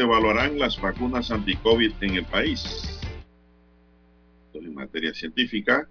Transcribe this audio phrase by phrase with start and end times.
[0.00, 2.98] Estudios evaluarán las vacunas anti-COVID en el país.
[4.54, 5.88] En materia científica,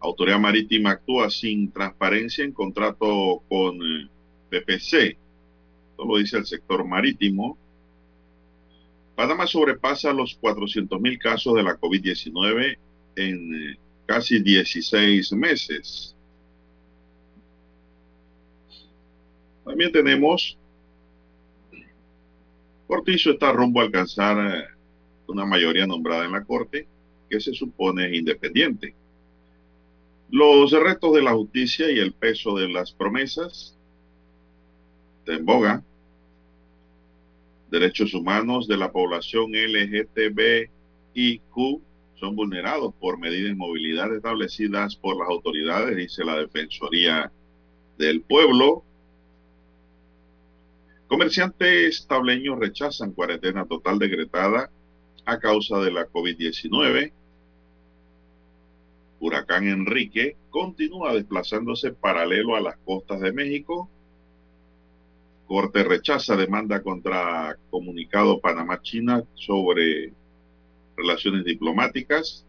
[0.00, 4.08] Autoridad Marítima actúa sin transparencia en contrato con eh,
[4.48, 5.18] PPC.
[5.90, 7.58] Esto lo dice el sector marítimo.
[9.14, 12.78] Panamá sobrepasa los 400 mil casos de la COVID-19
[13.16, 16.16] en eh, casi 16 meses.
[19.64, 20.56] También tenemos,
[22.90, 24.64] Cortizo está rumbo a alcanzar eh,
[25.28, 26.88] una mayoría nombrada en la Corte,
[27.28, 28.96] que se supone independiente.
[30.28, 33.78] Los retos de la justicia y el peso de las promesas
[35.24, 35.84] de en boga.
[37.70, 40.72] Derechos humanos de la población LGTBIQ
[42.16, 47.30] son vulnerados por medidas de movilidad establecidas por las autoridades, dice la Defensoría
[47.98, 48.82] del Pueblo.
[51.10, 54.70] Comerciantes tableños rechazan cuarentena total decretada
[55.24, 57.10] a causa de la COVID-19
[59.18, 63.90] huracán Enrique continúa desplazándose paralelo a las costas de México.
[65.48, 70.12] Corte rechaza demanda contra comunicado Panamá-China sobre
[70.96, 72.46] relaciones diplomáticas.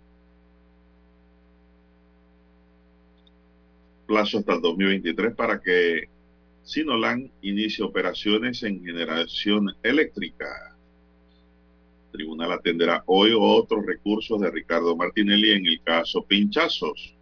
[4.05, 6.10] Plazo hasta el 2023 para que
[6.63, 10.71] Sinolan inicie operaciones en generación eléctrica
[12.11, 17.15] tribunal atenderá hoy otros recursos de Ricardo Martinelli en el caso Pinchazos.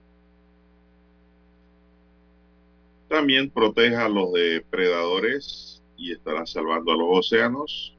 [3.07, 7.95] También proteja a los depredadores y estará salvando a los océanos.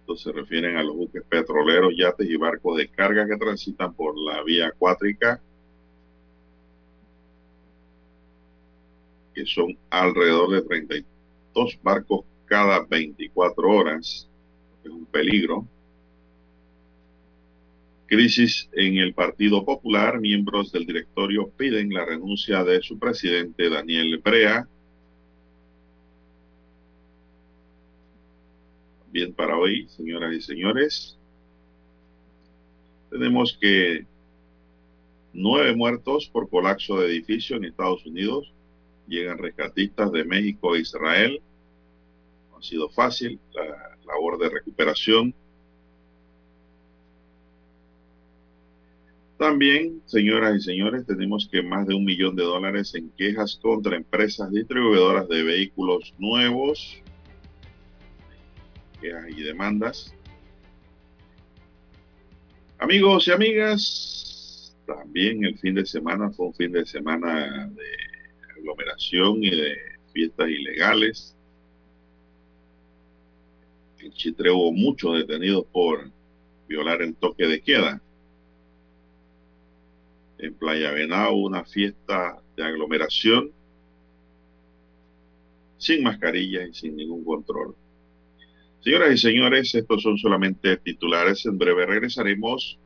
[0.00, 4.16] Estos se refieren a los buques petroleros, yates y barcos de carga que transitan por
[4.16, 5.40] la vía acuática,
[9.36, 14.26] que son alrededor de 32 barcos cada 24 horas.
[14.82, 15.66] Es un peligro.
[18.06, 20.18] Crisis en el Partido Popular.
[20.20, 24.66] Miembros del directorio piden la renuncia de su presidente Daniel Brea.
[29.12, 31.18] Bien para hoy, señoras y señores.
[33.10, 34.06] Tenemos que
[35.34, 38.55] nueve muertos por colapso de edificio en Estados Unidos.
[39.06, 41.40] Llegan rescatistas de México e Israel
[42.56, 45.34] ha sido fácil la labor de recuperación.
[49.38, 53.96] También, señoras y señores, tenemos que más de un millón de dólares en quejas contra
[53.96, 57.02] empresas distribuidoras de vehículos nuevos,
[59.00, 60.14] quejas y demandas.
[62.78, 68.05] Amigos y amigas, también el fin de semana fue un fin de semana de
[68.66, 69.76] aglomeración y de
[70.12, 71.36] fiestas ilegales.
[74.00, 76.10] En Chitre hubo muchos detenidos por
[76.68, 78.02] violar el toque de queda.
[80.38, 83.52] En Playa Venado una fiesta de aglomeración
[85.78, 87.74] sin mascarilla y sin ningún control.
[88.80, 91.44] Señoras y señores, estos son solamente titulares.
[91.46, 92.78] En breve regresaremos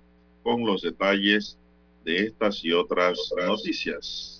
[0.42, 1.58] con los detalles
[2.04, 4.39] de estas y otras noticias.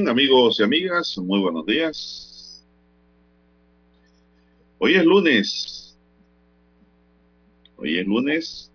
[0.00, 2.66] Bien, amigos y amigas, muy buenos días.
[4.78, 5.98] Hoy es lunes.
[7.76, 8.72] Hoy es lunes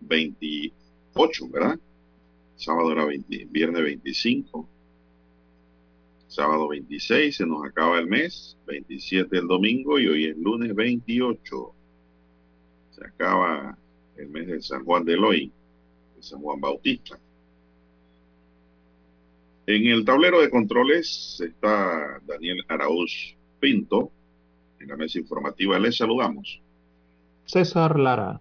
[0.00, 1.80] 28, ¿verdad?
[2.56, 4.68] Sábado era 20, viernes 25.
[6.26, 8.58] Sábado 26, se nos acaba el mes.
[8.66, 11.74] 27 el domingo y hoy es lunes 28.
[12.90, 13.78] Se acaba
[14.18, 15.50] el mes de San Juan de Eloy,
[16.16, 17.18] de San Juan Bautista.
[19.68, 24.10] En el tablero de controles está Daniel Arauz Pinto.
[24.80, 26.62] En la mesa informativa les saludamos.
[27.44, 28.40] César Lara.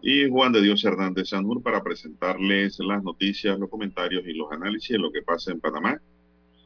[0.00, 4.88] Y Juan de Dios Hernández Sanur para presentarles las noticias, los comentarios y los análisis
[4.88, 6.00] de lo que pasa en Panamá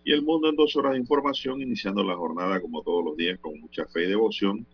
[0.05, 3.41] y el mundo en dos horas de información, iniciando la jornada como todos los días
[3.41, 4.65] con mucha fe y devoción,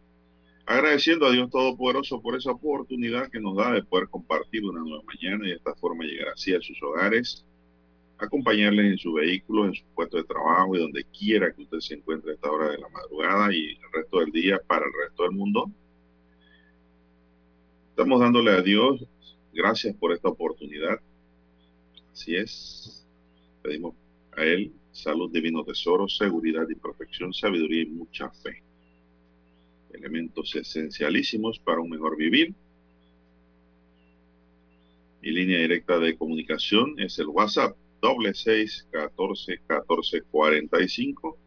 [0.66, 5.02] agradeciendo a Dios Todopoderoso por esa oportunidad que nos da de poder compartir una nueva
[5.04, 7.46] mañana y de esta forma llegar así a sus hogares
[8.18, 11.94] acompañarles en su vehículo, en su puesto de trabajo y donde quiera que usted se
[11.94, 15.22] encuentre a esta hora de la madrugada y el resto del día para el resto
[15.22, 15.70] del mundo.
[17.90, 19.04] Estamos dándole a Dios
[19.52, 21.00] gracias por esta oportunidad.
[22.12, 23.06] Así es.
[23.62, 23.94] Pedimos
[24.36, 28.62] a Él salud, divino tesoro, seguridad y protección, sabiduría y mucha fe.
[29.92, 32.52] Elementos esencialísimos para un mejor vivir.
[35.22, 41.38] Mi línea directa de comunicación es el WhatsApp doble seis catorce catorce cuarenta y cinco.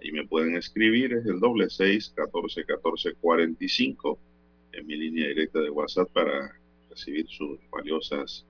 [0.00, 4.18] Ahí me pueden escribir, es el doble seis catorce catorce cuarenta y cinco
[4.72, 6.52] en mi línea directa de WhatsApp para
[6.88, 8.46] recibir sus valiosas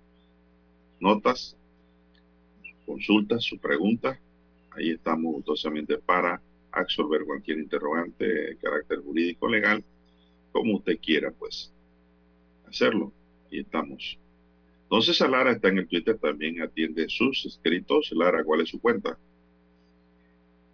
[1.00, 1.56] notas,
[2.84, 4.20] consultas, su pregunta.
[4.72, 9.82] Ahí estamos gustosamente para absorber cualquier interrogante de carácter jurídico legal,
[10.52, 11.72] como usted quiera, pues
[12.66, 13.12] hacerlo.
[13.50, 14.18] Ahí estamos.
[14.90, 18.10] Entonces, Lara está en el Twitter, también atiende sus escritos.
[18.12, 19.18] Lara, ¿cuál es su cuenta?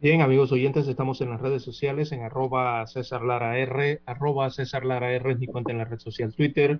[0.00, 4.84] Bien, amigos oyentes, estamos en las redes sociales, en arroba César Lara R, arroba César
[4.84, 6.78] Lara es mi cuenta en la red social Twitter.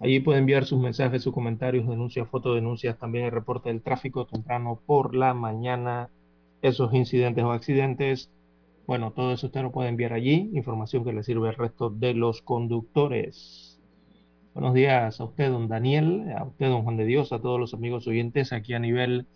[0.00, 4.80] Allí puede enviar sus mensajes, sus comentarios, denuncias, fotodenuncias, también el reporte del tráfico temprano
[4.84, 6.08] por la mañana,
[6.62, 8.30] esos incidentes o accidentes.
[8.86, 12.14] Bueno, todo eso usted lo puede enviar allí, información que le sirve al resto de
[12.14, 13.67] los conductores.
[14.54, 17.74] Buenos días a usted, don Daniel, a usted, don Juan de Dios, a todos los
[17.74, 19.26] amigos oyentes aquí a nivel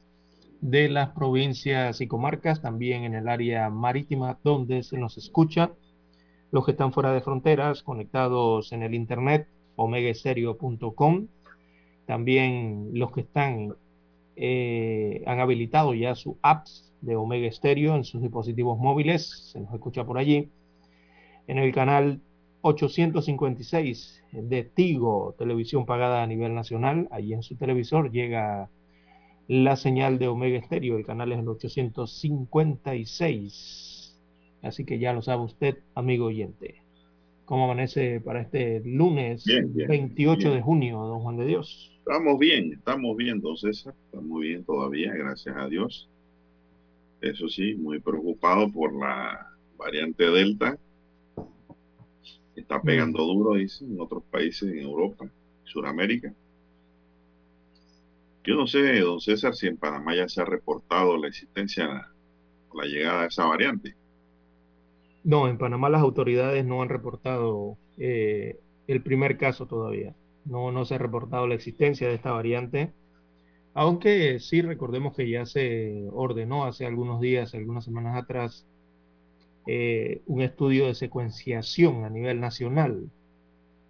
[0.60, 5.70] de las provincias y comarcas, también en el área marítima donde se nos escucha.
[6.50, 11.28] Los que están fuera de fronteras, conectados en el internet, omegaestereo.com.
[12.06, 13.74] También los que están,
[14.34, 19.72] eh, han habilitado ya su apps de Omega Stereo en sus dispositivos móviles, se nos
[19.72, 20.48] escucha por allí.
[21.46, 22.20] En el canal
[22.62, 27.08] 856 de Tigo, televisión pagada a nivel nacional.
[27.10, 28.70] Allí en su televisor llega
[29.48, 30.96] la señal de Omega Estéreo.
[30.96, 34.16] El canal es el 856.
[34.62, 36.76] Así que ya lo sabe usted, amigo oyente.
[37.44, 41.90] ¿Cómo amanece para este lunes 28 de junio, don Juan de Dios?
[41.98, 43.92] Estamos bien, estamos bien, don César.
[44.06, 46.08] Estamos bien todavía, gracias a Dios.
[47.20, 50.78] Eso sí, muy preocupado por la variante Delta
[52.54, 55.26] Está pegando duro, dicen, en otros países en Europa,
[55.64, 56.32] Sudamérica.
[58.44, 62.08] Yo no sé, don César, si en Panamá ya se ha reportado la existencia
[62.68, 63.94] o la llegada de esa variante.
[65.24, 70.14] No, en Panamá las autoridades no han reportado eh, el primer caso todavía.
[70.44, 72.92] No, no se ha reportado la existencia de esta variante.
[73.74, 78.66] Aunque sí recordemos que ya se ordenó hace algunos días, algunas semanas atrás,
[79.66, 83.08] eh, un estudio de secuenciación a nivel nacional.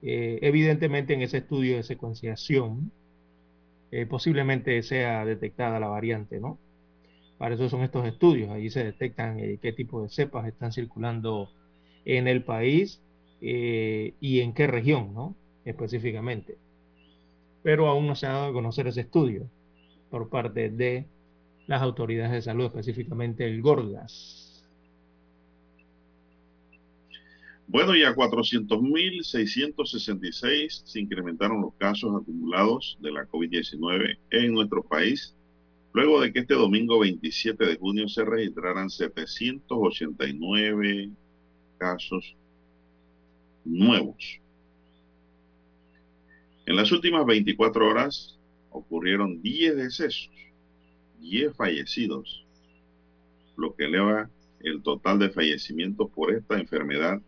[0.02, 2.90] Eh, evidentemente en ese estudio de secuenciación
[3.90, 6.58] eh, posiblemente sea detectada la variante, ¿no?
[7.38, 11.50] Para eso son estos estudios, ahí se detectan qué tipo de cepas están circulando
[12.04, 13.00] en el país
[13.40, 15.34] y en qué región, ¿no?
[15.64, 16.56] Específicamente.
[17.64, 19.48] Pero aún no se ha dado a conocer ese estudio
[20.08, 21.06] por parte de
[21.66, 24.41] las autoridades de salud, específicamente el GORGAS.
[27.72, 35.34] Bueno, y a 400.666 se incrementaron los casos acumulados de la COVID-19 en nuestro país,
[35.94, 41.12] luego de que este domingo 27 de junio se registraran 789
[41.78, 42.36] casos
[43.64, 44.38] nuevos.
[46.66, 48.38] En las últimas 24 horas
[48.68, 50.28] ocurrieron 10 decesos,
[51.20, 52.44] 10 fallecidos,
[53.56, 54.28] lo que eleva
[54.60, 57.22] el total de fallecimientos por esta enfermedad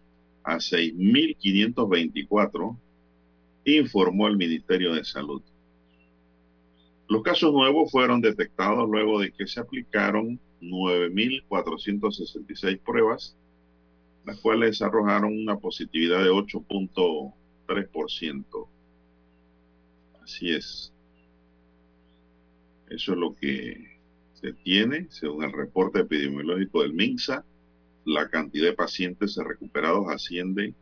[0.44, 2.76] a 6.524,
[3.64, 5.42] informó el Ministerio de Salud.
[7.08, 13.36] Los casos nuevos fueron detectados luego de que se aplicaron 9.466 pruebas,
[14.24, 18.68] las cuales arrojaron una positividad de 8.3%.
[20.22, 20.92] Así es.
[22.88, 23.98] Eso es lo que
[24.34, 27.44] se tiene, según el reporte epidemiológico del MINSA.
[28.04, 30.74] La cantidad de pacientes recuperados asciende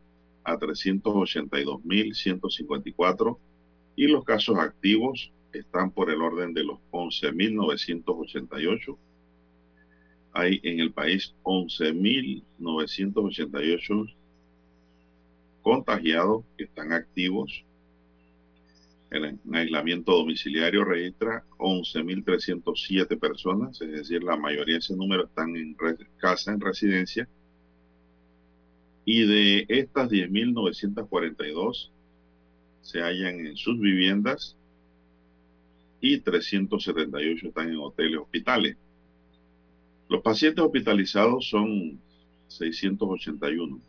[0.43, 3.37] a 382.154
[3.95, 8.97] y los casos activos están por el orden de los 11.988.
[10.33, 14.15] Hay en el país 11.988
[15.61, 17.63] contagiados que están activos.
[19.13, 25.77] El aislamiento domiciliario registra 11.307 personas, es decir, la mayoría de ese número están en
[26.17, 27.27] casa, en residencia.
[29.05, 31.91] Y de estas 10.942
[32.81, 34.57] se hallan en sus viviendas
[36.01, 38.77] y 378 están en hoteles hospitales.
[40.09, 41.99] Los pacientes hospitalizados son
[42.47, 43.79] 681,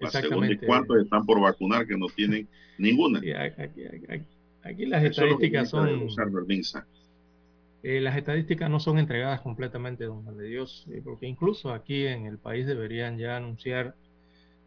[0.00, 3.21] La segunda cuántos están por vacunar que no tienen ninguna.
[3.21, 4.25] Aquí, aquí,
[4.62, 6.09] aquí las estadísticas son...
[7.85, 12.07] Eh, las estadísticas no son entregadas completamente, don Juan de Dios, eh, porque incluso aquí
[12.07, 13.97] en el país deberían ya anunciar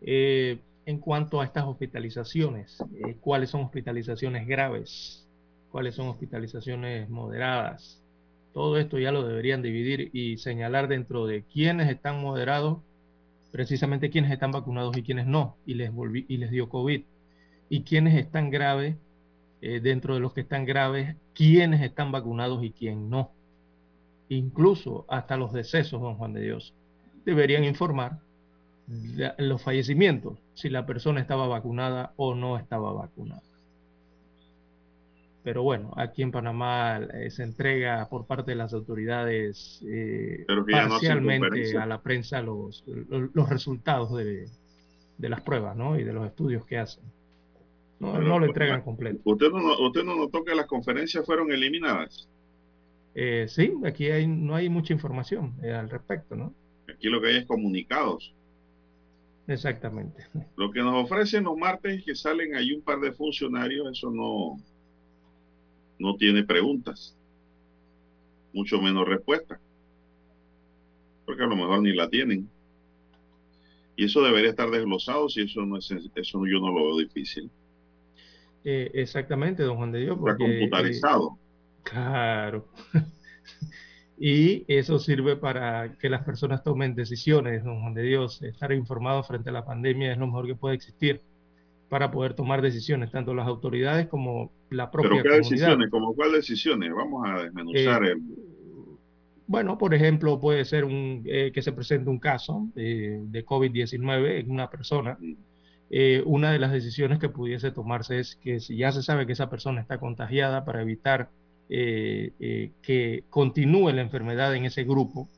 [0.02, 2.78] eh, en cuanto a estas hospitalizaciones,
[3.22, 5.26] cuáles son hospitalizaciones graves,
[5.72, 8.02] cuáles son hospitalizaciones moderadas.
[8.56, 12.78] Todo esto ya lo deberían dividir y señalar dentro de quiénes están moderados,
[13.52, 17.02] precisamente quiénes están vacunados y quiénes no, y les, volví, y les dio COVID,
[17.68, 18.96] y quiénes están graves
[19.62, 23.34] eh, dentro de los que están graves, quiénes están vacunados y quién no.
[24.30, 26.74] Incluso hasta los decesos, don Juan de Dios,
[27.26, 28.20] deberían informar
[29.38, 33.55] los fallecimientos, si la persona estaba vacunada o no estaba vacunada.
[35.46, 41.78] Pero bueno, aquí en Panamá eh, se entrega por parte de las autoridades eh, parcialmente
[41.78, 44.48] a la prensa los, los, resultados de,
[45.20, 46.00] de, las pruebas ¿no?
[46.00, 47.04] y de los estudios que hacen.
[48.00, 49.20] No, no lo entregan completo.
[49.24, 52.28] ¿Usted no, ¿Usted no notó que las conferencias fueron eliminadas?
[53.14, 56.56] Eh, sí, aquí hay, no hay mucha información eh, al respecto, ¿no?
[56.92, 58.34] Aquí lo que hay es comunicados.
[59.46, 60.26] Exactamente.
[60.58, 64.10] Lo que nos ofrecen los martes es que salen ahí un par de funcionarios, eso
[64.10, 64.58] no,
[66.00, 67.16] no tiene preguntas,
[68.54, 69.60] mucho menos respuestas,
[71.26, 72.50] porque a lo mejor ni la tienen.
[73.98, 77.50] Y eso debería estar desglosado, si eso no es, eso yo no lo veo difícil.
[78.64, 80.18] Eh, exactamente, don Juan de Dios.
[80.20, 81.38] Porque, computarizado.
[81.84, 82.68] claro.
[84.18, 88.42] y eso sirve para que las personas tomen decisiones, don Juan de Dios.
[88.42, 91.22] Estar informado frente a la pandemia es lo mejor que puede existir
[91.90, 95.90] para poder tomar decisiones, tanto las autoridades como la propia ¿Pero qué decisiones?
[95.90, 96.94] ¿Como cuáles decisiones?
[96.94, 98.22] Vamos a desmenuzar eh, el...
[99.48, 104.40] Bueno, por ejemplo, puede ser un, eh, que se presente un caso de, de COVID-19
[104.40, 105.18] en una persona.
[105.20, 105.34] Mm.
[105.90, 109.34] Eh, una de las decisiones que pudiese tomarse es que si ya se sabe que
[109.34, 111.30] esa persona está contagiada para evitar
[111.70, 115.30] eh, eh, que continúe la enfermedad en ese grupo,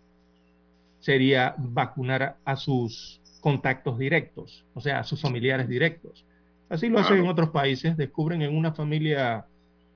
[0.99, 6.25] sería vacunar a sus contactos directos, o sea, a sus familiares directos.
[6.69, 9.45] Así lo hacen en otros países, descubren en una familia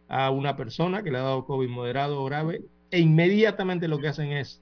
[0.07, 2.61] a una persona que le ha dado COVID moderado o grave
[2.91, 4.61] e inmediatamente lo que hacen es,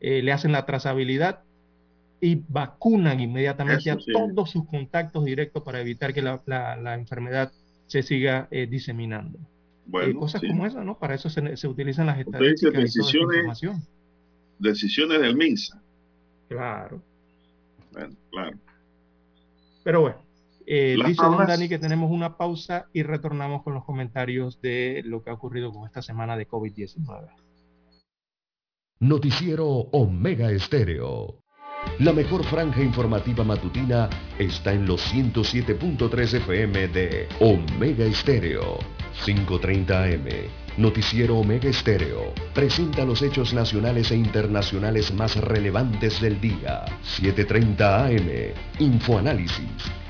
[0.00, 1.40] le hacen la trazabilidad
[2.20, 7.52] y vacunan inmediatamente a todos sus contactos directos para evitar que la, la, enfermedad
[7.86, 9.38] se siga eh, diseminando.
[9.86, 10.98] Bueno, eh, cosas como esas, ¿no?
[10.98, 13.60] Para eso se, se utilizan las estadísticas decisiones,
[14.58, 15.80] Decisiones del MINSA.
[16.48, 17.00] Claro.
[17.92, 18.58] Bueno, claro.
[19.84, 20.18] Pero bueno,
[20.70, 25.22] eh, dice Don Dani que tenemos una pausa y retornamos con los comentarios de lo
[25.22, 27.26] que ha ocurrido con esta semana de COVID-19.
[29.00, 31.42] Noticiero Omega Estéreo.
[32.00, 38.78] La mejor franja informativa matutina está en los 107.3 FM de Omega Estéreo,
[39.24, 40.26] 530 AM.
[40.76, 46.84] Noticiero Omega Estéreo presenta los hechos nacionales e internacionales más relevantes del día.
[47.18, 48.54] 7.30 AM.
[48.80, 50.07] Infoanálisis.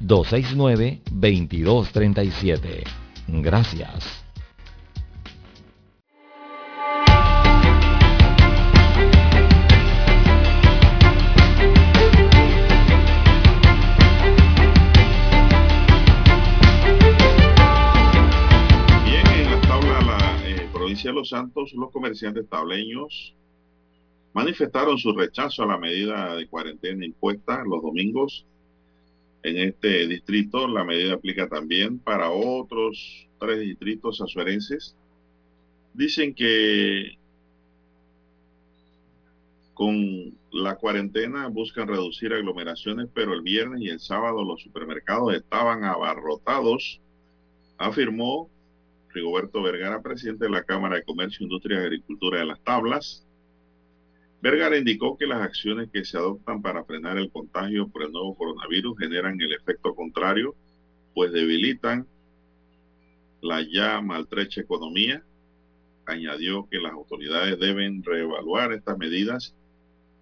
[0.00, 2.84] 269-2237.
[3.28, 4.20] Gracias.
[21.02, 23.34] de Los Santos, los comerciantes tableños
[24.32, 28.46] manifestaron su rechazo a la medida de cuarentena impuesta los domingos
[29.42, 30.68] en este distrito.
[30.68, 34.96] La medida aplica también para otros tres distritos azuerenses.
[35.94, 37.18] Dicen que
[39.74, 45.84] con la cuarentena buscan reducir aglomeraciones, pero el viernes y el sábado los supermercados estaban
[45.84, 47.00] abarrotados,
[47.78, 48.50] afirmó
[49.08, 53.26] Rigoberto Vergara, presidente de la Cámara de Comercio, Industria y Agricultura de las Tablas.
[54.42, 58.34] Vergara indicó que las acciones que se adoptan para frenar el contagio por el nuevo
[58.34, 60.54] coronavirus generan el efecto contrario,
[61.14, 62.06] pues debilitan
[63.42, 65.22] la ya maltrecha economía.
[66.06, 69.54] Añadió que las autoridades deben reevaluar estas medidas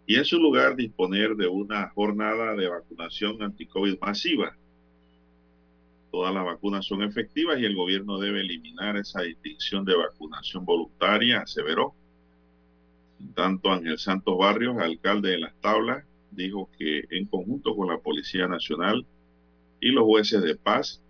[0.07, 4.57] y en su lugar disponer de una jornada de vacunación anti-COVID masiva
[6.11, 11.41] Todas las vacunas son efectivas y el gobierno debe eliminar esa distinción de vacunación voluntaria,
[11.41, 11.95] aseveró.
[13.35, 18.47] Tanto Ángel Santos Barrios, alcalde de Las Tablas, dijo que en conjunto con la Policía
[18.47, 19.05] Nacional
[19.81, 21.01] y los jueces de paz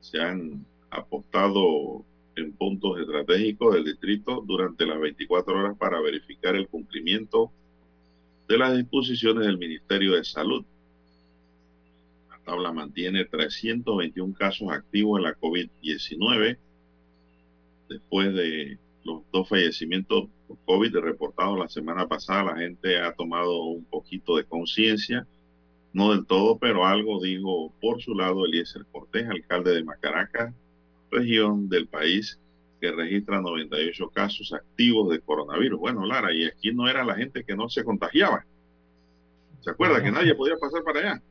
[0.00, 2.04] se han apostado
[2.36, 7.52] en puntos estratégicos del distrito durante las 24 horas para verificar el cumplimiento
[8.48, 10.64] de las disposiciones del Ministerio de Salud.
[12.44, 16.58] Tabla mantiene 321 casos activos de la COVID-19
[17.88, 22.44] después de los dos fallecimientos por COVID reportados la semana pasada.
[22.44, 25.26] La gente ha tomado un poquito de conciencia,
[25.92, 30.54] no del todo, pero algo dijo por su lado Eliezer Cortés, alcalde de Macaracas,
[31.10, 32.38] región del país
[32.80, 35.78] que registra 98 casos activos de coronavirus.
[35.78, 38.44] Bueno, Lara, y aquí no era la gente que no se contagiaba.
[39.60, 41.22] ¿Se acuerda que nadie podía pasar para allá?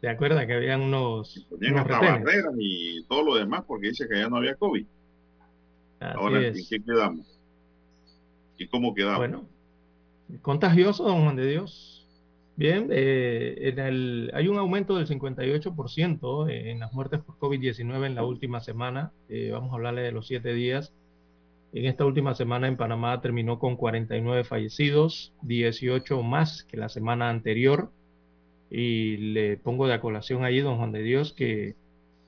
[0.00, 1.46] ¿Se acuerda que habían unos.
[1.48, 4.86] Ponían hasta barreras y todo lo demás porque dice que ya no había COVID.
[6.12, 7.26] Ahora, ¿en qué quedamos?
[8.58, 9.18] ¿Y cómo quedamos?
[9.18, 9.48] Bueno,
[10.42, 12.06] contagioso, don Juan de Dios.
[12.56, 18.14] Bien, eh, en el, hay un aumento del 58% en las muertes por COVID-19 en
[18.14, 19.12] la última semana.
[19.28, 20.92] Eh, vamos a hablarle de los siete días.
[21.72, 27.28] En esta última semana en Panamá terminó con 49 fallecidos, 18 más que la semana
[27.28, 27.90] anterior.
[28.70, 31.74] Y le pongo de acolación ahí, don Juan de Dios, que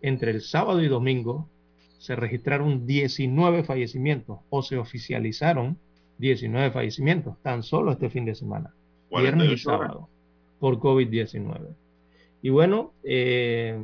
[0.02, 1.48] entre el sábado y domingo
[1.98, 5.78] se registraron 19 fallecimientos o se oficializaron
[6.18, 8.74] 19 fallecimientos tan solo este fin de semana,
[9.10, 10.08] viernes y sábado,
[10.58, 11.68] por COVID-19.
[12.42, 13.78] Y bueno, eh,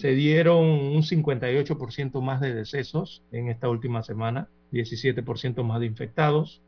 [0.00, 6.62] se dieron un 58% más de decesos en esta última semana, 17% más de infectados,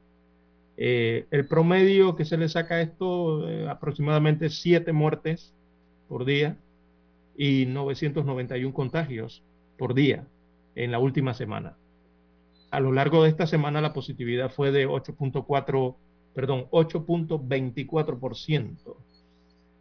[0.76, 5.52] eh, el promedio que se le saca a esto, eh, aproximadamente siete muertes
[6.08, 6.56] por día.
[7.36, 9.42] y 991 contagios
[9.78, 10.26] por día
[10.84, 11.76] en la última semana.
[12.70, 15.94] A lo largo de esta semana la positividad fue de 8.4,
[16.34, 18.96] perdón, 8.24%.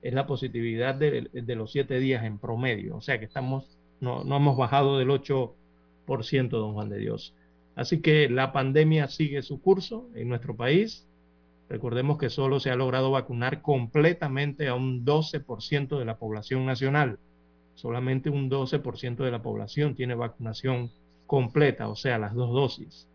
[0.02, 2.98] Es la positividad de, los siete días en promedio.
[2.98, 5.54] O sea que estamos, no, no hemos bajado del 8%,
[6.50, 7.34] don Juan de Dios.
[7.76, 11.08] Así que la pandemia sigue su curso en nuestro país.
[11.70, 17.20] Recordemos que solo se ha logrado vacunar completamente a un 12% de la población nacional.
[17.80, 20.92] Solamente un 12% de la población tiene vacunación
[21.26, 23.08] completa, o sea, las dos dosis.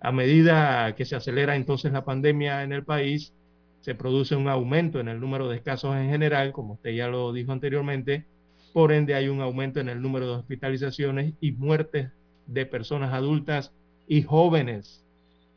[0.00, 3.32] A medida que se acelera entonces la pandemia en el país,
[3.80, 7.32] se produce un aumento en el número de casos en general, como usted ya lo
[7.32, 8.24] dijo anteriormente,
[8.72, 12.12] por ende hay un aumento en el número de hospitalizaciones y muertes
[12.46, 13.72] de personas adultas
[14.06, 15.04] y jóvenes,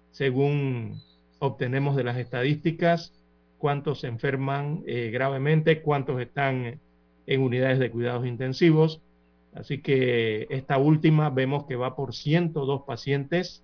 [0.10, 1.00] según
[1.38, 3.14] obtenemos de las estadísticas,
[3.60, 6.80] cuántos se enferman eh, gravemente, cuántos están
[7.28, 9.02] en unidades de cuidados intensivos.
[9.54, 13.64] Así que esta última vemos que va por 102 pacientes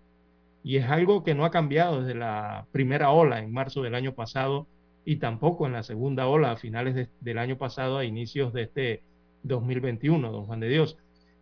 [0.64, 4.14] y es algo que no ha cambiado desde la primera ola en marzo del año
[4.14, 4.68] pasado
[5.06, 9.04] y tampoco en la segunda ola a finales del año pasado a inicios de este
[9.44, 10.98] 2021, don Juan de Dios.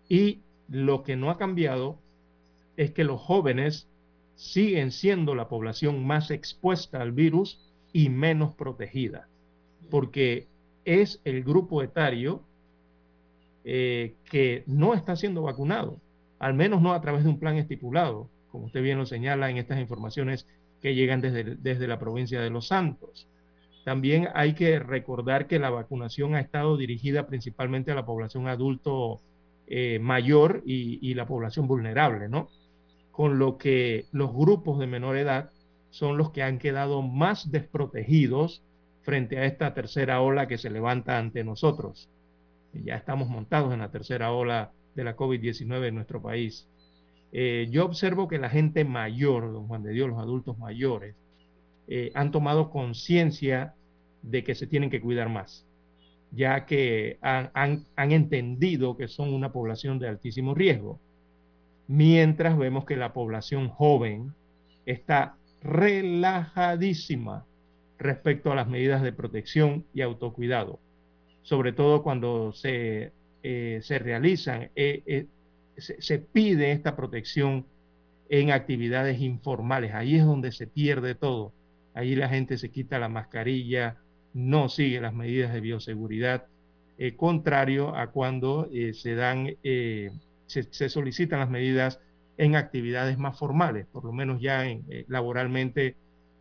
[0.07, 1.97] Y lo que no ha cambiado
[2.77, 3.87] es que los jóvenes
[4.35, 7.59] siguen siendo la población más expuesta al virus
[7.93, 9.27] y menos protegida,
[9.89, 10.47] porque
[10.85, 12.43] es el grupo etario
[13.63, 15.99] eh, que no está siendo vacunado,
[16.39, 19.57] al menos no a través de un plan estipulado, como usted bien lo señala en
[19.57, 20.47] estas informaciones
[20.81, 23.27] que llegan desde, desde la provincia de Los Santos.
[23.83, 29.19] También hay que recordar que la vacunación ha estado dirigida principalmente a la población adulto
[29.67, 32.49] eh, mayor y, y, la población vulnerable, ¿no?
[33.11, 35.49] con lo que los grupos de menor edad
[35.89, 38.61] son los que han quedado más desprotegidos
[39.05, 42.09] frente a esta tercera ola que se levanta ante nosotros.
[42.73, 46.67] Ya estamos montados en la tercera ola de la COVID-19 en nuestro país.
[47.31, 51.15] Eh, yo observo que la gente mayor, don Juan de Dios, los adultos mayores,
[51.87, 53.75] eh, han tomado conciencia
[54.23, 55.65] de que se tienen que cuidar más,
[56.31, 60.99] ya que han, entendido que son una población de altísimo riesgo
[61.87, 64.33] mientras vemos que la población joven
[64.87, 67.45] está relajadísima
[67.97, 70.79] respecto a las medidas de protección y autocuidado,
[71.43, 73.11] sobre todo cuando se,
[73.43, 75.27] eh, se realizan, eh, eh,
[75.77, 77.65] se, se, pide esta protección
[78.29, 81.53] en actividades informales, ahí es donde se pierde todo,
[81.93, 83.97] ahí la gente se quita la mascarilla,
[84.33, 86.47] no sigue las medidas de bioseguridad,
[87.17, 89.49] contrario a cuando se dan
[90.47, 91.99] se, solicitan las medidas
[92.37, 95.95] en actividades más formales, por lo menos ya en, laboralmente,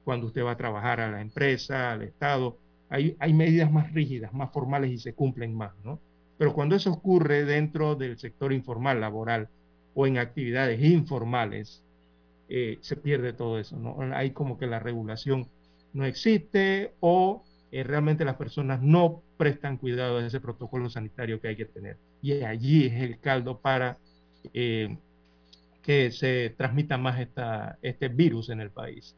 [0.04, 4.32] cuando usted va a trabajar a la empresa, al Estado, hay, hay medidas más rígidas,
[4.32, 5.98] más formales y se cumplen más, ¿no?
[6.36, 9.48] Pero cuando eso ocurre dentro del sector informal, laboral,
[9.94, 11.82] o en actividades informales,
[12.48, 13.96] eh, se pierde todo eso, ¿no?
[14.14, 15.48] Hay como que la regulación
[15.92, 21.48] no existe o eh, realmente las personas no prestan cuidado a ese protocolo sanitario que
[21.48, 23.98] hay que tener y allí es el caldo para
[24.52, 24.96] eh,
[25.82, 29.14] que se transmita más esta, este virus en el país.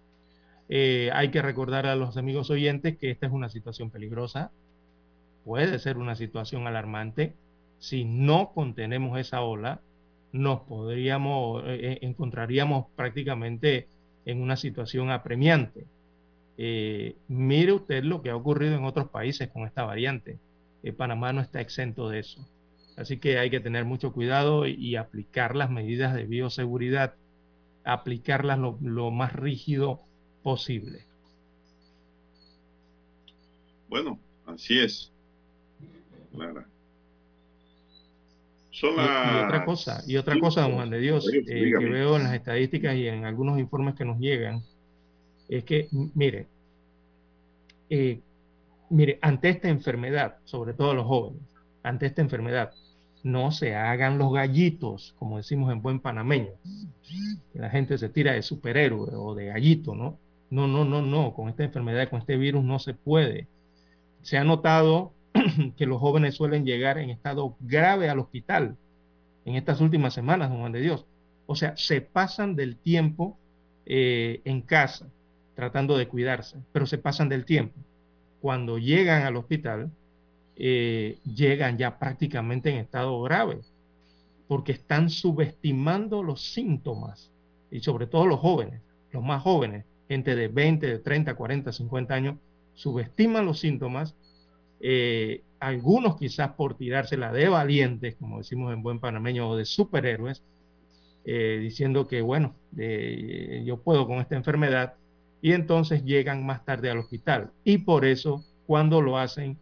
[0.68, 4.50] Eh, hay que recordar a los amigos oyentes que esta es una situación peligrosa,
[5.44, 7.34] puede ser una situación alarmante.
[7.78, 9.80] Si no contenemos esa ola,
[10.32, 13.88] nos podríamos, eh, encontraríamos prácticamente
[14.24, 15.86] en una situación apremiante.
[17.28, 20.38] mire usted lo que ha ocurrido en otros países con esta variante.
[20.96, 22.46] Panamá no está exento de eso.
[22.96, 27.14] Así que hay que tener mucho cuidado y, aplicar las medidas de bioseguridad,
[27.84, 30.00] aplicarlas lo, más rígido
[30.46, 31.00] posible.
[33.88, 35.10] Bueno, así es.
[36.32, 36.64] Clara.
[38.70, 42.34] Y, otra cosa, y otra cosa, don Juan de Dios, eh, que veo en las
[42.34, 44.62] estadísticas y en algunos informes que nos llegan,
[45.48, 46.46] es que, mire,
[47.90, 48.20] eh,
[48.90, 51.42] mire, ante esta enfermedad, sobre todo los jóvenes,
[51.82, 52.72] ante esta enfermedad,
[53.24, 56.52] no se hagan los gallitos, como decimos en buen panameño.
[57.52, 60.24] Que la gente se tira de superhéroe o de gallito, ¿no?
[60.50, 63.48] No, no, no, no, con esta enfermedad, con este virus no se puede.
[64.22, 65.12] Se ha notado
[65.76, 68.76] que los jóvenes suelen llegar en estado grave al hospital
[69.44, 71.06] en estas últimas semanas, don Juan de Dios.
[71.46, 73.38] O sea, se pasan del tiempo
[73.86, 75.06] eh, en casa
[75.54, 77.80] tratando de cuidarse, pero se pasan del tiempo.
[78.40, 79.90] Cuando llegan al hospital,
[80.56, 83.60] eh, llegan ya prácticamente en estado grave,
[84.48, 87.30] porque están subestimando los síntomas,
[87.70, 88.82] y sobre todo los jóvenes,
[89.12, 92.36] los más jóvenes, gente de 20, de 30, 40, 50 años,
[92.74, 94.14] subestiman los síntomas
[94.80, 100.42] eh, algunos quizás por tirársela de valientes, como decimos en buen panameño, o de superhéroes,
[101.24, 104.94] eh, diciendo que, bueno, yo puedo con esta enfermedad,
[105.40, 107.50] y entonces llegan más tarde al hospital.
[107.64, 109.58] Y por eso, cuando lo hacen,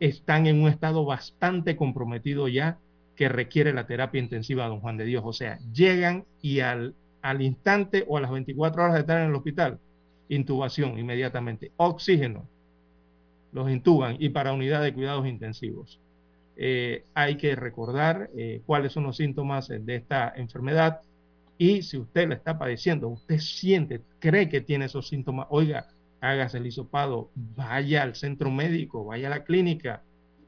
[0.00, 2.78] están en un estado bastante comprometido ya
[3.14, 5.22] que requiere la terapia intensiva, don Juan de Dios.
[5.24, 9.28] O sea, llegan y al, al instante o a las 24 horas de estar en
[9.28, 9.78] el hospital,
[10.28, 12.46] intubación inmediatamente, oxígeno,
[13.52, 16.00] los intuban y para unidad de cuidados intensivos.
[16.56, 21.00] Eh, hay que recordar eh, cuáles son los síntomas de esta enfermedad.
[21.58, 25.86] Y si usted la está padeciendo, usted siente, cree que tiene esos síntomas, oiga,
[26.20, 30.02] hágase el hisopado, vaya al centro médico, vaya a la clínica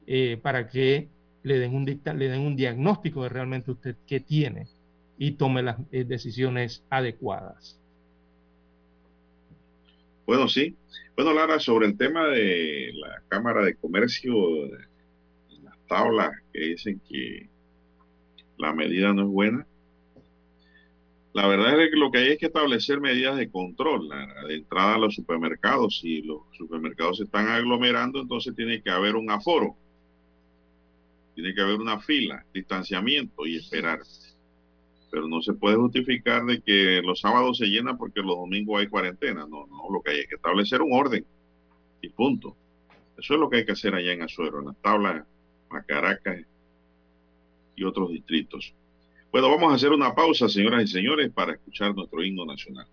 [0.07, 1.09] eh, para que
[1.43, 4.67] le den, un le den un diagnóstico de realmente usted qué tiene
[5.19, 7.79] y tome las decisiones adecuadas.
[10.27, 10.75] Bueno, sí.
[11.17, 14.35] Bueno, Lara, sobre el tema de la Cámara de Comercio,
[15.63, 17.49] las tablas que dicen que
[18.59, 19.67] la medida no es buena,
[21.35, 24.09] la verdad es que lo que hay es que establecer medidas de control
[24.47, 25.99] de entrada a los supermercados.
[25.99, 29.77] Si los supermercados se están aglomerando, entonces tiene que haber un aforo,
[31.35, 33.99] tiene que haber una fila, distanciamiento y esperar
[35.15, 38.89] pero no se puede justificar de que los sábados se llenan porque los domingos hay
[38.89, 39.47] cuarentena.
[39.47, 41.25] No, no, lo que hay es que establecer un orden
[42.01, 42.57] y punto.
[43.17, 45.25] Eso es lo que hay que hacer allá en Azuero, en las tablas,
[45.87, 46.41] Caracas
[47.77, 48.75] y otros distritos.
[49.31, 52.87] Bueno, vamos a hacer una pausa, señoras y señores, para escuchar nuestro himno nacional.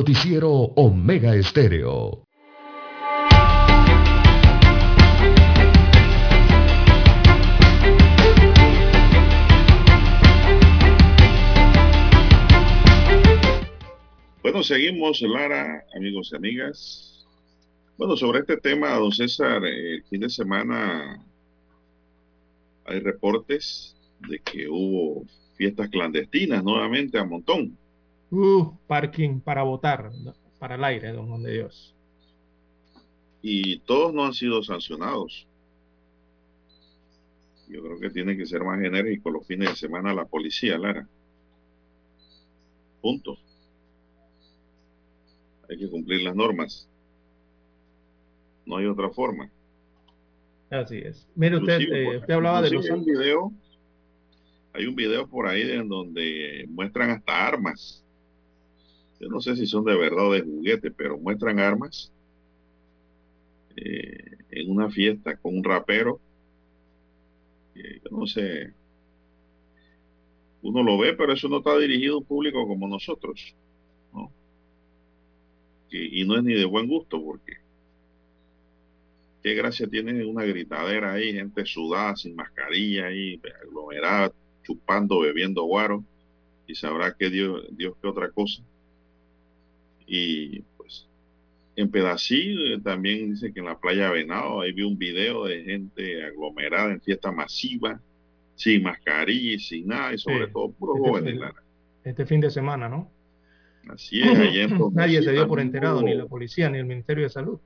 [0.00, 2.24] Noticiero Omega Estéreo.
[14.42, 17.26] Bueno, seguimos, Lara, amigos y amigas.
[17.98, 21.22] Bueno, sobre este tema, don César, el fin de semana
[22.86, 23.94] hay reportes
[24.26, 27.76] de que hubo fiestas clandestinas nuevamente a montón.
[28.30, 30.10] Uh, parking para votar,
[30.58, 31.94] para el aire, don Juan de Dios.
[33.42, 35.46] Y todos no han sido sancionados.
[37.68, 41.08] Yo creo que tiene que ser más enérgico los fines de semana la policía, Lara.
[43.00, 43.38] Punto.
[45.68, 46.88] Hay que cumplir las normas.
[48.66, 49.50] No hay otra forma.
[50.68, 51.26] Así es.
[51.34, 52.88] Mire usted, eh, usted hablaba de los...
[52.90, 53.52] Un, video,
[54.72, 58.04] hay un video por ahí en donde muestran hasta armas.
[59.20, 62.10] Yo no sé si son de verdad o de juguete, pero muestran armas
[63.76, 66.20] eh, en una fiesta con un rapero.
[67.74, 68.72] yo no sé.
[70.62, 73.54] Uno lo ve, pero eso no está dirigido a un público como nosotros.
[74.12, 74.30] ¿no?
[75.90, 77.54] y no es ni de buen gusto, porque
[79.42, 86.04] qué gracia tiene una gritadera ahí, gente sudada, sin mascarilla ahí, aglomerada, chupando, bebiendo guaro,
[86.66, 88.62] y sabrá que Dios, Dios que otra cosa.
[90.12, 91.06] Y pues
[91.76, 96.24] en Pedací también dice que en la playa Venado, ahí vi un video de gente
[96.24, 98.00] aglomerada en fiesta masiva,
[98.56, 101.34] sin mascarilla y sin nada, y sobre todo puro este jóvenes.
[101.34, 101.62] Fin,
[102.04, 103.08] este fin de semana, ¿no?
[103.88, 107.30] Así es, ahí Nadie se dio por enterado, ni la policía, ni el Ministerio de
[107.30, 107.60] Salud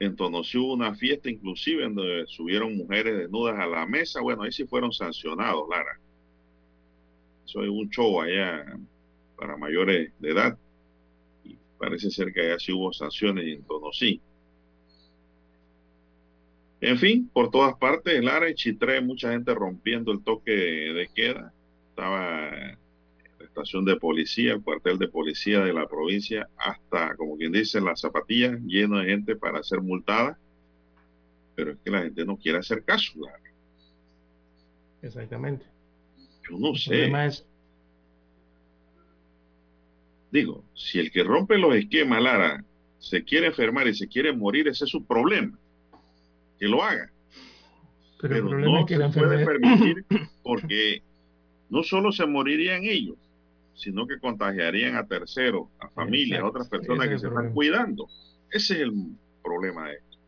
[0.00, 4.20] en Tonosí hubo una fiesta inclusive en donde subieron mujeres desnudas a la mesa.
[4.20, 5.98] Bueno, ahí sí fueron sancionados, Lara.
[7.46, 8.64] Eso es un show allá
[9.36, 10.58] para mayores de edad.
[11.78, 14.20] Y parece ser que allá sí hubo sanciones en Tonosí.
[16.80, 21.52] En fin, por todas partes, Lara y Chitré, mucha gente rompiendo el toque de queda.
[21.90, 22.50] Estaba
[23.40, 28.00] estación de policía, el cuartel de policía de la provincia, hasta, como quien dice, las
[28.00, 30.38] zapatillas lleno de gente para ser multada.
[31.56, 33.12] Pero es que la gente no quiere hacer caso.
[35.02, 35.66] Exactamente.
[36.48, 37.10] Yo no sé.
[40.30, 42.64] Digo, si el que rompe los esquemas, Lara,
[42.98, 45.58] se quiere enfermar y se quiere morir, ese es su problema.
[46.58, 47.10] Que lo haga.
[48.20, 50.04] Pero, no se puede permitir
[50.42, 51.02] porque
[51.70, 53.16] no solo se morirían ellos,
[53.74, 58.08] sino que contagiarían a terceros, a familias, a otras personas que se están cuidando.
[58.50, 58.92] Ese es el
[59.42, 60.18] problema de esto.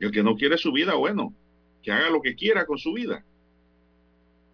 [0.00, 1.32] Y el que no quiere su vida, bueno,
[1.82, 3.24] que haga lo que quiera con su vida.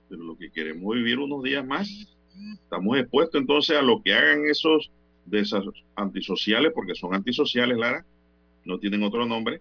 [0.09, 1.89] Pero lo que queremos vivir unos días más,
[2.63, 4.91] estamos expuestos entonces a lo que hagan esos
[5.27, 5.65] de esas
[5.97, 8.05] antisociales, porque son antisociales, Lara,
[8.65, 9.61] no tienen otro nombre.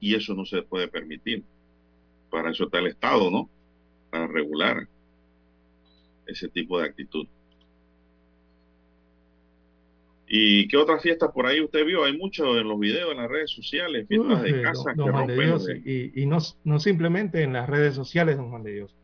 [0.00, 1.42] Y eso no se puede permitir.
[2.30, 3.48] Para eso está el Estado, ¿no?
[4.10, 4.88] para regular
[6.26, 7.26] ese tipo de actitud.
[10.28, 12.04] ¿Y qué otras fiestas por ahí usted vio?
[12.04, 15.34] Hay mucho en los videos, en las redes sociales, fiestas de casa don, Juan de
[15.34, 18.94] Dios, Y, no, no, simplemente en las redes sociales, don Juan de Dios.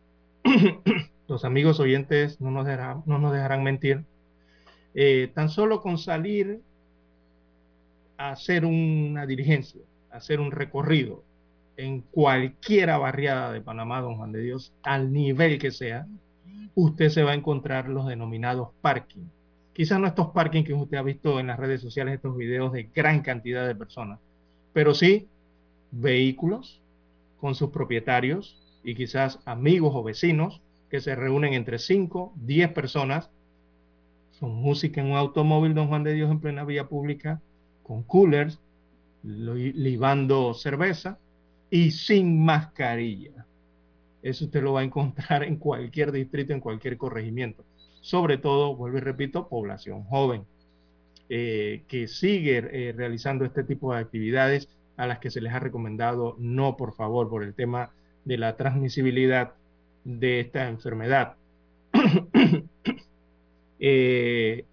[1.29, 4.05] los amigos oyentes no nos dejarán, no nos dejarán mentir.
[4.95, 6.61] Eh, tan solo con salir
[8.19, 11.25] a hacer una dirigencia, a hacer un recorrido,
[11.77, 16.07] en cualquiera barriada de Panamá, don Juan de Dios, al nivel que sea,
[16.75, 19.25] usted se va a encontrar los denominados parking.
[19.75, 22.85] Quizás no estos parking que usted ha visto en las redes sociales, estos videos de
[22.95, 24.21] gran cantidad de personas,
[24.73, 25.29] pero sí
[25.91, 26.81] vehículos
[27.41, 33.31] con sus propietarios y quizás amigos o vecinos que se reúnen entre 5, 10 personas,
[34.39, 37.41] con música en un automóvil, don Juan de Dios, en plena vía pública,
[37.83, 38.61] con coolers,
[39.23, 41.19] libando cerveza,
[41.71, 43.45] y sin mascarilla.
[44.23, 47.65] Eso usted lo va a encontrar en cualquier distrito, en cualquier corregimiento.
[48.05, 50.45] Sobre todo, vuelvo y repito, población joven,
[51.31, 55.59] eh, que sigue eh, realizando este tipo de actividades a las que se les ha
[55.59, 57.93] recomendado no, por favor, por el tema
[58.27, 59.55] de la transmisibilidad
[60.05, 61.37] de esta enfermedad.
[63.87, 64.65] Eh,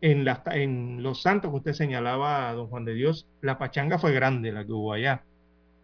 [0.00, 4.50] en, en Los Santos que usted señalaba, don Juan de Dios, la pachanga fue grande
[4.50, 5.22] la que hubo allá.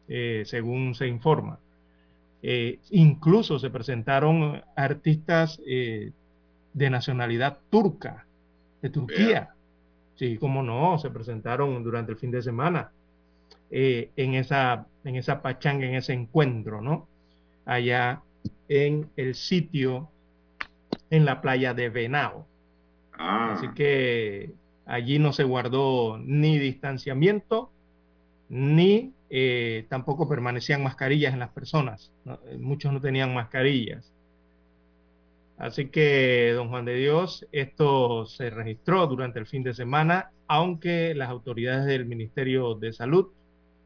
[0.08, 1.60] Según se informa.
[2.90, 5.60] Incluso se presentaron artistas
[6.74, 8.26] de nacionalidad turca,
[8.82, 9.54] de Turquía.
[10.16, 12.92] Sí, como no, se presentaron durante el fin de semana
[13.70, 17.08] en, esa, en esa pachanga, en ese encuentro, ¿no?
[17.64, 18.22] Allá
[18.68, 20.10] en el sitio,
[21.10, 22.46] en la playa de Venao.
[23.12, 23.54] Ah.
[23.54, 24.52] Así que
[24.86, 27.70] allí no se guardó ni distanciamiento,
[28.48, 32.12] ni eh, tampoco permanecían mascarillas en las personas.
[32.26, 34.12] Eh, muchos no tenían mascarillas.
[35.56, 41.14] Así que, don Juan de Dios, esto se registró durante el fin de semana, aunque
[41.14, 43.28] las autoridades del Ministerio de Salud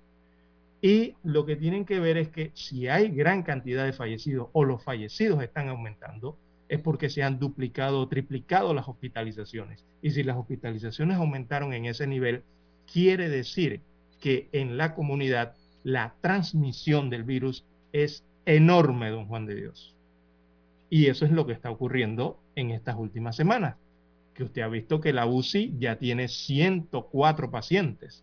[0.80, 4.64] Y lo que tienen que ver es que si hay gran cantidad de fallecidos o
[4.64, 6.38] los fallecidos están aumentando,
[6.70, 9.84] es porque se han duplicado o triplicado las hospitalizaciones.
[10.00, 12.42] Y si las hospitalizaciones aumentaron en ese nivel,
[12.90, 13.82] quiere decir
[14.20, 15.54] que en la comunidad
[15.84, 19.94] la transmisión del virus es enorme, don Juan de Dios.
[20.90, 23.76] Y eso es lo que está ocurriendo en estas últimas semanas
[24.36, 28.22] que usted ha visto que la UCI ya tiene 104 pacientes.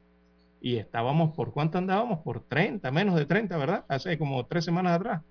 [0.62, 2.20] Y estábamos, ¿por cuánto andábamos?
[2.20, 3.86] Por 30, menos de 30, ¿verdad?
[3.90, 5.22] Hace como tres semanas atrás.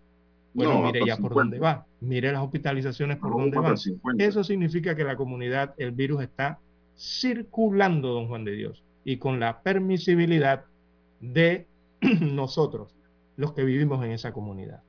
[0.53, 1.87] Bueno, mire ya por dónde va.
[2.01, 3.77] Mire las hospitalizaciones por dónde van.
[4.19, 6.59] Eso significa que la comunidad, el virus está
[6.99, 10.65] circulando, don Juan de Dios, y con la permisibilidad
[11.21, 11.67] de
[12.21, 12.95] nosotros,
[13.37, 14.83] los que vivimos en esa comunidad.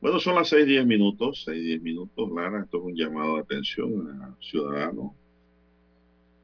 [0.00, 2.62] Bueno, son las seis diez minutos, seis diez minutos, Lara.
[2.62, 5.12] Esto es un llamado de atención a ciudadanos.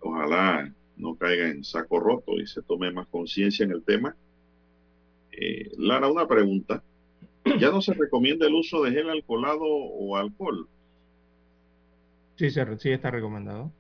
[0.01, 4.17] Ojalá no caiga en saco roto y se tome más conciencia en el tema.
[5.33, 6.83] Eh, Lara, una pregunta.
[7.59, 10.67] ¿Ya no se recomienda el uso de gel alcoholado o alcohol?
[12.37, 13.71] Sí, se, sí está recomendado.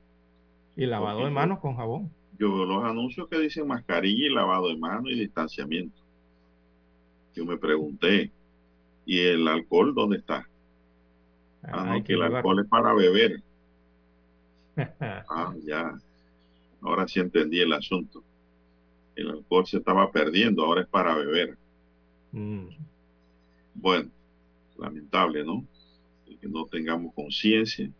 [0.81, 2.11] Y lavado de manos con jabón.
[2.39, 6.01] Yo veo los anuncios que dicen mascarilla y lavado de manos y distanciamiento.
[7.35, 8.31] Yo me pregunté,
[9.05, 10.49] ¿Y el alcohol dónde está?
[11.65, 13.43] Ah, no, que el alcohol es para beber.
[15.01, 15.99] ah, ya.
[16.81, 18.23] Ahora sí entendí el asunto.
[19.17, 21.59] El alcohol se estaba perdiendo, ahora es para beber.
[22.33, 22.69] Mm.
[23.75, 24.11] Bueno,
[24.79, 25.65] lamentable, ¿no?
[26.41, 27.91] que no tengamos conciencia.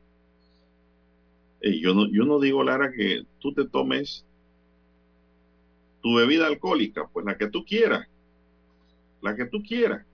[1.63, 4.25] Yo, no, yo no digo, Lara, que tú te tomes
[6.03, 8.07] tu bebida alcohólica, pues la que tú quieras.
[9.21, 10.07] La que tú quieras.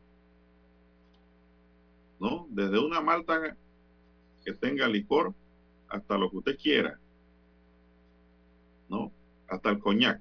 [2.21, 2.47] ¿no?
[2.51, 3.57] Desde una malta
[4.45, 5.35] que tenga licor
[5.89, 6.99] hasta lo que usted quiera,
[8.89, 9.13] ¿no?
[9.49, 10.21] Hasta el coñac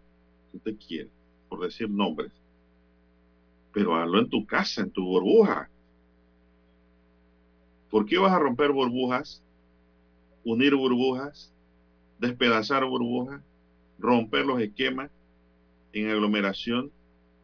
[0.52, 1.10] que usted quiera,
[1.50, 2.32] por decir nombres.
[3.74, 5.70] Pero hazlo en tu casa, en tu burbuja.
[7.90, 9.42] ¿Por qué vas a romper burbujas?
[10.46, 11.52] Unir burbujas,
[12.20, 13.42] despedazar burbujas,
[14.00, 15.12] romper los esquemas
[15.92, 16.92] en aglomeración,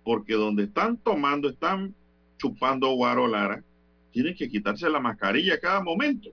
[0.03, 1.93] porque donde están tomando, están
[2.37, 3.63] chupando guaro lara,
[4.11, 6.29] tiene que quitarse la mascarilla cada momento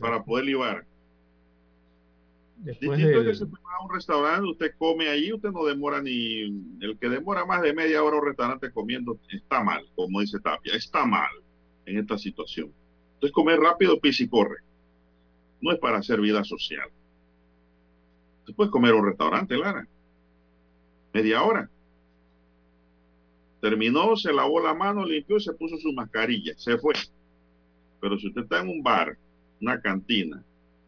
[0.00, 0.84] para poder libar.
[2.58, 6.42] Después Distinto que se va a un restaurante, usted come ahí, usted no demora ni.
[6.80, 10.74] El que demora más de media hora un restaurante comiendo está mal, como dice Tapia,
[10.74, 11.30] está mal
[11.86, 12.72] en esta situación.
[13.14, 14.56] Entonces, comer rápido, pisa y corre.
[15.60, 16.88] No es para hacer vida social.
[18.40, 19.86] Usted puede comer un restaurante, Lara.
[21.12, 21.68] Media hora.
[23.60, 26.54] Terminó, se lavó la mano, limpió se puso su mascarilla.
[26.56, 26.94] Se fue.
[28.00, 29.16] Pero si usted está en un bar,
[29.60, 30.44] una cantina,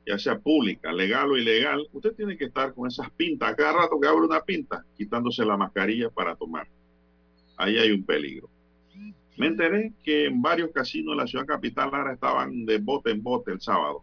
[0.07, 3.55] ya sea pública, legal o ilegal, usted tiene que estar con esas pintas.
[3.57, 6.68] Cada rato que abre una pinta, quitándose la mascarilla para tomar.
[7.57, 8.49] Ahí hay un peligro.
[9.37, 13.23] Me enteré que en varios casinos de la ciudad capital ahora estaban de bote en
[13.23, 14.03] bote el sábado.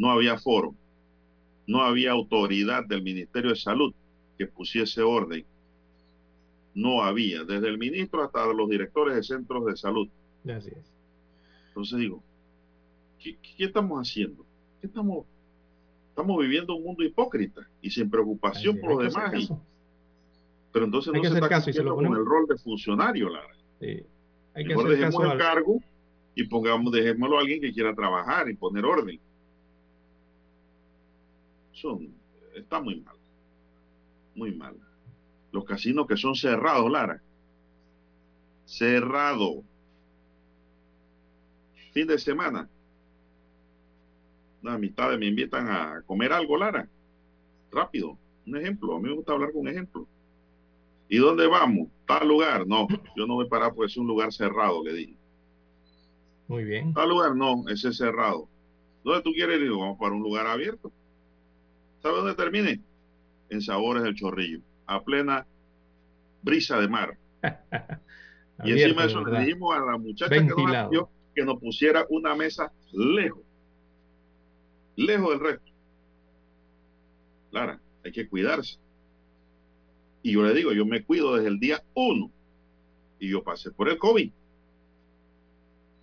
[0.00, 0.74] No había foro.
[1.66, 3.92] No había autoridad del Ministerio de Salud
[4.38, 5.44] que pusiese orden
[6.74, 10.08] no había, desde el ministro hasta los directores de centros de salud.
[10.44, 10.90] Así es.
[11.68, 12.22] Entonces digo,
[13.18, 14.46] ¿qué, estamos haciendo?
[14.80, 15.26] ¿Qué estamos,
[16.08, 19.52] estamos viviendo un mundo hipócrita y sin preocupación por los demás.
[20.72, 23.54] Pero entonces no se está caso con el rol de funcionario, Lara.
[23.80, 24.02] Sí.
[24.54, 25.82] Hay que Mejor dejemos el cargo
[26.34, 29.20] y pongamos, dejémoslo a alguien que quiera trabajar y poner orden.
[31.80, 32.14] Son,
[32.54, 33.16] está muy mal.
[34.34, 34.76] Muy mal.
[35.50, 37.22] Los casinos que son cerrados, Lara.
[38.66, 39.64] Cerrado.
[41.92, 42.68] Fin de semana.
[44.62, 46.86] Una mitad de me invitan a comer algo, Lara.
[47.72, 48.18] Rápido.
[48.46, 48.94] Un ejemplo.
[48.94, 50.06] A mí me gusta hablar con un ejemplo.
[51.08, 51.88] ¿Y dónde vamos?
[52.06, 52.66] Tal lugar.
[52.66, 55.16] No, yo no voy a parar porque es un lugar cerrado, le dije.
[56.46, 56.92] Muy bien.
[56.92, 58.48] Tal lugar, no, ese es cerrado.
[59.02, 59.70] ¿Dónde tú quieres ir?
[59.70, 60.92] Vamos para un lugar abierto.
[62.02, 62.80] ¿Sabe dónde termine?
[63.50, 65.46] En Sabores del Chorrillo, a plena
[66.42, 67.16] brisa de mar.
[68.64, 72.34] y encima de eso le dijimos a la muchacha que nos, que nos pusiera una
[72.34, 73.42] mesa lejos,
[74.96, 75.70] lejos del resto.
[77.50, 78.78] Lara, hay que cuidarse.
[80.22, 82.30] Y yo le digo, yo me cuido desde el día uno.
[83.18, 84.30] Y yo pasé por el COVID.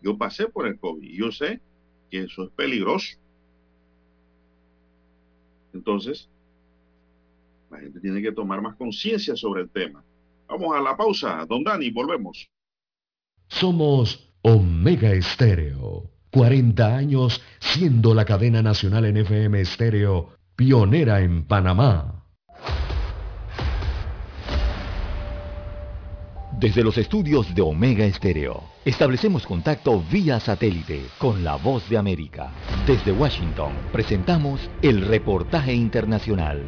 [0.02, 1.04] Yo pasé por el COVID.
[1.04, 1.62] Y yo sé
[2.10, 3.18] que eso es peligroso.
[5.78, 6.28] Entonces,
[7.70, 10.04] la gente tiene que tomar más conciencia sobre el tema.
[10.48, 11.46] Vamos a la pausa.
[11.48, 12.50] Don Dani, volvemos.
[13.48, 16.10] Somos Omega Estéreo.
[16.32, 22.17] 40 años siendo la cadena nacional en FM Estéreo, pionera en Panamá.
[26.60, 32.50] Desde los estudios de Omega Estéreo, establecemos contacto vía satélite con la voz de América.
[32.88, 36.64] Desde Washington, presentamos el reportaje internacional.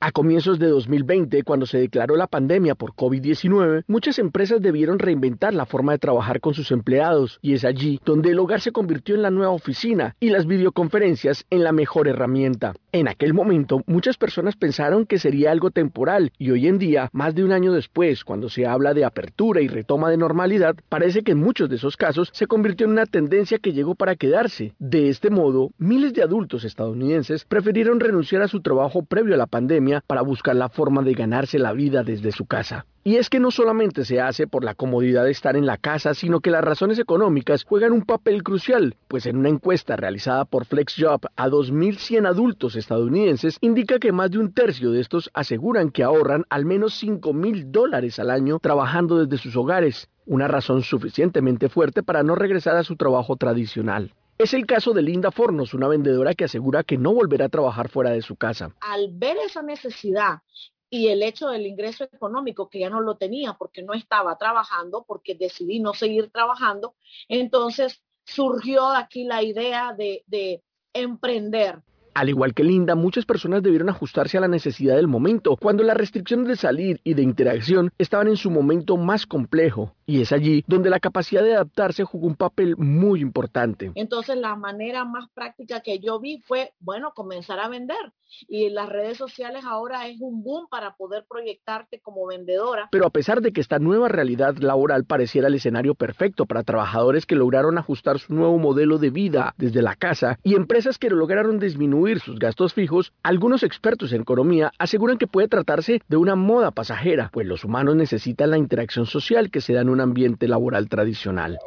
[0.00, 5.52] A comienzos de 2020, cuando se declaró la pandemia por COVID-19, muchas empresas debieron reinventar
[5.52, 9.16] la forma de trabajar con sus empleados y es allí donde el hogar se convirtió
[9.16, 12.74] en la nueva oficina y las videoconferencias en la mejor herramienta.
[12.90, 17.34] En aquel momento, muchas personas pensaron que sería algo temporal y hoy en día, más
[17.34, 21.32] de un año después, cuando se habla de apertura y retoma de normalidad, parece que
[21.32, 24.72] en muchos de esos casos se convirtió en una tendencia que llegó para quedarse.
[24.78, 29.46] De este modo, miles de adultos estadounidenses prefirieron renunciar a su trabajo previo a la
[29.46, 32.86] pandemia para buscar la forma de ganarse la vida desde su casa.
[33.04, 36.14] Y es que no solamente se hace por la comodidad de estar en la casa,
[36.14, 40.66] sino que las razones económicas juegan un papel crucial, pues en una encuesta realizada por
[40.66, 46.02] FlexJob a 2.100 adultos estadounidenses indica que más de un tercio de estos aseguran que
[46.02, 52.02] ahorran al menos 5.000 dólares al año trabajando desde sus hogares, una razón suficientemente fuerte
[52.02, 54.12] para no regresar a su trabajo tradicional.
[54.38, 57.88] Es el caso de Linda Fornos, una vendedora que asegura que no volverá a trabajar
[57.88, 58.70] fuera de su casa.
[58.80, 60.42] Al ver esa necesidad
[60.90, 65.04] y el hecho del ingreso económico que ya no lo tenía porque no estaba trabajando,
[65.06, 66.94] porque decidí no seguir trabajando,
[67.28, 70.62] entonces surgió aquí la idea de, de
[70.92, 71.82] emprender.
[72.14, 75.96] Al igual que Linda, muchas personas debieron ajustarse a la necesidad del momento, cuando las
[75.96, 79.94] restricciones de salir y de interacción estaban en su momento más complejo.
[80.06, 83.92] Y es allí donde la capacidad de adaptarse jugó un papel muy importante.
[83.94, 88.12] Entonces la manera más práctica que yo vi fue, bueno, comenzar a vender.
[88.46, 92.88] Y las redes sociales ahora es un boom para poder proyectarte como vendedora.
[92.90, 97.24] Pero a pesar de que esta nueva realidad laboral pareciera el escenario perfecto para trabajadores
[97.24, 101.58] que lograron ajustar su nuevo modelo de vida desde la casa y empresas que lograron
[101.58, 106.70] disminuir sus gastos fijos, algunos expertos en economía aseguran que puede tratarse de una moda
[106.70, 110.88] pasajera, pues los humanos necesitan la interacción social que se da en un ambiente laboral
[110.88, 111.58] tradicional.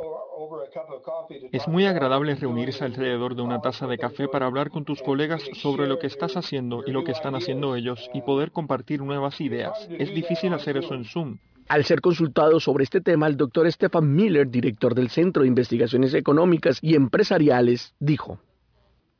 [1.51, 5.43] Es muy agradable reunirse alrededor de una taza de café para hablar con tus colegas
[5.53, 9.41] sobre lo que estás haciendo y lo que están haciendo ellos y poder compartir nuevas
[9.41, 9.87] ideas.
[9.97, 11.37] Es difícil hacer eso en Zoom.
[11.67, 16.13] Al ser consultado sobre este tema, el doctor Stefan Miller, director del Centro de Investigaciones
[16.13, 18.39] Económicas y Empresariales, dijo,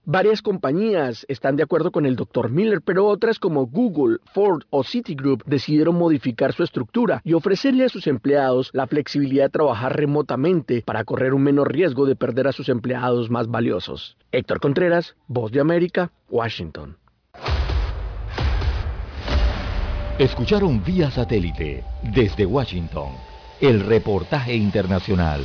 [0.06, 2.50] Varias compañías están de acuerdo con el Dr.
[2.50, 7.90] Miller, pero otras como Google, Ford o Citigroup decidieron modificar su estructura y ofrecerle a
[7.90, 12.52] sus empleados la flexibilidad de trabajar remotamente para correr un menor riesgo de perder a
[12.52, 14.18] sus empleados más valiosos.
[14.32, 16.98] Héctor Contreras, Voz de América, Washington.
[20.18, 23.12] Escucharon vía satélite desde Washington
[23.60, 25.44] el reportaje internacional.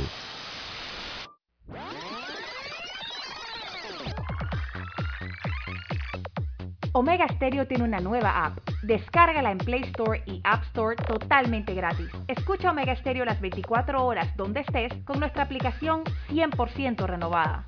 [6.93, 8.59] Omega Stereo tiene una nueva app.
[8.83, 12.09] Descárgala en Play Store y App Store totalmente gratis.
[12.27, 17.65] Escucha Omega Stereo las 24 horas donde estés con nuestra aplicación 100% renovada.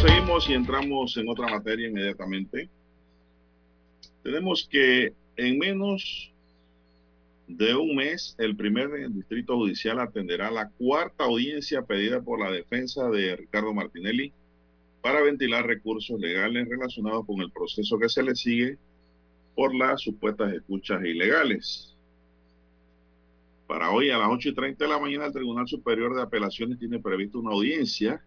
[0.00, 2.68] seguimos y entramos en otra materia inmediatamente.
[4.22, 6.32] Tenemos que En menos
[7.46, 13.08] de un mes, el primer distrito judicial atenderá la cuarta audiencia pedida por la defensa
[13.08, 14.32] de Ricardo Martinelli
[15.00, 18.78] para ventilar recursos legales relacionados con el proceso que se le sigue
[19.54, 21.94] por las supuestas escuchas ilegales.
[23.68, 26.78] Para hoy a las 8 y 30 de la mañana el Tribunal Superior de Apelaciones
[26.78, 28.20] tiene previsto una audiencia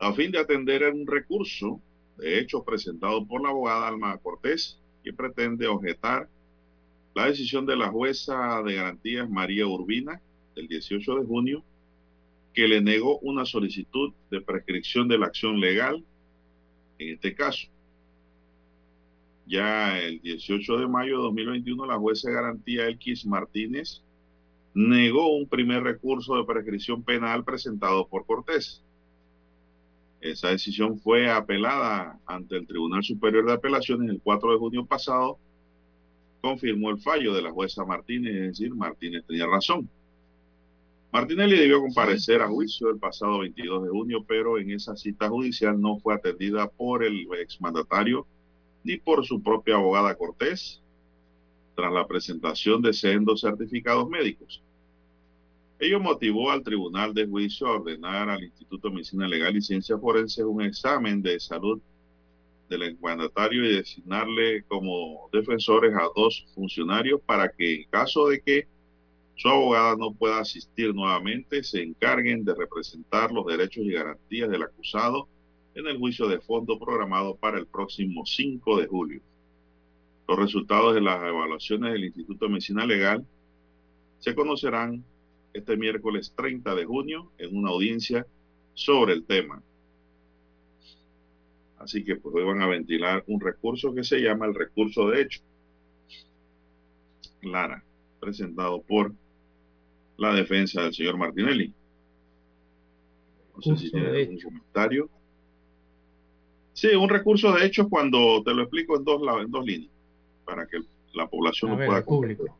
[0.00, 1.80] a fin de atender un recurso
[2.16, 6.28] de hecho presentado por la abogada Alma Cortés que pretende objetar
[7.18, 10.22] la decisión de la jueza de garantías María Urbina
[10.54, 11.64] del 18 de junio
[12.54, 16.04] que le negó una solicitud de prescripción de la acción legal
[16.96, 17.66] en este caso.
[19.48, 24.00] Ya el 18 de mayo de 2021, la jueza de garantía Elkis Martínez
[24.72, 28.84] negó un primer recurso de prescripción penal presentado por Cortés.
[30.20, 35.40] Esa decisión fue apelada ante el Tribunal Superior de Apelaciones el 4 de junio pasado.
[36.40, 39.88] Confirmó el fallo de la jueza Martínez, es decir, Martínez tenía razón.
[41.12, 45.80] Martinelli debió comparecer a juicio el pasado 22 de junio, pero en esa cita judicial
[45.80, 48.26] no fue atendida por el exmandatario
[48.84, 50.82] ni por su propia abogada Cortés,
[51.74, 54.62] tras la presentación de sendos certificados médicos.
[55.78, 59.96] Ello motivó al Tribunal de Juicio a ordenar al Instituto de Medicina Legal y Ciencia
[59.96, 61.80] Forense un examen de salud
[62.68, 68.66] del exmandatario y designarle como defensores a dos funcionarios para que en caso de que
[69.36, 74.64] su abogada no pueda asistir nuevamente, se encarguen de representar los derechos y garantías del
[74.64, 75.28] acusado
[75.74, 79.20] en el juicio de fondo programado para el próximo 5 de julio.
[80.26, 83.24] Los resultados de las evaluaciones del Instituto de Medicina Legal
[84.18, 85.04] se conocerán
[85.52, 88.26] este miércoles 30 de junio en una audiencia
[88.74, 89.62] sobre el tema.
[91.78, 95.22] Así que pues hoy van a ventilar un recurso que se llama el recurso de
[95.22, 95.40] hecho.
[97.40, 97.84] Clara,
[98.20, 99.12] presentado por
[100.16, 101.72] la defensa del señor Martinelli.
[103.54, 105.08] No sé si tiene algún comentario.
[106.72, 109.92] Sí, un recurso de hecho cuando te lo explico en dos, en dos líneas,
[110.44, 110.80] para que
[111.14, 112.56] la población lo pueda público.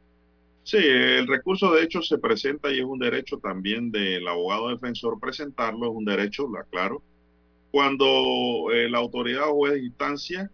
[0.62, 5.19] Sí, el recurso de hecho se presenta y es un derecho también del abogado defensor
[5.19, 7.03] presentarlo, es un derecho, lo aclaro.
[7.71, 10.51] Cuando eh, la autoridad o juez de instancia,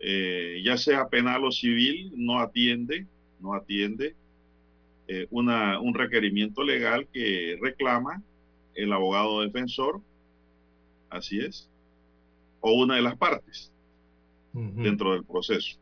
[0.00, 3.06] eh, ya sea penal o civil, no atiende,
[3.40, 4.14] no atiende
[5.08, 8.22] eh, una, un requerimiento legal que reclama
[8.74, 10.00] el abogado defensor,
[11.10, 11.68] así es,
[12.60, 13.72] o una de las partes
[14.52, 15.78] dentro del proceso.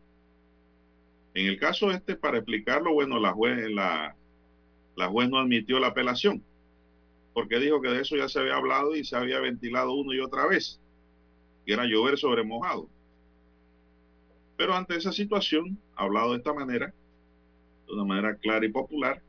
[1.34, 4.16] En el caso este, para explicarlo, bueno, la juez, la,
[4.96, 6.42] la juez no admitió la apelación,
[7.36, 10.20] porque dijo que de eso ya se había hablado y se había ventilado uno y
[10.20, 10.80] otra vez,
[11.66, 12.88] que era llover sobre mojado.
[14.56, 16.94] Pero ante esa situación, hablado de esta manera,
[17.86, 19.20] de una manera clara y popular,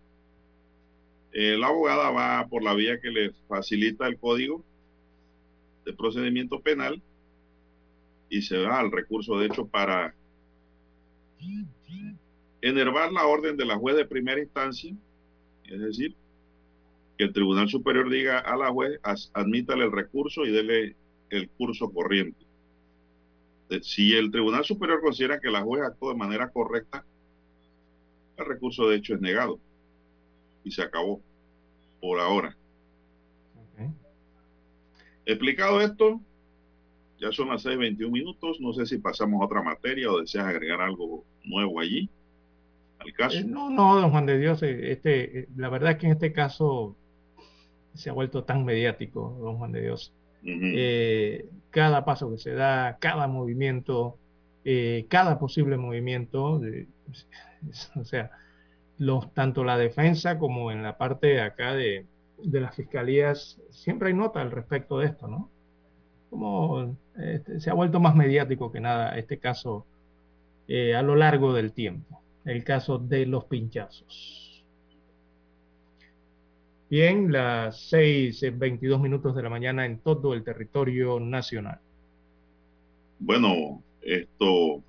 [1.33, 4.63] eh, la abogada va por la vía que le facilita el código
[5.83, 7.01] de procedimiento penal
[8.29, 10.15] y se da al recurso de hecho para
[12.61, 14.95] enervar la orden de la juez de primera instancia,
[15.65, 16.15] es decir,
[17.17, 18.99] que el Tribunal Superior diga a la juez,
[19.33, 20.95] admítale el recurso y dele
[21.29, 22.45] el curso corriente.
[23.81, 27.03] Si el Tribunal Superior considera que la juez actuó de manera correcta,
[28.37, 29.59] el recurso de hecho es negado
[30.63, 31.21] y se acabó
[31.99, 32.55] por ahora.
[35.25, 36.21] Explicado esto,
[37.19, 38.61] ya son las 6.21 minutos.
[38.61, 42.09] No sé si pasamos a otra materia o deseas agregar algo nuevo allí
[42.99, 43.37] al caso.
[43.37, 44.63] Eh, no, no, don Juan de Dios.
[44.63, 46.95] Eh, este, eh, la verdad es que en este caso
[47.97, 50.13] se ha vuelto tan mediático, don Juan de Dios.
[51.71, 54.17] cada paso que se da, cada movimiento,
[55.09, 56.61] cada posible movimiento,
[57.95, 58.31] o sea,
[58.97, 62.05] los, tanto la defensa como en la parte de acá de,
[62.43, 65.49] de las fiscalías, siempre hay nota al respecto de esto, ¿no?
[66.29, 69.85] Como este, se ha vuelto más mediático que nada este caso
[70.67, 74.43] eh, a lo largo del tiempo, el caso de los pinchazos.
[76.89, 81.79] Bien, las 6.22 minutos de la mañana en todo el territorio nacional.
[83.19, 84.83] Bueno, esto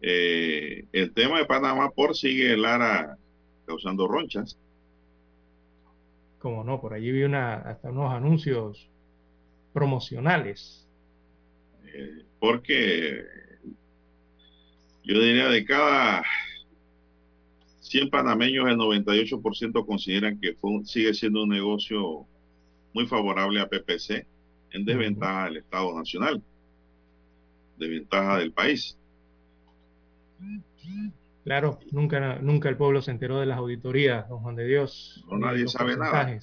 [0.00, 3.18] eh, el tema de Panamá por sigue Lara
[3.66, 4.56] causando ronchas.
[6.38, 8.88] Como no, por allí vi una, hasta unos anuncios
[9.72, 10.86] promocionales.
[11.92, 13.24] Eh, porque
[15.02, 16.22] yo diría de cada
[17.88, 22.26] 100 panameños, el 98% consideran que sigue siendo un negocio
[22.92, 24.26] muy favorable a PPC,
[24.72, 26.42] en desventaja del Estado Nacional,
[27.78, 28.96] desventaja del país.
[31.44, 35.24] Claro, nunca, nunca el pueblo se enteró de las auditorías, don Juan de Dios.
[35.30, 36.38] No, nadie sabe nada.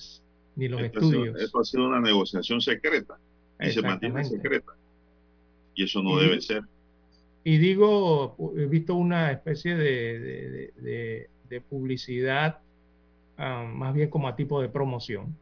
[0.56, 1.40] Ni los estudios.
[1.40, 3.20] esto ha sido una negociación secreta
[3.60, 4.72] y se mantiene secreta.
[5.76, 6.64] Y eso no debe ser.
[7.44, 11.30] Y digo, he visto una especie de, de,
[11.68, 12.60] publicidad
[13.38, 15.38] ah, más bien como a tipo de promoción,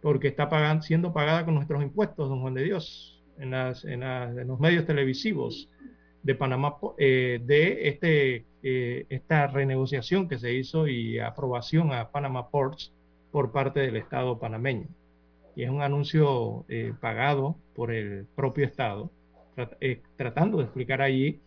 [0.00, 4.00] porque está pagando, siendo pagada con nuestros impuestos, don Juan de Dios, en, las, en
[4.46, 5.68] los medios televisivos
[6.22, 12.48] de Panamá, eh, de este, eh, esta renegociación que se hizo y aprobación a Panama
[12.48, 12.92] Ports
[13.30, 14.86] por parte del Estado panameño.
[15.56, 19.10] Y es un anuncio eh, pagado por el propio Estado,
[20.16, 21.40] tratando de explicar allí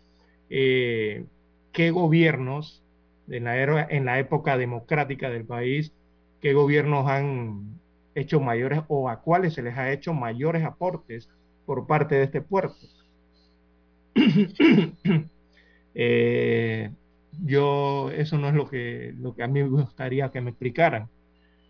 [0.47, 2.83] qué gobiernos
[3.29, 5.93] en la, en la época democrática del país,
[6.41, 7.79] qué gobiernos han
[8.13, 11.29] hecho mayores o a cuáles se les ha hecho mayores aportes
[11.65, 12.75] por parte de este puerto
[15.97, 16.91] Eh,
[17.41, 21.07] yo, eso no es lo que, lo que a mí me gustaría que me explicaran.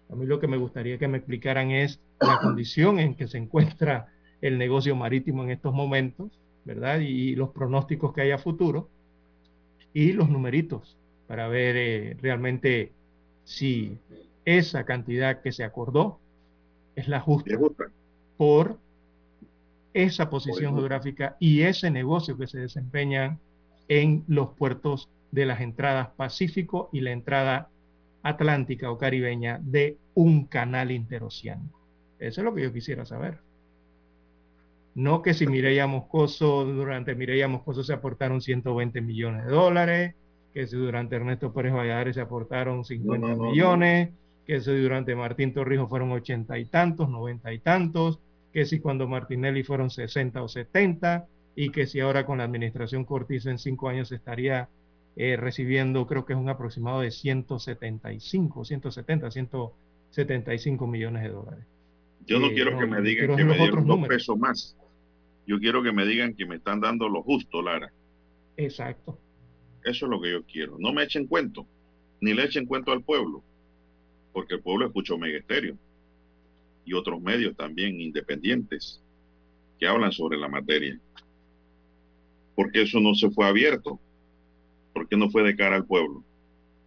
[0.10, 3.38] A mí lo que me gustaría que me explicaran es la condición en que se
[3.38, 4.08] encuentra
[4.42, 7.02] el negocio marítimo en estos momentos, ¿verdad?
[7.02, 8.90] Y los pronósticos que hay a futuro
[9.94, 10.98] y los numeritos
[11.28, 12.92] para ver eh, realmente
[13.44, 13.98] si
[14.46, 16.20] esa cantidad que se acordó
[16.96, 17.58] es la justa
[18.38, 18.80] por
[19.94, 23.38] esa posición geográfica y ese negocio que se desempeña
[23.88, 27.70] en los puertos de las entradas Pacífico y la entrada
[28.24, 31.80] atlántica o caribeña de un canal interoceánico.
[32.20, 33.40] Eso es lo que yo quisiera saber.
[34.96, 40.16] No que si Mireya Moscoso, durante Mireya Moscoso se aportaron 120 millones de dólares,
[40.56, 44.12] que si durante Ernesto Pérez Valladares se aportaron 50 millones,
[44.48, 48.20] que si durante Martín Torrijos fueron 80 y tantos, 90 y tantos,
[48.54, 51.28] que si cuando Martinelli fueron 60 o 70
[51.58, 54.70] y que si ahora con la administración Cortizo en cinco años estaría
[55.18, 61.66] eh, recibiendo, creo que es un aproximado de 175, 170, 175 millones de dólares.
[62.26, 64.78] Yo no eh, quiero que me digan que me dieron dos pesos más.
[65.46, 67.92] Yo quiero que me digan que me están dando lo justo, Lara.
[68.56, 69.20] Exacto.
[69.86, 70.78] Eso es lo que yo quiero.
[70.78, 71.66] No me echen cuento,
[72.20, 73.42] ni le echen cuento al pueblo,
[74.34, 75.78] porque el pueblo escucha Omega Estéreo
[76.84, 79.02] y otros medios también independientes
[79.80, 81.00] que hablan sobre la materia.
[82.56, 84.00] Porque eso no se fue abierto?
[84.96, 86.24] porque no fue de cara al pueblo?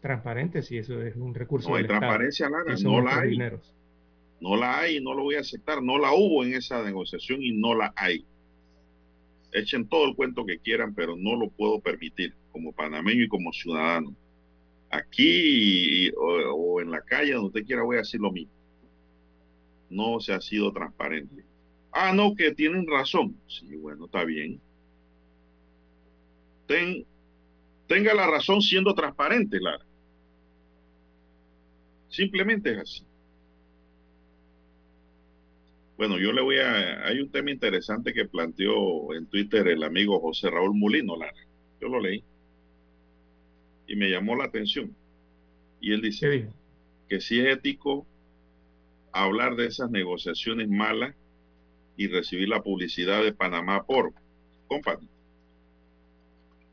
[0.01, 1.69] Transparente, si eso es un recurso.
[1.69, 3.39] No hay transparencia, no la hay.
[4.41, 5.83] No la hay, no lo voy a aceptar.
[5.83, 8.25] No la hubo en esa negociación y no la hay.
[9.53, 13.53] Echen todo el cuento que quieran, pero no lo puedo permitir como panameño y como
[13.53, 14.15] ciudadano.
[14.91, 18.59] Aquí o, en la calle, donde usted quiera, voy a decir lo mismo
[19.91, 21.45] no se ha sido transparente.
[21.93, 23.37] Ah, no, que tienen razón.
[23.47, 24.61] Sí, bueno, está bien.
[26.67, 27.05] Ten,
[27.87, 29.85] tenga la razón siendo transparente, Lara.
[32.09, 33.05] Simplemente es así.
[35.97, 37.07] Bueno, yo le voy a...
[37.07, 41.35] Hay un tema interesante que planteó en Twitter el amigo José Raúl Mulino, Lara.
[41.81, 42.23] Yo lo leí.
[43.89, 44.95] Y me llamó la atención.
[45.81, 46.49] Y él dice
[47.09, 48.07] que si es ético
[49.13, 51.15] hablar de esas negociaciones malas
[51.97, 54.13] y recibir la publicidad de Panamá por
[54.69, 55.09] compadre.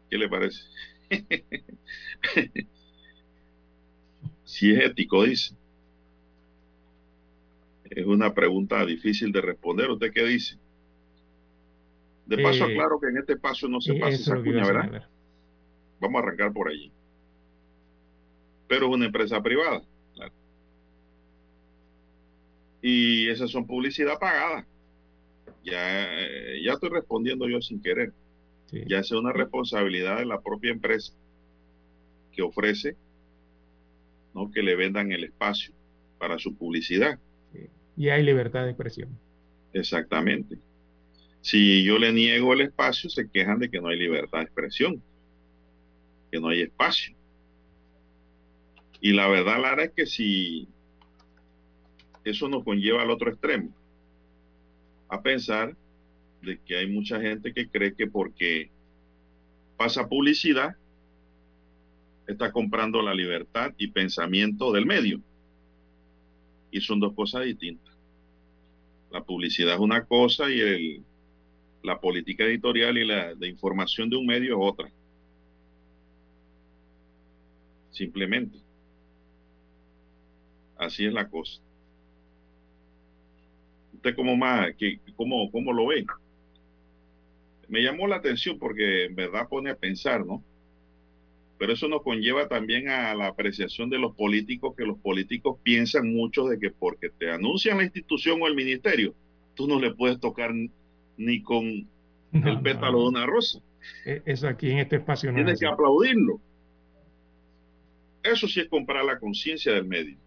[0.10, 0.62] ¿Qué le parece?
[4.44, 5.56] si es ético, dice.
[7.90, 9.90] Es una pregunta difícil de responder.
[9.90, 10.58] ¿Usted qué dice?
[12.26, 15.08] De paso, eh, aclaro que en este paso no se pasa esa cuña, ¿verdad?
[16.00, 16.92] Vamos a arrancar por allí.
[18.68, 19.82] Pero es una empresa privada.
[22.82, 24.68] Y esas son publicidad pagada.
[25.64, 26.08] Ya,
[26.62, 28.14] ya estoy respondiendo yo sin querer.
[28.72, 31.14] Ya es una responsabilidad de la propia empresa
[32.32, 32.96] que ofrece
[34.34, 34.52] ¿no?
[34.52, 35.74] que le vendan el espacio
[36.20, 37.18] para su publicidad.
[37.98, 39.10] Y hay libertad de expresión.
[39.74, 40.58] Exactamente.
[41.42, 45.02] Si yo le niego el espacio, se quejan de que no hay libertad de expresión,
[46.32, 47.16] que no hay espacio.
[49.06, 50.68] Y la verdad, Lara, es que si
[52.24, 53.70] eso nos conlleva al otro extremo,
[55.08, 55.78] a pensar
[56.42, 58.72] de que hay mucha gente que cree que porque
[59.78, 60.76] pasa publicidad,
[62.26, 65.22] está comprando la libertad y pensamiento del medio.
[66.72, 67.96] Y son dos cosas distintas.
[69.12, 71.04] La publicidad es una cosa y el,
[71.84, 74.90] la política editorial y la de información de un medio es otra.
[77.92, 78.65] Simplemente.
[80.78, 81.62] Así es la cosa
[84.14, 86.06] como más, que, cómo, cómo lo ve?
[87.68, 90.44] Me llamó la atención porque en verdad pone a pensar, ¿no?
[91.58, 96.14] Pero eso nos conlleva también a la apreciación de los políticos, que los políticos piensan
[96.14, 99.16] mucho de que porque te anuncian la institución o el ministerio,
[99.56, 100.52] tú no le puedes tocar
[101.18, 101.66] ni con
[102.34, 103.62] el pétalo de una rosa.
[104.06, 106.42] E, eso aquí en este espacio no Tienes que aplaudirlo.
[108.22, 110.18] Eso sí es comprar la conciencia del medio.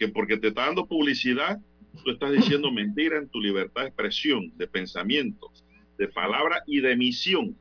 [0.00, 1.60] Que porque te está dando publicidad,
[2.02, 5.52] tú estás diciendo mentira en tu libertad de expresión, de pensamiento,
[5.96, 7.56] de palabra y de emisión.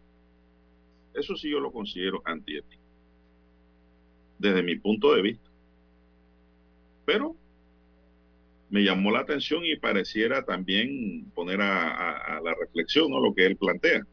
[1.14, 2.82] Eso sí yo lo considero antiético,
[4.40, 5.50] desde mi punto de vista.
[7.06, 7.36] Pero
[8.70, 13.20] me llamó la atención y pareciera también poner a, la reflexión ¿no?
[13.20, 14.06] lo que él plantea.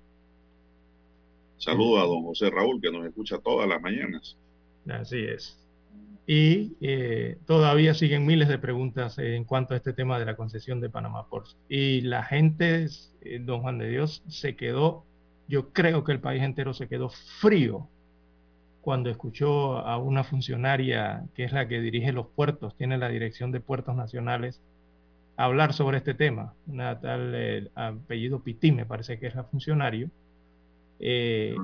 [1.58, 4.36] Saludo a don José Raúl, que nos escucha todas las mañanas.
[4.88, 5.58] Así es.
[6.26, 10.80] Y eh, todavía siguen miles de preguntas en cuanto a este tema de la concesión
[10.80, 11.56] de Panamá Ports.
[11.68, 12.86] Y la gente,
[13.20, 15.04] eh, don Juan de Dios, se quedó,
[15.46, 17.88] yo creo que el país entero se quedó frío
[18.80, 23.52] cuando escuchó a una funcionaria que es la que dirige los puertos, tiene la dirección
[23.52, 24.60] de puertos nacionales,
[25.36, 26.54] hablar sobre este tema.
[26.66, 30.10] Una tal eh, apellido Pití, me parece que es la funcionario.
[30.98, 31.54] y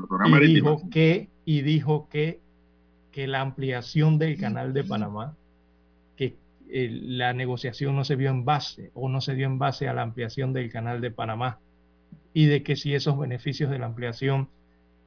[0.54, 2.41] dijo que y dijo que
[3.12, 5.36] que la ampliación del canal de Panamá,
[6.16, 6.36] que
[6.68, 9.92] eh, la negociación no se vio en base o no se dio en base a
[9.92, 11.60] la ampliación del canal de Panamá
[12.32, 14.48] y de que si esos beneficios de la ampliación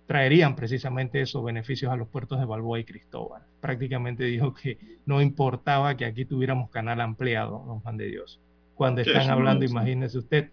[0.06, 3.42] traerían precisamente esos beneficios a los puertos de Balboa y Cristóbal.
[3.60, 8.40] Prácticamente dijo que no importaba que aquí tuviéramos canal ampliado, don Juan de Dios.
[8.76, 10.52] Cuando están hablando, imagínese usted,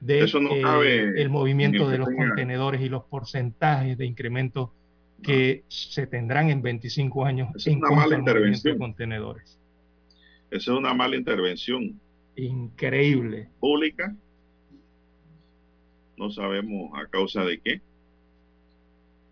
[0.00, 4.72] de eh, el movimiento de los contenedores y los porcentajes de incremento
[5.22, 8.74] que se tendrán en 25 años es una mala intervención.
[8.74, 9.58] De contenedores.
[10.50, 12.00] Esa es una mala intervención.
[12.36, 13.48] Increíble.
[13.60, 14.14] Pública.
[16.16, 17.80] No sabemos a causa de qué.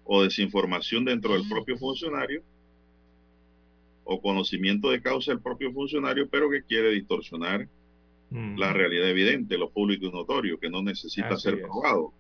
[0.05, 2.43] O desinformación dentro del propio funcionario.
[4.05, 7.68] O conocimiento de causa del propio funcionario, pero que quiere distorsionar
[8.30, 8.57] mm.
[8.57, 12.12] la realidad evidente, lo público y notorio, que no necesita ser probado.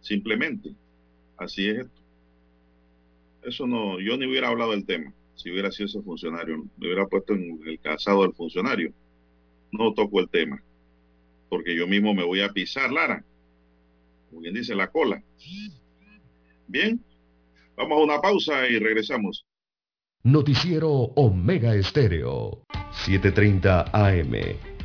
[0.00, 0.72] Simplemente.
[1.36, 2.07] Así es esto.
[3.48, 6.64] Eso no, yo ni hubiera hablado del tema si hubiera sido ese funcionario.
[6.76, 8.92] Me hubiera puesto en el casado del funcionario.
[9.72, 10.62] No toco el tema.
[11.48, 13.24] Porque yo mismo me voy a pisar, Lara.
[14.28, 15.22] Como bien dice, la cola.
[16.66, 17.00] Bien,
[17.76, 19.46] vamos a una pausa y regresamos.
[20.24, 22.64] Noticiero Omega Estéreo,
[23.06, 24.77] 7:30 AM.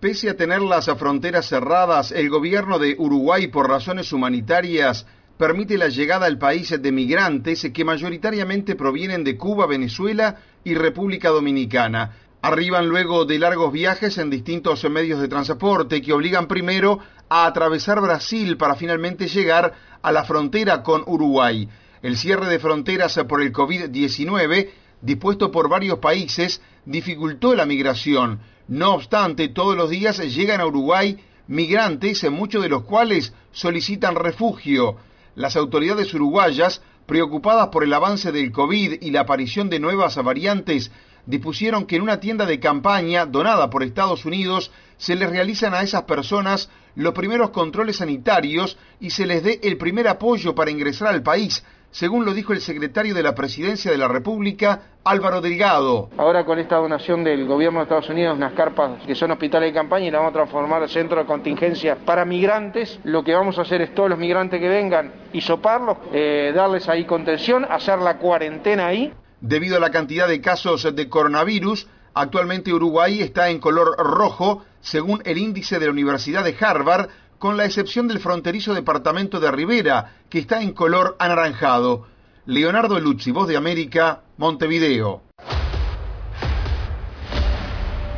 [0.00, 5.88] Pese a tener las fronteras cerradas, el gobierno de Uruguay, por razones humanitarias, permite la
[5.88, 12.16] llegada al país de migrantes que mayoritariamente provienen de Cuba, Venezuela y República Dominicana.
[12.40, 16.98] Arriban luego de largos viajes en distintos medios de transporte que obligan primero
[17.28, 21.68] a atravesar Brasil para finalmente llegar a la frontera con Uruguay.
[22.00, 24.70] El cierre de fronteras por el COVID-19,
[25.02, 28.40] dispuesto por varios países, dificultó la migración.
[28.70, 31.18] No obstante, todos los días llegan a Uruguay
[31.48, 34.96] migrantes, muchos de los cuales solicitan refugio.
[35.34, 40.92] Las autoridades uruguayas, preocupadas por el avance del COVID y la aparición de nuevas variantes,
[41.26, 45.82] dispusieron que en una tienda de campaña donada por Estados Unidos se les realizan a
[45.82, 51.08] esas personas los primeros controles sanitarios y se les dé el primer apoyo para ingresar
[51.08, 56.10] al país, según lo dijo el secretario de la Presidencia de la República, Álvaro Delgado.
[56.16, 59.74] Ahora con esta donación del gobierno de Estados Unidos, unas carpas que son hospitales de
[59.74, 63.58] campaña y las vamos a transformar en centro de contingencia para migrantes, lo que vamos
[63.58, 68.18] a hacer es todos los migrantes que vengan, hisoparlos, eh, darles ahí contención, hacer la
[68.18, 69.12] cuarentena ahí.
[69.40, 75.22] Debido a la cantidad de casos de coronavirus, actualmente Uruguay está en color rojo, según
[75.24, 77.08] el índice de la Universidad de Harvard,
[77.40, 82.06] con la excepción del fronterizo departamento de Rivera, que está en color anaranjado.
[82.44, 85.22] Leonardo Luzzi, Voz de América, Montevideo.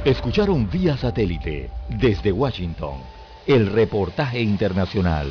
[0.05, 2.97] Escucharon vía satélite desde Washington
[3.47, 5.31] el reportaje internacional.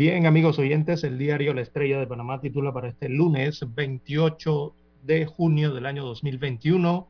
[0.00, 5.26] Bien, amigos oyentes, el diario La Estrella de Panamá titula para este lunes 28 de
[5.26, 7.06] junio del año 2021,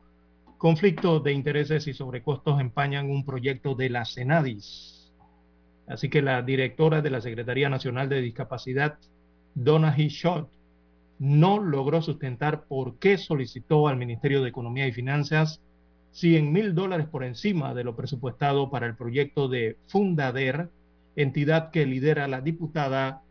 [0.57, 5.09] conflicto de intereses y sobrecostos empañan un proyecto de la Senadis.
[5.87, 8.99] Así que la directora de la Secretaría Nacional de Discapacidad,
[9.55, 10.49] Donna Short,
[11.17, 15.61] no logró sustentar por qué solicitó al Ministerio de Economía y Finanzas
[16.11, 20.67] 100 mil dólares por encima de lo presupuestado para el proyecto de Fundader
[21.15, 23.21] entidad que lidera la diputada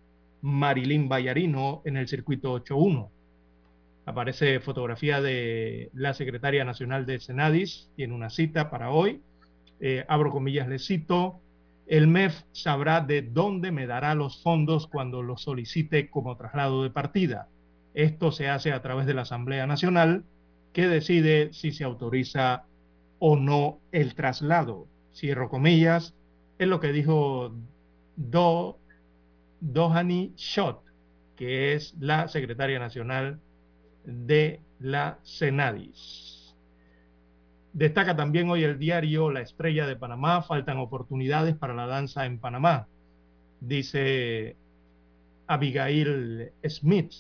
[0.43, 3.11] Marilyn Bayarino en el circuito 81.
[4.07, 9.21] Aparece fotografía de la secretaria nacional de Senadis, tiene una cita para hoy.
[9.81, 11.41] Eh, abro comillas, le cito,
[11.87, 16.91] el MEF sabrá de dónde me dará los fondos cuando los solicite como traslado de
[16.91, 17.49] partida.
[17.95, 20.25] Esto se hace a través de la Asamblea Nacional
[20.73, 22.65] que decide si se autoriza
[23.19, 24.87] o no el traslado.
[25.13, 26.15] Cierro comillas,
[26.61, 27.55] es lo que dijo
[28.17, 28.79] Do,
[29.61, 30.83] Dohani Shot,
[31.35, 33.41] que es la secretaria nacional
[34.05, 36.55] de la Senadis.
[37.73, 42.39] Destaca también hoy el diario La Estrella de Panamá, faltan oportunidades para la danza en
[42.39, 42.89] Panamá,
[43.61, 44.55] dice
[45.47, 47.13] Abigail Smith.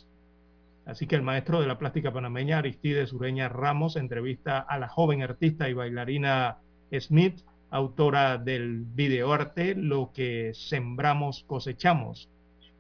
[0.85, 5.23] Así que el maestro de la plástica panameña, Aristides Ureña Ramos, entrevista a la joven
[5.23, 6.59] artista y bailarina
[6.99, 7.41] Smith
[7.71, 12.29] autora del videoarte Lo que sembramos cosechamos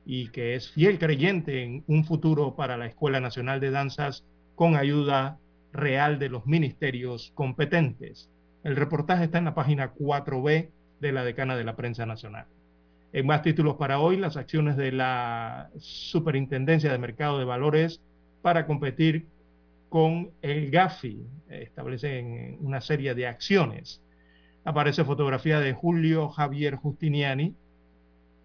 [0.04, 4.24] y que es fiel creyente en un futuro para la Escuela Nacional de Danzas
[4.56, 5.38] con ayuda
[5.72, 8.28] real de los ministerios competentes.
[8.64, 10.68] El reportaje está en la página 4B
[11.00, 12.46] de la decana de la prensa nacional.
[13.12, 18.00] En más títulos para hoy, las acciones de la Superintendencia de Mercado de Valores
[18.42, 19.26] para competir
[19.88, 21.26] con el GAFI.
[21.48, 24.00] Establecen una serie de acciones
[24.64, 27.54] aparece fotografía de Julio Javier Justiniani,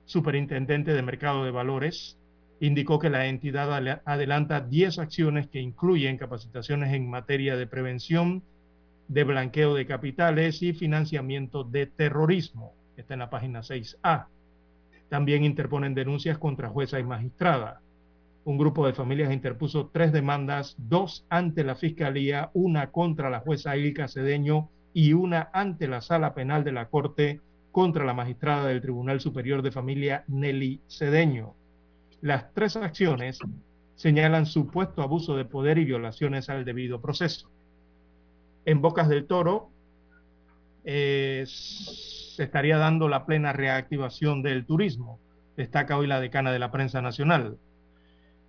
[0.05, 2.17] superintendente de mercado de valores,
[2.59, 8.43] indicó que la entidad adelanta 10 acciones que incluyen capacitaciones en materia de prevención,
[9.07, 12.73] de blanqueo de capitales y financiamiento de terrorismo.
[12.97, 14.27] Está en la página 6A.
[15.09, 17.81] También interponen denuncias contra jueza y magistrada.
[18.45, 23.75] Un grupo de familias interpuso tres demandas, dos ante la Fiscalía, una contra la jueza
[23.75, 27.41] Ilka Cedeño y una ante la sala penal de la Corte
[27.73, 31.53] contra la magistrada del Tribunal Superior de Familia Nelly Cedeño.
[32.21, 33.39] Las tres acciones
[33.95, 37.51] señalan supuesto abuso de poder y violaciones al debido proceso.
[38.63, 39.69] En Bocas del Toro
[40.85, 45.19] eh, se estaría dando la plena reactivación del turismo,
[45.57, 47.57] destaca hoy la decana de la prensa nacional.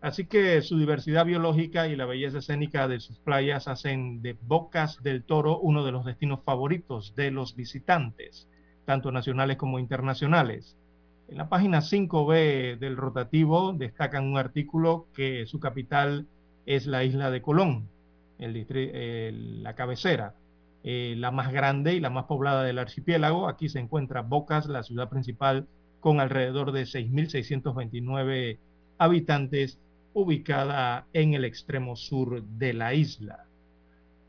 [0.01, 5.03] Así que su diversidad biológica y la belleza escénica de sus playas hacen de Bocas
[5.03, 8.47] del Toro uno de los destinos favoritos de los visitantes,
[8.85, 10.77] tanto nacionales como internacionales.
[11.29, 16.27] En la página 5B del rotativo destacan un artículo que su capital
[16.67, 17.89] es la isla de Colón,
[18.39, 20.35] la cabecera,
[20.85, 23.49] eh, la más grande y la más poblada del archipiélago.
[23.49, 25.67] Aquí se encuentra Bocas, la ciudad principal,
[25.99, 28.59] con alrededor de 6.629
[28.99, 29.81] habitantes
[30.17, 33.45] ubicada en el extremo sur de la isla.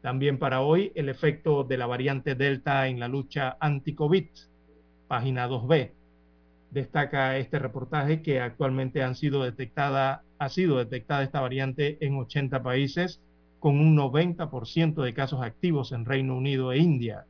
[0.01, 4.25] También para hoy, el efecto de la variante Delta en la lucha anti-COVID,
[5.07, 5.91] página 2B.
[6.71, 12.61] Destaca este reportaje que actualmente han sido detectada, ha sido detectada esta variante en 80
[12.61, 13.21] países,
[13.61, 17.25] con un 90% de casos activos en Reino Unido e India.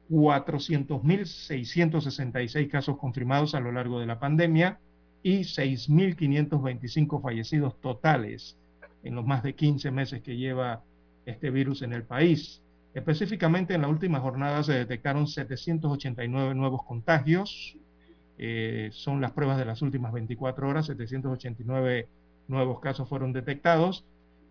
[0.09, 4.79] 400.666 casos confirmados a lo largo de la pandemia
[5.21, 8.57] y 6.525 fallecidos totales
[9.03, 10.81] en los más de 15 meses que lleva
[11.25, 12.62] este virus en el país.
[12.93, 17.75] Específicamente en la última jornada se detectaron 789 nuevos contagios.
[18.37, 20.85] Eh, son las pruebas de las últimas 24 horas.
[20.85, 22.07] 789
[22.47, 24.05] nuevos casos fueron detectados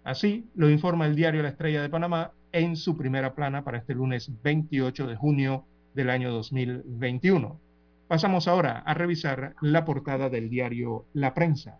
[0.04, 3.94] Así lo informa el diario La Estrella de Panamá en su primera plana para este
[3.94, 7.60] lunes 28 de junio del año 2021.
[8.08, 11.78] Pasamos ahora a revisar la portada del diario La Prensa.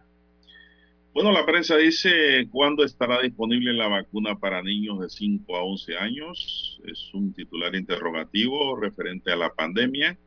[1.14, 5.98] Bueno, la prensa dice cuándo estará disponible la vacuna para niños de 5 a 11
[5.98, 6.80] años.
[6.86, 10.18] Es un titular interrogativo referente a la pandemia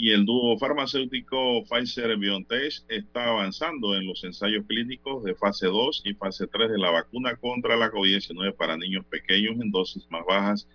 [0.00, 6.14] y el dúo farmacéutico Pfizer-BioNTech está avanzando en los ensayos clínicos de fase 2 y
[6.14, 10.66] fase 3 de la vacuna contra la COVID-19 para niños pequeños en dosis más bajas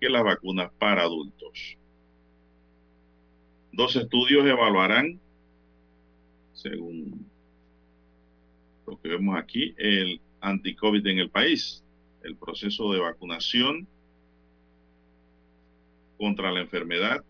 [0.00, 1.76] que las vacunas para adultos.
[3.72, 5.18] Dos estudios evaluarán,
[6.52, 7.28] según
[8.86, 11.82] lo que vemos aquí, el anti-COVID en el país,
[12.22, 13.88] el proceso de vacunación
[16.16, 17.24] contra la enfermedad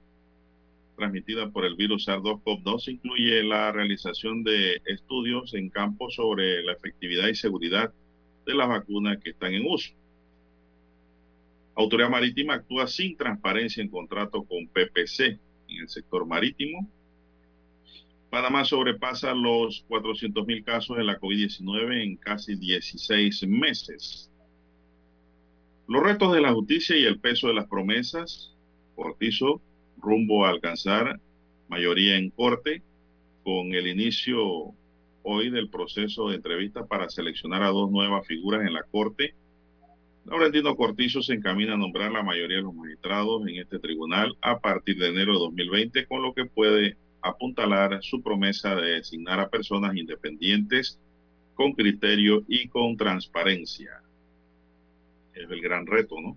[0.99, 7.29] transmitida por el virus SARS-CoV-2 incluye la realización de estudios en campo sobre la efectividad
[7.29, 7.93] y seguridad
[8.45, 9.95] de las vacunas que están en uso.
[11.77, 15.39] Autoridad Marítima actúa sin transparencia en contrato con PPC
[15.69, 16.91] en el sector marítimo.
[18.31, 24.31] Panamá sobrepasa los 400 mil casos de la COVID-19 en casi 16 meses.
[25.87, 28.53] Los retos de la justicia y el peso de las promesas.
[28.97, 29.63] Cortizo
[30.01, 31.21] rumbo a alcanzar
[31.69, 32.83] mayoría en corte
[33.45, 34.75] con el inicio
[35.23, 39.35] hoy del proceso de entrevista para seleccionar a dos nuevas figuras en la corte.
[40.25, 44.59] Laurentino Cortizo se encamina a nombrar la mayoría de los magistrados en este tribunal a
[44.59, 49.49] partir de enero de 2020, con lo que puede apuntalar su promesa de designar a
[49.49, 50.99] personas independientes
[51.55, 54.03] con criterio y con transparencia.
[55.35, 56.37] Es el gran reto, ¿no?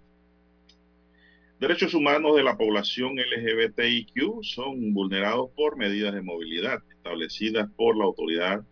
[1.61, 8.05] Derechos humanos de la población LGBTIQ son vulnerados por medidas de movilidad establecidas por la
[8.05, 8.63] autoridad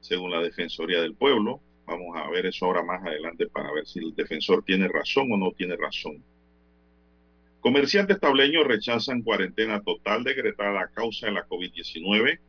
[0.00, 1.62] según la Defensoría del Pueblo.
[1.86, 5.38] Vamos a ver eso ahora más adelante para ver si el defensor tiene razón o
[5.38, 6.22] no tiene razón.
[7.60, 12.40] Comerciantes tableños rechazan cuarentena total decretada a causa de la COVID-19.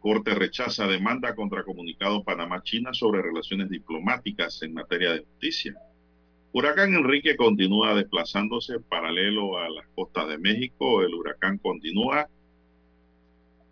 [0.00, 5.80] Corte rechaza demanda contra comunicado Panamá-China sobre relaciones diplomáticas en materia de justicia.
[6.52, 11.02] Huracán Enrique continúa desplazándose paralelo a las costas de México.
[11.02, 12.28] El huracán continúa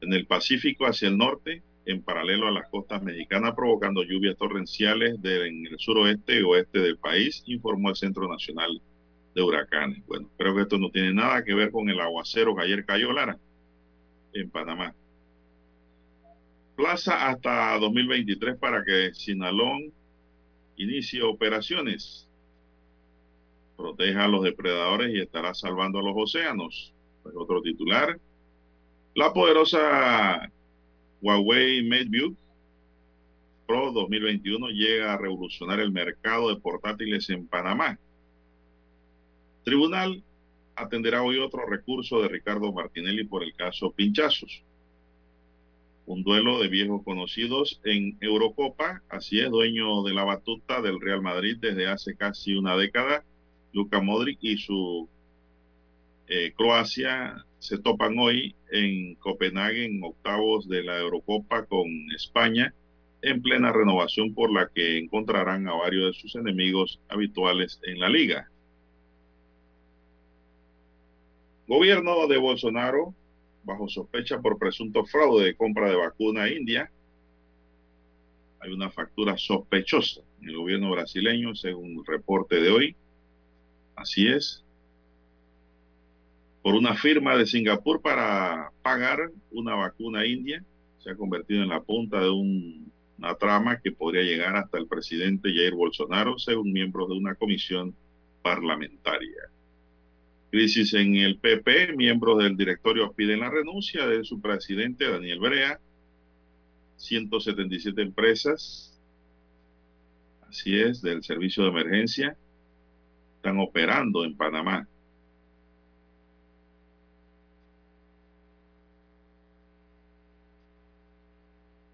[0.01, 5.19] en el Pacífico hacia el norte, en paralelo a las costas mexicanas, provocando lluvias torrenciales
[5.25, 8.81] en el suroeste y oeste del país, informó el Centro Nacional
[9.35, 10.07] de Huracanes.
[10.07, 13.13] Bueno, creo que esto no tiene nada que ver con el aguacero que ayer cayó
[13.13, 13.39] Lara
[14.35, 14.95] en Panamá.
[16.77, 19.93] Plaza hasta 2023 para que Sinalón
[20.77, 22.28] inicie operaciones
[23.79, 26.93] proteja a los depredadores y estará salvando a los océanos.
[27.23, 28.19] Otro titular.
[29.15, 30.51] La poderosa
[31.23, 32.37] Huawei MateView
[33.69, 37.99] Pro 2021 llega a revolucionar el mercado de portátiles en Panamá.
[39.63, 40.25] Tribunal
[40.75, 44.65] atenderá hoy otro recurso de Ricardo Martinelli por el caso Pinchazos.
[46.07, 49.03] un duelo de viejos conocidos en Eurocopa.
[49.11, 53.23] Así es, dueño de la batuta del Real Madrid desde hace casi una década.
[53.73, 55.09] Luka Modric y su
[56.28, 62.74] eh, Croacia se topan hoy en Copenhague en octavos de la Eurocopa con España
[63.23, 68.09] en plena renovación por la que encontrarán a varios de sus enemigos habituales en la
[68.09, 68.49] liga.
[71.66, 73.15] Gobierno de Bolsonaro
[73.65, 76.90] bajo sospecha por presunto fraude de compra de vacuna a India.
[78.61, 82.97] Hay una factura sospechosa en el gobierno brasileño, según el reporte de hoy.
[83.99, 84.65] Así es.
[86.62, 90.62] Por una firma de Singapur para pagar una vacuna India,
[90.99, 95.53] se ha convertido en la punta de una trama que podría llegar hasta el presidente
[95.53, 97.95] Jair Bolsonaro, según miembros de una comisión
[98.43, 99.51] parlamentaria.
[100.51, 105.81] Crisis en el PP, miembros del directorio piden la renuncia de su presidente Daniel Brea.
[106.97, 108.99] 177 empresas,
[110.49, 112.37] así es, del servicio de emergencia,
[113.49, 114.87] están operando en Panamá.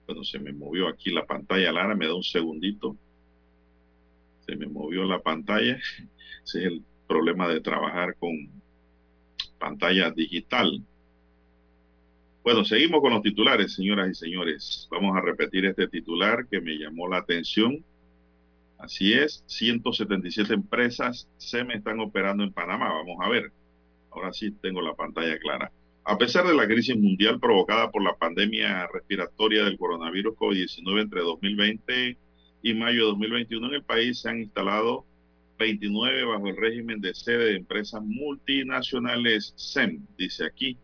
[0.06, 2.96] Bueno, se me movió aquí la pantalla, Lara, me da un segundito.
[4.46, 5.76] Se me movió la pantalla.
[6.44, 8.32] Ese es el problema de trabajar con
[9.58, 10.82] pantalla digital.
[12.42, 14.88] Bueno, seguimos con los titulares, señoras y señores.
[14.90, 17.82] Vamos a repetir este titular que me llamó la atención.
[18.84, 22.92] Así es, 177 empresas se están operando en Panamá.
[22.92, 23.50] Vamos a ver.
[24.10, 25.72] Ahora sí tengo la pantalla clara.
[26.04, 31.22] A pesar de la crisis mundial provocada por la pandemia respiratoria del coronavirus COVID-19 entre
[31.22, 32.18] 2020
[32.62, 35.06] y mayo de 2021 en el país se han instalado
[35.58, 40.76] 29 bajo el régimen de sede de empresas multinacionales SEM, dice aquí.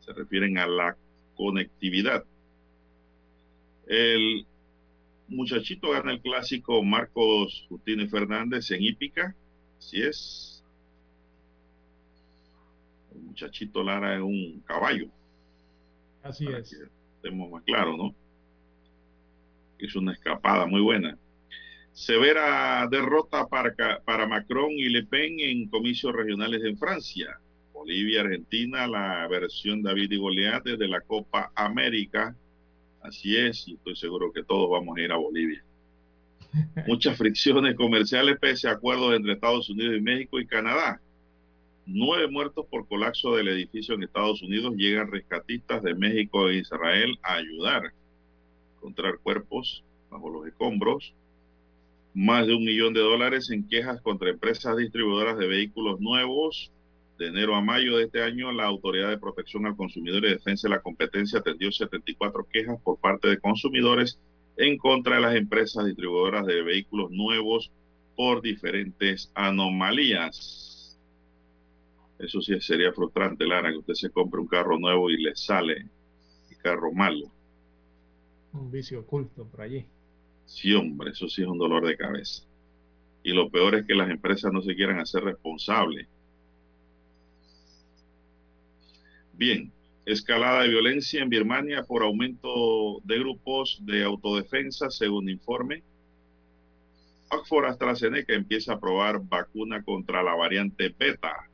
[0.00, 0.96] Se refieren a la
[1.36, 2.22] conectividad.
[3.86, 4.44] El
[5.28, 9.34] muchachito gana el clásico Marcos Justine Fernández en Hípica.
[9.78, 10.64] Así es.
[13.14, 15.08] El muchachito Lara es un caballo.
[16.22, 16.72] Así es.
[17.16, 18.14] estemos más claros, ¿no?
[19.78, 21.16] Es una escapada muy buena.
[21.92, 23.74] Severa derrota para,
[24.04, 27.40] para Macron y Le Pen en comicios regionales en Francia.
[27.72, 32.36] Bolivia, Argentina, la versión David y Goliat de la Copa América.
[33.08, 35.64] Así es, y estoy seguro que todos vamos a ir a Bolivia.
[36.86, 41.00] Muchas fricciones comerciales pese a acuerdos entre Estados Unidos y México y Canadá.
[41.86, 44.74] Nueve muertos por colapso del edificio en Estados Unidos.
[44.76, 47.92] Llegan rescatistas de México e Israel a ayudar a
[48.76, 51.14] encontrar cuerpos bajo los escombros
[52.12, 56.70] más de un millón de dólares en quejas contra empresas distribuidoras de vehículos nuevos.
[57.18, 60.68] De enero a mayo de este año, la Autoridad de Protección al Consumidor y Defensa
[60.68, 64.20] de la Competencia atendió 74 quejas por parte de consumidores
[64.56, 67.72] en contra de las empresas distribuidoras de vehículos nuevos
[68.14, 70.96] por diferentes anomalías.
[72.20, 75.86] Eso sí sería frustrante, Lara, que usted se compre un carro nuevo y le sale
[76.50, 77.32] el carro malo.
[78.52, 79.84] Un vicio oculto por allí.
[80.46, 82.44] Sí, hombre, eso sí es un dolor de cabeza.
[83.24, 86.06] Y lo peor es que las empresas no se quieran hacer responsables.
[89.38, 89.70] Bien,
[90.04, 95.84] escalada de violencia en Birmania por aumento de grupos de autodefensa, según informe.
[97.30, 101.48] Oxford AstraZeneca empieza a probar vacuna contra la variante beta.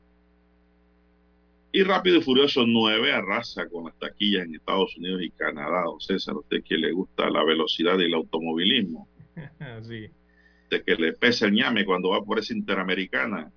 [1.71, 5.83] Y Rápido y Furioso 9 arrasa con las taquillas en Estados Unidos y Canadá.
[5.83, 9.07] Don César, usted que le gusta la velocidad y el automovilismo.
[9.83, 10.07] sí.
[10.71, 13.51] De que le pesa el ñame cuando va por esa interamericana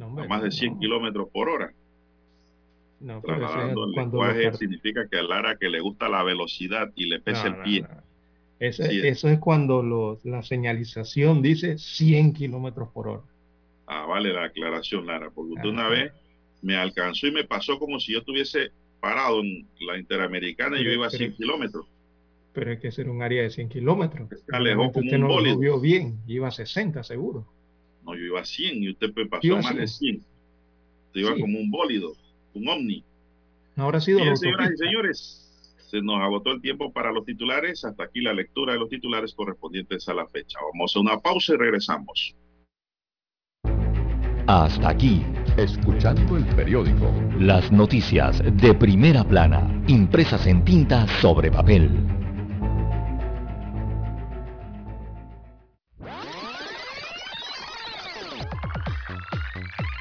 [0.00, 1.74] a más de 100 kilómetros por hora.
[3.00, 7.20] No, Trasladando el lenguaje significa que a Lara que le gusta la velocidad y le
[7.20, 7.86] pesa el pie.
[8.58, 13.22] Eso, eso es cuando la señalización dice 100 kilómetros por hora.
[13.86, 16.12] Ah, vale la aclaración, Lara, porque usted una vez
[16.62, 20.90] me alcanzó y me pasó como si yo estuviese parado en la Interamericana y yo
[20.90, 21.86] iba a 100 kilómetros.
[22.54, 24.30] Pero hay que ser un área de 100 kilómetros.
[24.50, 25.54] Alejó como usted un no bólido.
[25.56, 27.46] lo vio bien, iba a 60 seguro.
[28.04, 30.16] No, yo iba a 100 y usted me pasó más de 100.
[31.08, 31.40] Usted iba Sí.
[31.42, 32.14] como un bólido,
[32.56, 33.04] un ovni.
[33.76, 37.24] Ahora ha sido Bien, la señoras y señores, se nos agotó el tiempo para los
[37.24, 37.84] titulares.
[37.84, 40.58] Hasta aquí la lectura de los titulares correspondientes a la fecha.
[40.72, 42.34] Vamos a una pausa y regresamos.
[44.46, 45.22] Hasta aquí,
[45.56, 47.10] Escuchando el periódico.
[47.38, 51.90] las noticias de primera plana, impresas en tinta sobre papel.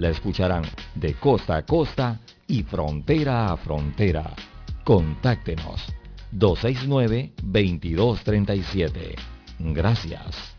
[0.00, 0.64] la escucharán
[0.94, 4.34] de costa a costa y frontera a frontera.
[4.82, 5.92] Contáctenos
[6.32, 9.14] 269-2237.
[9.58, 10.56] Gracias.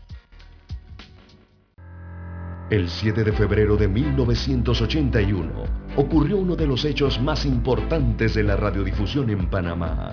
[2.70, 5.64] El 7 de febrero de 1981
[5.96, 10.12] ocurrió uno de los hechos más importantes de la radiodifusión en Panamá.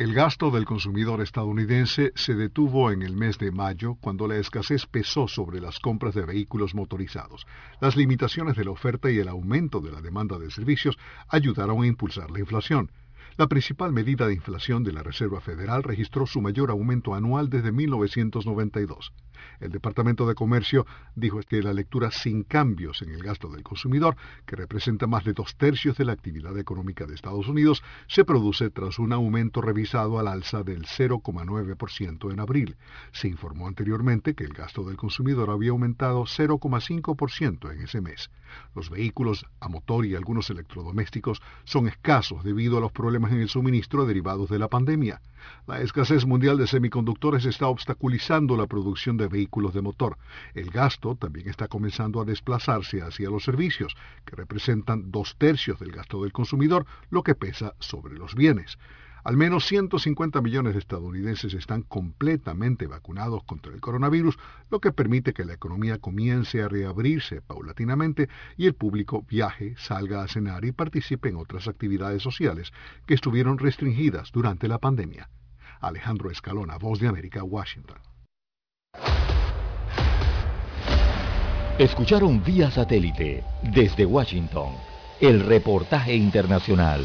[0.00, 4.86] El gasto del consumidor estadounidense se detuvo en el mes de mayo cuando la escasez
[4.86, 7.46] pesó sobre las compras de vehículos motorizados.
[7.82, 10.96] Las limitaciones de la oferta y el aumento de la demanda de servicios
[11.28, 12.90] ayudaron a impulsar la inflación.
[13.36, 17.70] La principal medida de inflación de la Reserva Federal registró su mayor aumento anual desde
[17.70, 19.12] 1992.
[19.60, 24.16] El Departamento de Comercio dijo que la lectura sin cambios en el gasto del consumidor,
[24.46, 28.70] que representa más de dos tercios de la actividad económica de Estados Unidos, se produce
[28.70, 32.76] tras un aumento revisado al alza del 0,9% en abril.
[33.12, 38.30] Se informó anteriormente que el gasto del consumidor había aumentado 0,5% en ese mes.
[38.74, 43.48] Los vehículos a motor y algunos electrodomésticos son escasos debido a los problemas en el
[43.48, 45.20] suministro derivados de la pandemia.
[45.66, 50.18] La escasez mundial de semiconductores está obstaculizando la producción de vehículos de motor.
[50.54, 55.92] El gasto también está comenzando a desplazarse hacia los servicios, que representan dos tercios del
[55.92, 58.78] gasto del consumidor, lo que pesa sobre los bienes.
[59.24, 64.38] Al menos 150 millones de estadounidenses están completamente vacunados contra el coronavirus,
[64.70, 70.22] lo que permite que la economía comience a reabrirse paulatinamente y el público viaje, salga
[70.22, 72.72] a cenar y participe en otras actividades sociales
[73.06, 75.28] que estuvieron restringidas durante la pandemia.
[75.80, 77.98] Alejandro Escalona, Voz de América, Washington.
[81.78, 84.74] Escucharon vía satélite desde Washington
[85.20, 87.04] el reportaje internacional.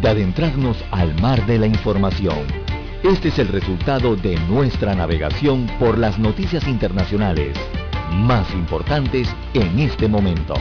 [0.00, 2.46] de adentrarnos al mar de la información.
[3.02, 7.56] Este es el resultado de nuestra navegación por las noticias internacionales
[8.12, 10.54] más importantes en este momento.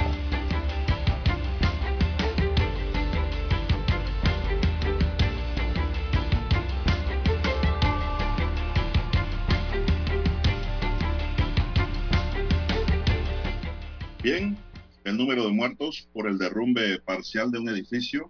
[14.22, 14.58] Bien,
[15.06, 18.30] el número de muertos por el derrumbe parcial de un edificio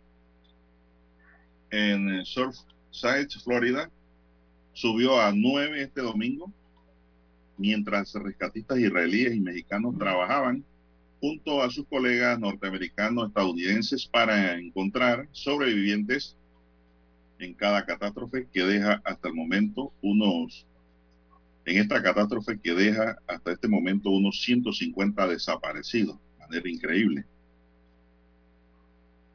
[1.72, 3.89] en Surfside, Florida,
[4.73, 6.52] subió a nueve este domingo,
[7.57, 10.64] mientras rescatistas israelíes y mexicanos trabajaban
[11.19, 16.35] junto a sus colegas norteamericanos estadounidenses para encontrar sobrevivientes
[17.39, 20.65] en cada catástrofe que deja hasta el momento unos,
[21.65, 27.26] en esta catástrofe que deja hasta este momento unos 150 desaparecidos, de manera increíble.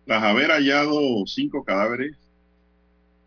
[0.07, 2.17] Tras haber hallado cinco cadáveres,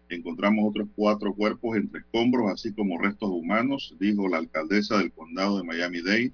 [0.10, 5.58] encontramos otros cuatro cuerpos entre escombros, así como restos humanos, dijo la alcaldesa del condado
[5.58, 6.34] de Miami-Dade,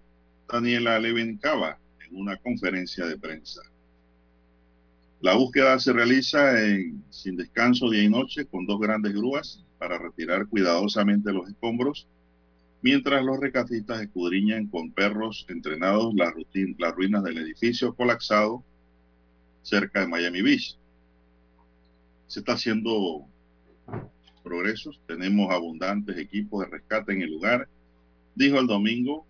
[0.51, 1.77] Daniela Levin Cava,
[2.07, 3.61] en una conferencia de prensa.
[5.21, 6.53] La búsqueda se realiza
[7.11, 12.07] sin descanso día y noche con dos grandes grúas para retirar cuidadosamente los escombros,
[12.81, 18.63] mientras los rescatistas escudriñan con perros entrenados las ruinas del edificio colapsado
[19.61, 20.75] cerca de Miami Beach.
[22.25, 23.27] Se está haciendo
[24.41, 27.67] progresos, tenemos abundantes equipos de rescate en el lugar
[28.35, 29.25] dijo el domingo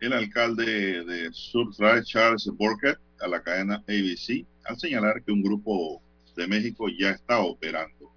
[0.00, 6.02] el alcalde de Surfside, Charles Burkett, a la cadena ABC, al señalar que un grupo
[6.34, 8.10] de México ya está operando.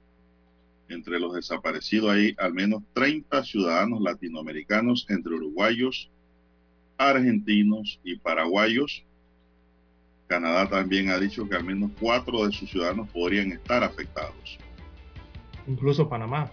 [0.89, 6.09] Entre los desaparecidos hay al menos 30 ciudadanos latinoamericanos, entre uruguayos,
[6.97, 9.03] argentinos y paraguayos.
[10.25, 14.57] Canadá también ha dicho que al menos cuatro de sus ciudadanos podrían estar afectados.
[15.67, 16.51] Incluso Panamá.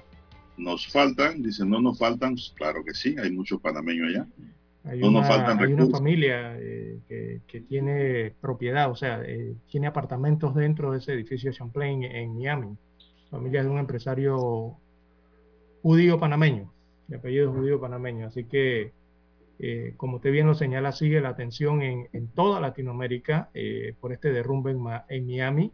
[0.56, 4.26] Nos faltan, dicen, no nos faltan, claro que sí, hay muchos panameños allá.
[4.84, 9.22] Hay, no una, nos faltan hay una familia eh, que, que tiene propiedad, o sea,
[9.24, 12.76] eh, tiene apartamentos dentro de ese edificio Champlain en Miami.
[13.30, 14.76] Familia de un empresario
[15.82, 16.70] judío panameño,
[17.08, 18.26] de apellido judío panameño.
[18.26, 18.92] Así que,
[19.58, 24.12] eh, como usted bien lo señala, sigue la atención en, en toda Latinoamérica eh, por
[24.12, 25.72] este derrumbe en, en Miami.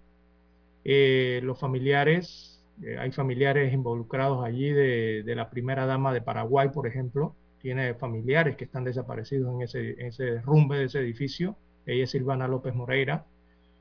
[1.43, 7.35] Los familiares, eh, hay familiares involucrados allí de, la primera dama de Paraguay, por ejemplo,
[7.61, 11.57] tiene familiares que están desaparecidos en ese, en derrumbe de ese edificio.
[11.87, 13.25] Ella es Silvana López Moreira.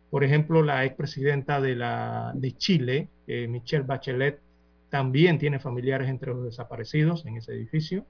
[0.09, 4.39] Por ejemplo, la expresidenta de, de Chile, eh, Michelle Bachelet,
[4.89, 8.05] también tiene familiares entre los desaparecidos en ese edificio.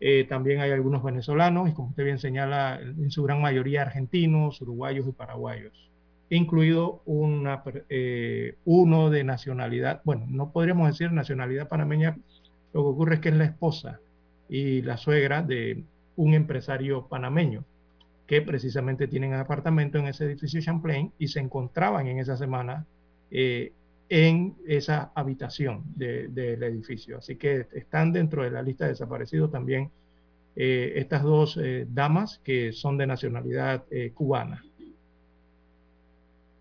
[0.00, 4.60] Eh, también hay algunos venezolanos y como usted bien señala, en su gran mayoría argentinos,
[4.60, 5.91] uruguayos y paraguayos,
[6.36, 7.02] incluido
[7.88, 12.16] eh, uno de nacionalidad, bueno, no podríamos decir nacionalidad panameña,
[12.72, 14.00] lo que ocurre es que es la esposa
[14.48, 15.84] y la suegra de
[16.16, 17.64] un empresario panameño
[18.26, 22.86] que precisamente tienen apartamento en ese edificio Champlain y se encontraban en esa semana
[23.30, 23.72] eh,
[24.08, 27.18] en esa habitación de- del edificio.
[27.18, 29.90] Así que están dentro de la lista de desaparecidos también
[30.54, 33.84] eh, estas dos damas que son de nacionalidad
[34.14, 34.62] cubana.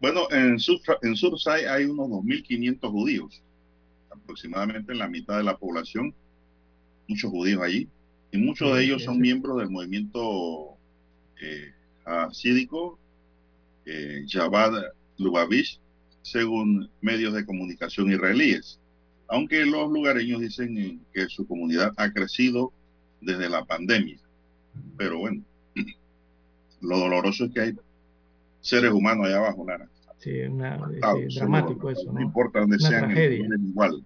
[0.02, 3.44] Bueno, en, Sur, en Surfside hay unos 2.500 judíos,
[4.10, 6.16] aproximadamente la mitad de la población,
[7.08, 7.88] muchos judíos allí,
[8.32, 10.76] y muchos de ellos son miembros del movimiento
[11.40, 11.72] eh,
[12.04, 12.98] hasídico
[13.86, 14.26] eh,
[15.18, 15.80] Lubavitch,
[16.24, 18.80] según medios de comunicación israelíes.
[19.28, 22.74] Aunque los lugareños dicen que su comunidad ha crecido
[23.22, 24.18] desde la pandemia.
[24.98, 25.44] Pero bueno,
[26.82, 27.74] lo doloroso es que hay
[28.62, 29.91] seres humanos allá abajo, Lara.
[30.22, 32.22] Sí, una- sí, dramático eso, No ¿no?
[32.22, 33.46] importa dónde Una sean, tragedia.
[33.60, 34.04] igual.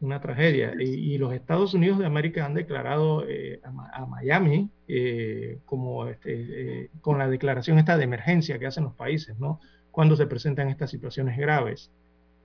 [0.00, 0.74] una tragedia.
[0.78, 0.84] Y,
[1.14, 3.60] y los Estados Unidos de América han declarado eh,
[3.92, 8.94] a Miami eh, como este, eh, con la declaración esta de emergencia que hacen los
[8.94, 9.58] países, ¿no?
[9.90, 11.90] Cuando se presentan estas situaciones graves,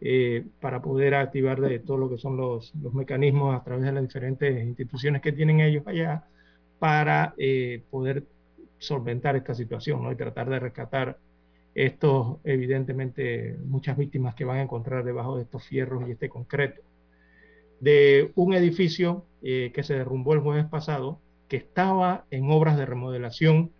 [0.01, 3.91] eh, para poder activar de todo lo que son los, los mecanismos a través de
[3.91, 6.23] las diferentes instituciones que tienen ellos allá
[6.79, 8.23] para eh, poder
[8.79, 10.11] solventar esta situación, ¿no?
[10.11, 11.19] Y tratar de rescatar
[11.75, 16.81] estos, evidentemente, muchas víctimas que van a encontrar debajo de estos fierros y este concreto
[17.83, 21.19] de un edificio eh, que se derrumbó el jueves pasado,
[21.49, 23.71] que estaba en obras de remodelación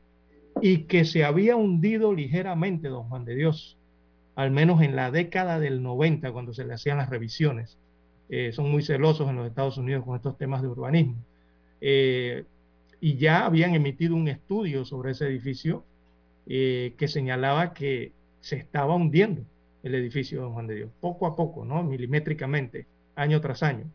[0.62, 3.78] y que se había hundido ligeramente, don Juan de Dios,
[4.36, 7.78] al menos en la década del 90, cuando se le hacían las revisiones.
[8.28, 11.24] Eh, son muy celosos en los Estados Unidos con estos temas de urbanismo.
[11.80, 12.44] Eh,
[13.00, 15.86] y ya habían emitido un estudio sobre ese edificio
[16.48, 18.12] eh, que señalaba que
[18.42, 19.44] se estaba hundiendo
[19.84, 21.84] el edificio de Don Juan de Dios, poco a poco, ¿no?
[21.84, 23.86] milimétricamente año tras año.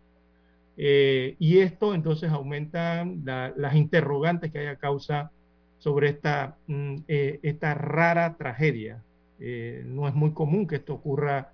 [0.77, 5.31] Eh, y esto entonces aumenta la- las interrogantes que hay a causa
[5.79, 9.03] sobre esta, mm, eh, esta rara tragedia.
[9.87, 11.53] No es muy común que esto ocurra,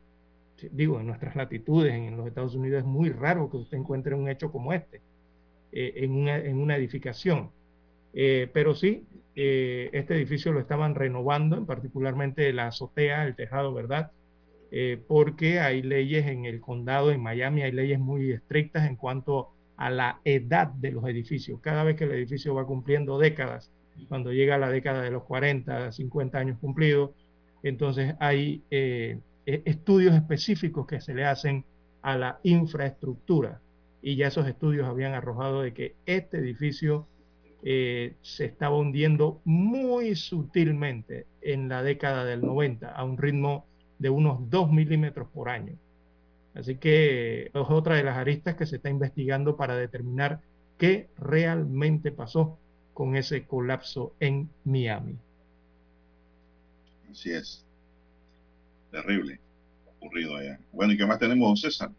[0.73, 4.29] digo, en nuestras latitudes, en los Estados Unidos es muy raro que usted encuentre un
[4.29, 5.01] hecho como este
[5.73, 7.51] en, una, en una edificación.
[8.15, 9.05] Eh, pero sí,
[9.35, 14.13] eh, este edificio lo estaban renovando, en particularmente la azotea, el tejado, ¿verdad?
[14.77, 19.51] eh, porque hay leyes en el condado, en Miami, hay leyes muy estrictas en cuanto
[19.77, 21.61] a la edad de los edificios.
[21.61, 23.71] Cada vez que el edificio va cumpliendo décadas,
[24.09, 27.13] cuando llega a la década de los 40, 50 años cumplidos,
[27.63, 31.65] entonces hay eh, eh, estudios específicos que se le hacen
[32.03, 33.61] a la infraestructura.
[34.03, 37.07] Y ya esos estudios habían arrojado de que este edificio
[37.67, 43.65] eh, se estaba hundiendo muy sutilmente en la década del 90 a un ritmo
[43.99, 45.73] de unos 2 milímetros por año.
[46.55, 50.41] Así que es otra de las aristas que se está investigando para determinar
[50.79, 52.59] qué realmente pasó
[52.93, 55.17] con ese colapso en Miami.
[57.11, 57.65] Así es.
[58.91, 59.41] Terrible.
[59.99, 60.59] Ocurrido allá.
[60.73, 61.91] Bueno, ¿y qué más tenemos, don César?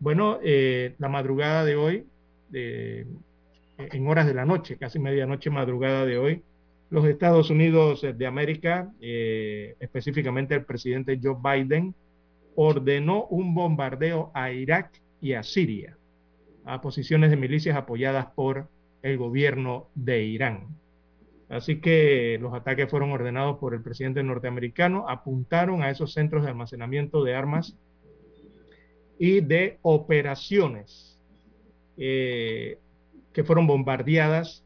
[0.00, 2.06] Bueno, eh, la madrugada de hoy,
[2.50, 3.06] de-
[3.78, 6.42] en horas de la noche, casi medianoche madrugada de hoy,
[6.90, 11.94] los Estados Unidos de América, eh, específicamente el presidente Joe Biden,
[12.54, 15.96] ordenó un bombardeo a Irak y a Siria.
[16.64, 18.68] a posiciones de milicias apoyadas por
[19.00, 20.66] el gobierno de Irán.
[21.48, 26.50] Así que los ataques fueron ordenados por el presidente norteamericano, apuntaron a esos centros de
[26.50, 27.74] almacenamiento de armas
[29.18, 31.18] y de operaciones
[31.96, 32.78] eh,
[33.38, 34.64] que fueron bombardeadas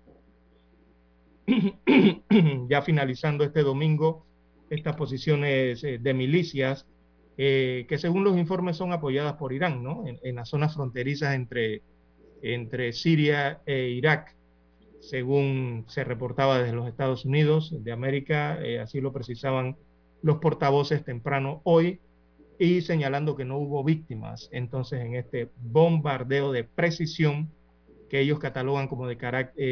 [2.70, 4.24] ya finalizando este domingo
[4.70, 6.86] estas posiciones eh, de milicias
[7.36, 10.04] eh, que según los informes son apoyadas por Irán, ¿no?
[10.06, 11.82] En, las zonas fronterizas entre,
[12.40, 14.34] entre Siria e Irak,
[15.00, 19.76] según se reportaba desde los Estados Unidos de América, eh, así lo precisaban
[20.22, 22.00] los portavoces temprano hoy,
[22.58, 27.50] y señalando que no hubo víctimas entonces en este bombardeo de precisión
[28.12, 29.16] que ellos catalogan como de,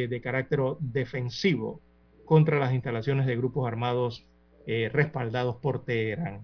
[0.09, 1.83] de carácter defensivo
[2.25, 4.25] contra las instalaciones de grupos armados
[4.67, 6.41] eh, respaldados por Teherán.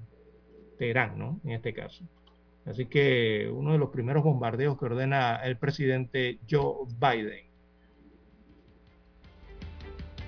[0.78, 1.40] Teherán, ¿no?
[1.42, 2.04] En este caso.
[2.66, 7.46] Así que uno de los primeros bombardeos que ordena el presidente Joe Biden.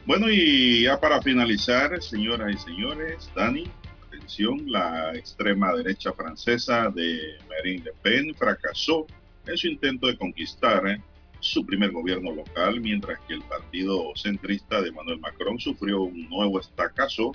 [0.06, 3.64] Bueno, y ya para finalizar, señoras y señores, Dani,
[4.06, 9.06] atención, la extrema derecha francesa de Marine Le Pen fracasó
[9.46, 11.02] en su intento de conquistar eh,
[11.40, 16.60] su primer gobierno local, mientras que el partido centrista de Emmanuel Macron sufrió un nuevo
[16.60, 17.32] estacazo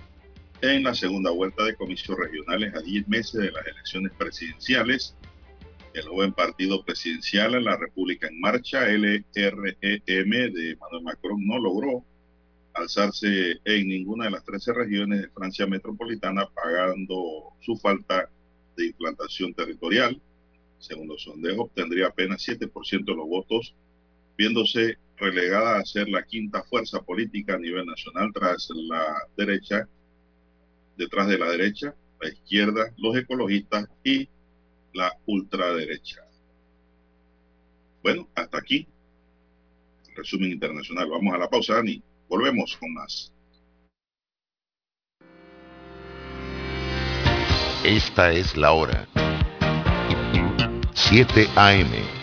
[0.61, 5.15] en la segunda vuelta de comicios regionales a 10 meses de las elecciones presidenciales.
[5.93, 12.03] El joven partido presidencial La República en Marcha, LREM, de Manuel Macron, no logró
[12.73, 18.29] alzarse en ninguna de las 13 regiones de Francia metropolitana, pagando su falta
[18.75, 20.19] de implantación territorial.
[20.79, 23.75] Según los sondeos, obtendría apenas 7% de los votos,
[24.37, 29.05] viéndose relegada a ser la quinta fuerza política a nivel nacional tras la
[29.37, 29.87] derecha
[30.97, 34.29] detrás de la derecha, la izquierda, los ecologistas y
[34.93, 36.21] la ultraderecha.
[38.01, 38.87] Bueno, hasta aquí.
[40.15, 41.09] Resumen internacional.
[41.09, 42.03] Vamos a la pausa, Dani.
[42.29, 43.33] Volvemos con más.
[47.83, 49.07] Esta es la hora.
[50.93, 52.22] 7 AM.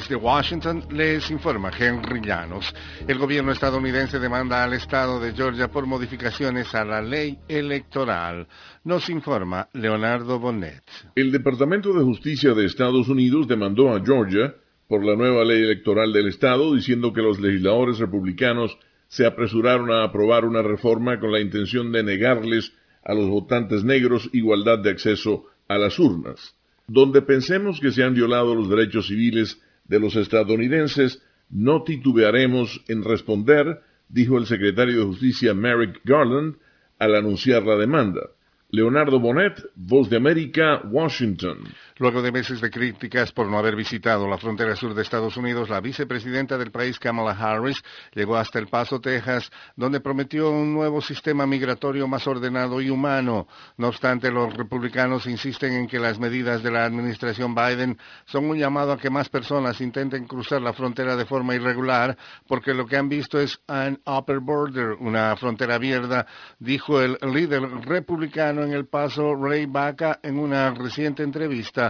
[0.00, 2.74] Desde Washington les informa Henry Llanos.
[3.06, 8.48] El gobierno estadounidense demanda al estado de Georgia por modificaciones a la ley electoral.
[8.84, 10.82] Nos informa Leonardo Bonnet.
[11.14, 14.54] El Departamento de Justicia de Estados Unidos demandó a Georgia
[14.88, 20.04] por la nueva ley electoral del estado diciendo que los legisladores republicanos se apresuraron a
[20.04, 22.72] aprobar una reforma con la intención de negarles
[23.04, 26.56] a los votantes negros igualdad de acceso a las urnas.
[26.86, 29.60] Donde pensemos que se han violado los derechos civiles
[29.90, 36.54] de los estadounidenses, no titubearemos en responder, dijo el secretario de Justicia Merrick Garland
[36.98, 38.30] al anunciar la demanda.
[38.70, 41.64] Leonardo Bonet, Voz de América, Washington.
[42.00, 45.68] Luego de meses de críticas por no haber visitado la frontera sur de Estados Unidos,
[45.68, 47.82] la vicepresidenta del país, Kamala Harris,
[48.14, 53.46] llegó hasta El Paso, Texas, donde prometió un nuevo sistema migratorio más ordenado y humano.
[53.76, 58.56] No obstante, los republicanos insisten en que las medidas de la administración Biden son un
[58.56, 62.16] llamado a que más personas intenten cruzar la frontera de forma irregular,
[62.48, 66.26] porque lo que han visto es an upper border, una frontera abierta,
[66.58, 71.89] dijo el líder republicano en El Paso, Ray Baca, en una reciente entrevista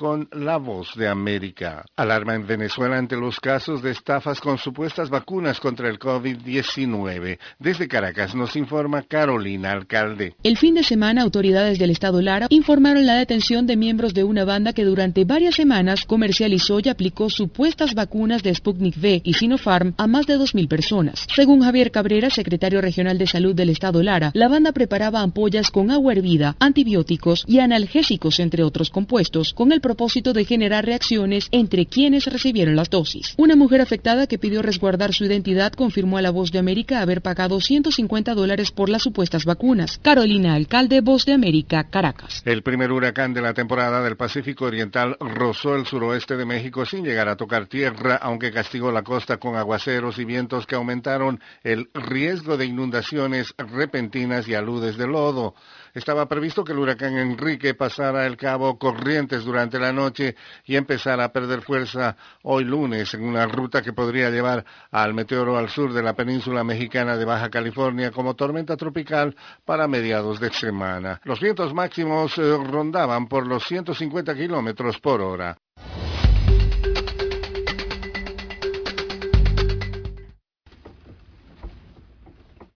[0.00, 1.84] con La Voz de América.
[1.94, 7.38] Alarma en Venezuela ante los casos de estafas con supuestas vacunas contra el COVID-19.
[7.58, 10.36] Desde Caracas nos informa Carolina Alcalde.
[10.42, 14.46] El fin de semana, autoridades del Estado Lara informaron la detención de miembros de una
[14.46, 19.92] banda que durante varias semanas comercializó y aplicó supuestas vacunas de Sputnik V y Sinopharm
[19.98, 21.26] a más de 2.000 personas.
[21.36, 25.90] Según Javier Cabrera, secretario regional de salud del Estado Lara, la banda preparaba ampollas con
[25.90, 31.86] agua hervida, antibióticos y analgésicos, entre otros compuestos, con el propósito de generar reacciones entre
[31.86, 33.34] quienes recibieron las dosis.
[33.36, 37.22] Una mujer afectada que pidió resguardar su identidad confirmó a La Voz de América haber
[37.22, 39.98] pagado 150 dólares por las supuestas vacunas.
[39.98, 42.40] Carolina Alcalde, Voz de América, Caracas.
[42.44, 47.04] El primer huracán de la temporada del Pacífico Oriental rozó el suroeste de México sin
[47.04, 51.90] llegar a tocar tierra, aunque castigó la costa con aguaceros y vientos que aumentaron el
[51.94, 55.56] riesgo de inundaciones repentinas y aludes de lodo.
[55.94, 61.24] Estaba previsto que el huracán Enrique pasara el cabo Corrientes durante la noche y empezara
[61.24, 65.92] a perder fuerza hoy lunes en una ruta que podría llevar al meteoro al sur
[65.92, 69.34] de la península mexicana de Baja California como tormenta tropical
[69.64, 71.20] para mediados de semana.
[71.24, 75.56] Los vientos máximos eh, rondaban por los 150 kilómetros por hora.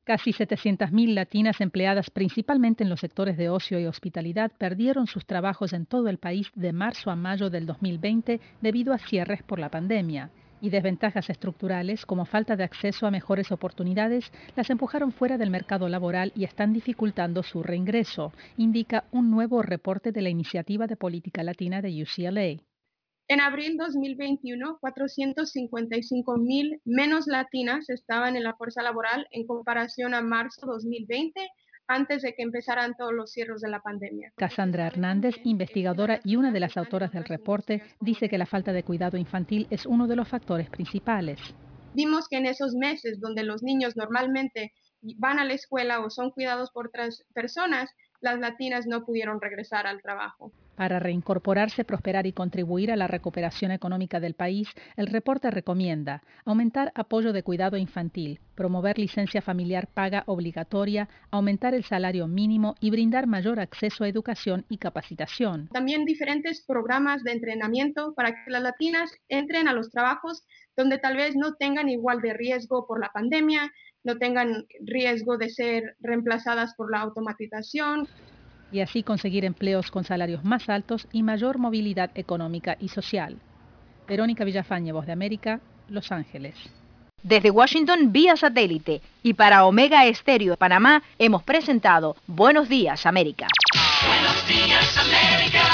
[0.04, 5.72] Casi 700.000 latinas empleadas principalmente en los sectores de ocio y hospitalidad perdieron sus trabajos
[5.72, 9.70] en todo el país de marzo a mayo del 2020 debido a cierres por la
[9.70, 10.28] pandemia.
[10.60, 15.88] Y desventajas estructurales como falta de acceso a mejores oportunidades las empujaron fuera del mercado
[15.88, 21.42] laboral y están dificultando su reingreso, indica un nuevo reporte de la Iniciativa de Política
[21.42, 22.73] Latina de UCLA.
[23.26, 30.20] En abril 2021, 455 mil menos latinas estaban en la fuerza laboral en comparación a
[30.20, 31.40] marzo 2020,
[31.86, 34.30] antes de que empezaran todos los cierres de la pandemia.
[34.36, 38.82] Cassandra Hernández, investigadora y una de las autoras del reporte, dice que la falta de
[38.82, 41.40] cuidado infantil es uno de los factores principales.
[41.94, 44.74] Vimos que en esos meses donde los niños normalmente
[45.16, 47.90] van a la escuela o son cuidados por otras personas,
[48.24, 50.50] las latinas no pudieron regresar al trabajo.
[50.76, 56.90] Para reincorporarse, prosperar y contribuir a la recuperación económica del país, el reporte recomienda aumentar
[56.96, 63.28] apoyo de cuidado infantil, promover licencia familiar paga obligatoria, aumentar el salario mínimo y brindar
[63.28, 65.68] mayor acceso a educación y capacitación.
[65.68, 70.44] También diferentes programas de entrenamiento para que las latinas entren a los trabajos
[70.76, 73.70] donde tal vez no tengan igual de riesgo por la pandemia,
[74.04, 78.06] no tengan riesgo de ser reemplazadas por la automatización
[78.70, 83.36] y así conseguir empleos con salarios más altos y mayor movilidad económica y social.
[84.08, 86.54] Verónica Villafañe, Voz de América, Los Ángeles.
[87.22, 93.46] Desde Washington vía satélite y para Omega Estéreo de Panamá hemos presentado Buenos Días América.
[94.06, 95.64] Buenos días América,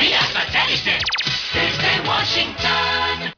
[0.00, 0.98] vía satélite
[1.54, 3.37] desde Washington.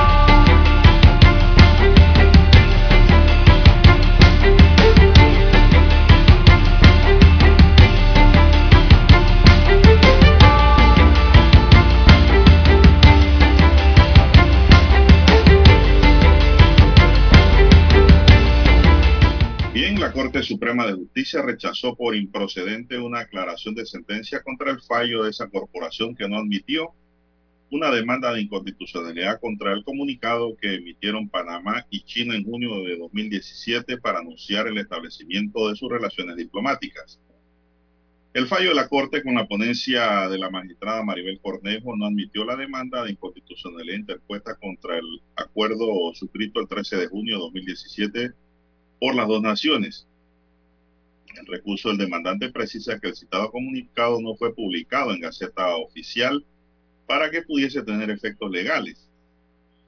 [20.31, 25.31] Corte Suprema de Justicia rechazó por improcedente una aclaración de sentencia contra el fallo de
[25.31, 26.93] esa corporación que no admitió
[27.69, 32.95] una demanda de inconstitucionalidad contra el comunicado que emitieron Panamá y China en junio de
[32.95, 37.19] 2017 para anunciar el establecimiento de sus relaciones diplomáticas.
[38.33, 42.45] El fallo de la Corte con la ponencia de la magistrada Maribel Cornejo no admitió
[42.45, 48.31] la demanda de inconstitucionalidad interpuesta contra el acuerdo suscrito el 13 de junio de 2017
[48.97, 50.07] por las dos naciones.
[51.39, 56.45] El recurso del demandante precisa que el citado comunicado no fue publicado en Gaceta Oficial
[57.07, 59.09] para que pudiese tener efectos legales.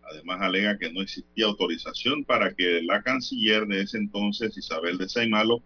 [0.10, 5.10] Además alega que no existía autorización para que la canciller de ese entonces, Isabel de
[5.10, 5.64] Saimalo,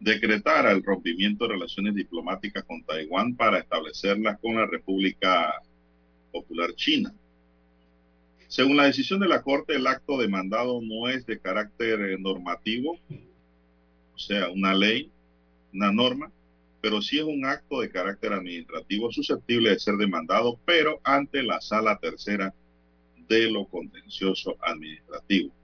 [0.00, 5.54] decretara el rompimiento de relaciones diplomáticas con Taiwán para establecerlas con la República
[6.32, 7.14] Popular China.
[8.48, 12.98] Según la decisión de la Corte, el acto demandado no es de carácter normativo,
[14.14, 15.10] o sea, una ley,
[15.72, 16.30] una norma,
[16.80, 21.60] pero sí es un acto de carácter administrativo susceptible de ser demandado, pero ante la
[21.60, 22.52] sala tercera
[23.28, 25.54] de lo contencioso administrativo.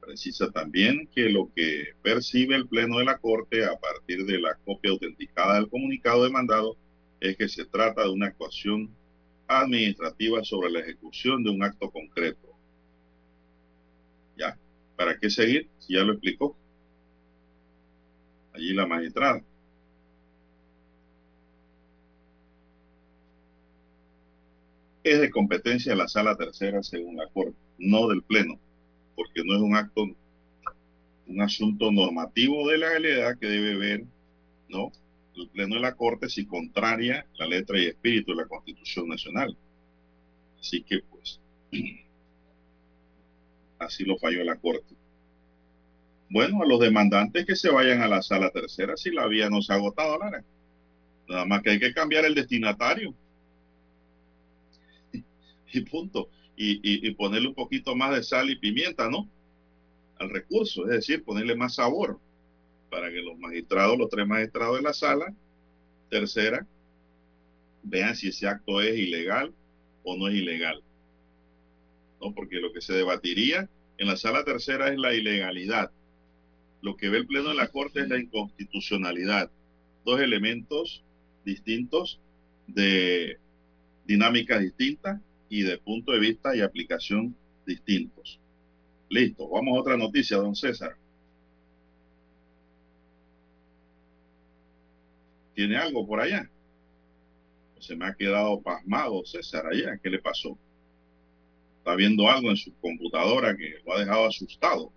[0.00, 4.56] Precisa también que lo que percibe el Pleno de la Corte a partir de la
[4.64, 6.76] copia autenticada del comunicado demandado
[7.20, 8.90] es que se trata de una actuación
[9.46, 12.48] administrativa sobre la ejecución de un acto concreto.
[14.36, 14.58] ¿Ya?
[14.96, 15.68] ¿Para qué seguir?
[15.78, 16.56] Si ya lo explicó.
[18.52, 19.42] Allí la magistrada.
[25.10, 28.58] es de competencia de la sala tercera según la Corte, no del Pleno,
[29.14, 30.04] porque no es un acto,
[31.26, 34.04] un asunto normativo de la legalidad que debe ver,
[34.68, 34.92] ¿no?
[35.34, 39.56] El Pleno de la Corte si contraria la letra y espíritu de la Constitución Nacional.
[40.60, 41.40] Así que, pues,
[43.78, 44.97] así lo falló la Corte.
[46.30, 49.62] Bueno, a los demandantes que se vayan a la sala tercera si la vía no
[49.62, 50.44] se ha agotado, Lara.
[51.28, 53.14] Nada más que hay que cambiar el destinatario.
[55.72, 56.30] Y punto.
[56.56, 59.28] Y, y, ponerle un poquito más de sal y pimienta, ¿no?
[60.18, 62.18] Al recurso, es decir, ponerle más sabor
[62.90, 65.34] para que los magistrados, los tres magistrados de la sala
[66.10, 66.66] tercera,
[67.82, 69.54] vean si ese acto es ilegal
[70.02, 70.82] o no es ilegal.
[72.20, 72.34] ¿No?
[72.34, 73.68] Porque lo que se debatiría
[73.98, 75.92] en la sala tercera es la ilegalidad.
[76.80, 79.50] Lo que ve el Pleno de la Corte es la inconstitucionalidad.
[80.04, 81.02] Dos elementos
[81.44, 82.20] distintos
[82.66, 83.38] de
[84.06, 87.34] dinámicas distintas y de punto de vista y aplicación
[87.66, 88.38] distintos.
[89.08, 90.96] Listo, vamos a otra noticia, don César.
[95.54, 96.48] ¿Tiene algo por allá?
[97.80, 99.98] Se me ha quedado pasmado César allá.
[100.02, 100.56] ¿Qué le pasó?
[101.78, 104.92] Está viendo algo en su computadora que lo ha dejado asustado.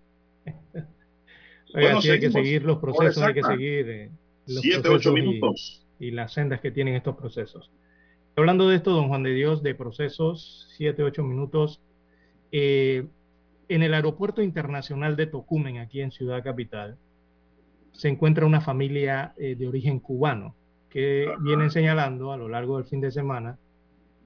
[1.74, 4.12] bueno, hay que seguir los procesos, hay que seguir eh,
[4.48, 7.72] los siete, ocho minutos y, y las sendas que tienen estos procesos.
[8.36, 11.82] Hablando de esto, don Juan de Dios, de procesos, siete, ocho minutos.
[12.52, 13.06] Eh,
[13.68, 16.98] en el aeropuerto internacional de Tocumen, aquí en Ciudad Capital,
[17.92, 20.56] se encuentra una familia eh, de origen cubano
[20.90, 23.58] que vienen señalando a lo largo del fin de semana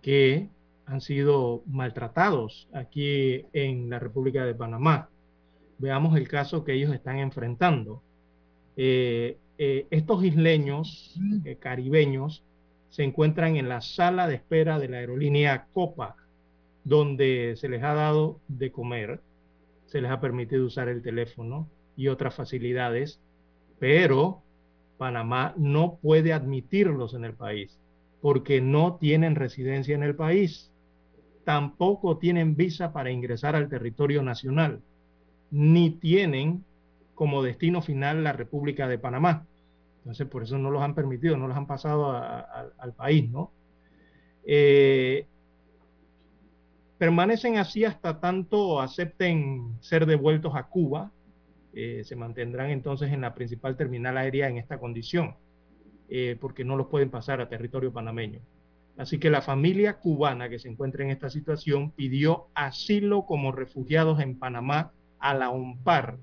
[0.02, 0.50] que
[0.86, 5.10] han sido maltratados aquí en la República de Panamá.
[5.78, 8.02] Veamos el caso que ellos están enfrentando.
[8.78, 11.20] Eh, estos isleños
[11.60, 12.44] caribeños
[12.90, 16.16] se encuentran en la sala de espera de la aerolínea Copa,
[16.84, 19.22] donde se les ha dado de comer,
[19.86, 23.20] se les ha permitido usar el teléfono y otras facilidades,
[23.80, 24.44] pero
[24.98, 27.78] Panamá no puede admitirlos en el país
[28.22, 30.72] porque no tienen residencia en el país.
[31.44, 34.82] Tampoco tienen visa para ingresar al territorio nacional,
[35.56, 36.65] ni tienen
[37.14, 39.48] como destino final la República de Panamá.
[39.99, 43.52] Entonces, por eso no los han permitido, no los han pasado al país, ¿no?
[44.45, 45.26] Eh,
[46.98, 51.11] permanecen así hasta tanto acepten ser devueltos a Cuba.
[51.73, 55.36] Eh, se mantendrán entonces en la principal terminal aérea en esta condición,
[56.10, 58.41] eh, porque no los pueden pasar a territorio panameño.
[58.98, 64.19] Así que la familia cubana que se encuentra en esta situación pidió asilo como refugiados
[64.19, 64.91] en Panamá
[65.26, 66.20] a la OMPAR,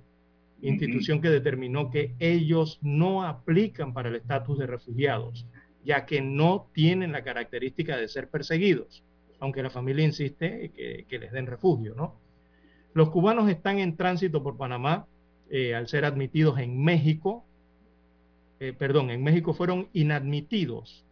[0.61, 5.45] institución que determinó que ellos no aplican para el estatus de refugiados,
[5.85, 9.03] ya que no tienen la característica de ser perseguidos,
[9.41, 12.15] aunque la familia insiste que, que les den refugio, ¿no?
[12.95, 15.07] Los cubanos están en tránsito por Panamá
[15.51, 17.45] eh, al ser admitidos en México,
[18.61, 21.05] eh, perdón, en México fueron inadmitidos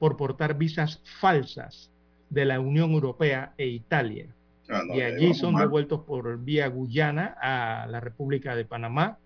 [0.00, 1.92] por portar visas falsas
[2.28, 4.34] de la Unión Europea e Italia.
[4.68, 9.18] Ah, y allí son devueltos por vía Guyana a la República de Panamá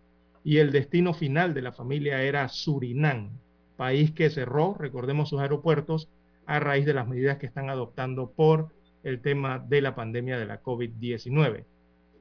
[0.44, 3.30] y el destino final de la familia era Surinam,
[3.76, 6.08] país que cerró, recordemos sus aeropuertos,
[6.46, 8.68] a raíz de las medidas que están adoptando por
[9.02, 11.64] el tema de la pandemia de la COVID-19.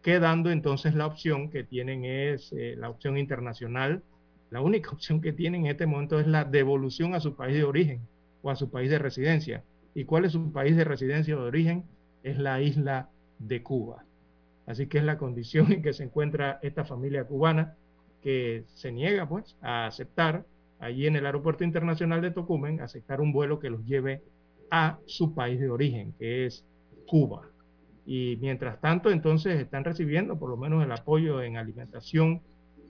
[0.02, 4.04] Quedando entonces la opción que tienen es eh, la opción internacional.
[4.50, 7.64] La única opción que tienen en este momento es la devolución a su país de
[7.64, 8.02] origen
[8.42, 9.64] o a su país de residencia.
[9.96, 11.84] ¿Y cuál es su país de residencia o de origen?
[12.24, 13.10] Es la isla
[13.40, 14.06] de Cuba.
[14.66, 17.76] Así que es la condición en que se encuentra esta familia cubana
[18.22, 20.46] que se niega pues a aceptar
[20.80, 24.22] allí en el aeropuerto internacional de Tocumen, aceptar un vuelo que los lleve
[24.72, 26.66] a su país de origen, que es
[27.08, 27.48] Cuba.
[28.06, 32.42] Y mientras tanto, entonces están recibiendo por lo menos el apoyo en alimentación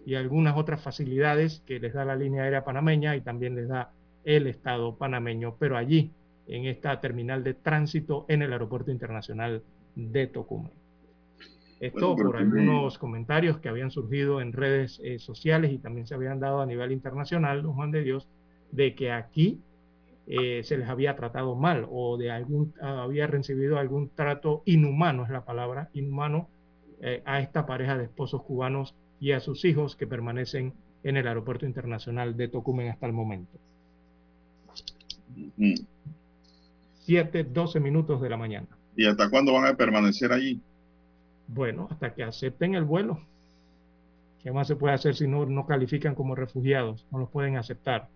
[0.05, 3.91] y algunas otras facilidades que les da la línea aérea panameña y también les da
[4.23, 6.11] el Estado panameño, pero allí
[6.49, 9.63] en esta terminal de tránsito en el Aeropuerto Internacional
[9.95, 10.71] de Tocumen.
[11.79, 16.39] Esto por algunos comentarios que habían surgido en redes eh, sociales y también se habían
[16.39, 18.27] dado a nivel internacional, don Juan de Dios,
[18.71, 19.61] de que aquí
[20.27, 25.29] eh, se les había tratado mal o de algún había recibido algún trato inhumano, es
[25.29, 26.49] la palabra, inhumano
[27.01, 30.73] eh, a esta pareja de esposos cubanos y a sus hijos que permanecen
[31.03, 33.57] en el Aeropuerto Internacional de Tocumen hasta el momento.
[37.09, 38.67] 7, 12 minutos de la mañana.
[38.95, 40.61] ¿Y hasta cuándo van a permanecer allí?
[41.47, 43.19] Bueno, hasta que acepten el vuelo.
[44.43, 47.07] ¿Qué más se puede hacer si no, no califican como refugiados?
[47.11, 48.07] No los pueden aceptar.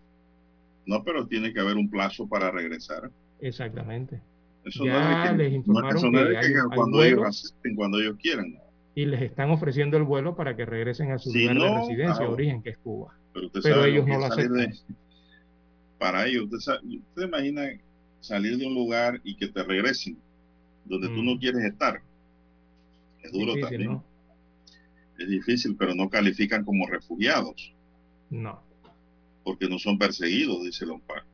[0.86, 3.10] No, pero tiene que haber un plazo para regresar.
[3.42, 4.22] Exactamente.
[4.64, 6.76] Eso Ya no es que, les informaron eso no es de que que hay- hay
[6.78, 8.60] cuando ellos acepten, cuando ellos quieran.
[8.94, 12.26] y les están ofreciendo el vuelo para que regresen a su Si lugar de residencia,
[12.26, 13.12] ah, origen, que es Cuba.
[13.34, 14.74] Pero usted Pero sabe ellos no lo de- aceptan.
[15.98, 17.62] para ellos, usted, sabe- usted imagina
[18.24, 20.18] salir de un lugar y que te regresen
[20.86, 22.02] donde tú no quieres estar.
[23.22, 23.56] Es duro Mm.
[23.56, 23.92] Difícil, también.
[23.92, 24.04] ¿no?
[25.20, 27.74] Es difícil, pero no califican como refugiados
[28.30, 28.64] No.
[29.44, 31.26] porque no son perseguidos, dice UNPAC.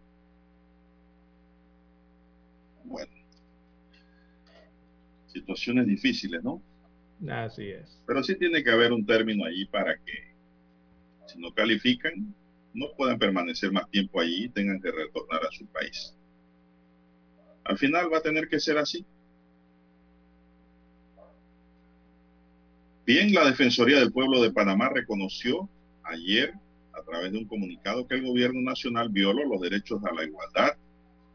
[2.86, 3.12] Bueno,
[5.28, 6.62] situaciones difíciles, ¿no?
[7.30, 8.02] Así es.
[8.08, 10.34] Pero sí tiene que haber un término allí para que,
[11.28, 12.34] si no califican,
[12.74, 16.16] no puedan permanecer más tiempo allí y tengan que retornar a su país.
[17.70, 19.06] Al final va a tener que ser así.
[23.06, 25.70] Bien, la Defensoría del Pueblo de Panamá reconoció
[26.02, 26.52] ayer,
[26.94, 30.70] a través de un comunicado, que el gobierno nacional violó los derechos a la igualdad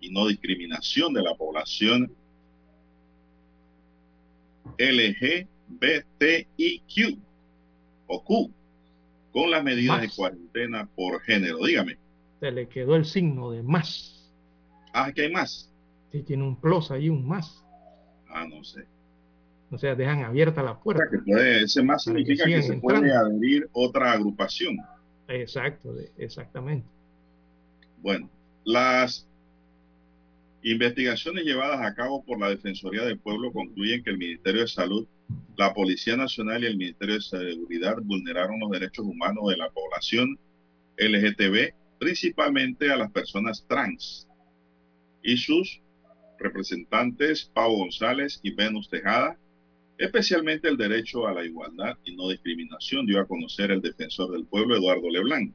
[0.01, 2.13] y no discriminación de la población
[4.77, 5.47] LGBTIQ
[8.09, 8.51] o Q
[9.33, 11.59] con las medidas de cuarentena por género.
[11.65, 11.97] Dígame.
[12.41, 14.33] Se le quedó el signo de más.
[14.93, 15.71] Ah, que hay más.
[16.15, 17.65] Sí, tiene un plus ahí, un más.
[18.29, 18.85] Ah, no sé.
[19.73, 21.03] O sea, dejan abierta la O puerta.
[21.03, 22.83] sea, que puede, ese más que significa que, se entrando.
[22.83, 24.77] puede adherir otra agrupación.
[25.27, 26.87] Exacto, exactamente.
[28.01, 28.31] Bueno,
[28.65, 29.27] las
[30.63, 35.09] investigaciones llevadas a cabo por la Defensoría del Pueblo concluyen que el Ministerio de Salud,
[35.57, 40.39] la Policía Nacional y el Ministerio de Seguridad vulneraron los derechos humanos de la población
[40.97, 44.29] LGTB, principalmente a las personas trans
[45.25, 45.81] y sus
[46.39, 49.39] representantes Pau González y Venus Tejada,
[49.99, 54.47] especialmente el derecho a la igualdad y no discriminación, dio a conocer el defensor del
[54.47, 55.53] pueblo Eduardo Leblanc.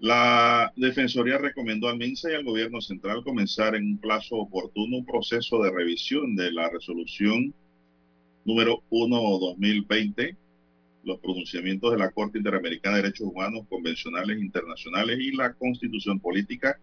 [0.00, 5.04] La Defensoría recomendó al MINSA y al Gobierno Central comenzar en un plazo oportuno un
[5.04, 7.52] proceso de revisión de la resolución
[8.46, 10.36] número 1-2020,
[11.04, 16.80] los pronunciamientos de la Corte Interamericana de Derechos Humanos Convencionales Internacionales y la Constitución Política,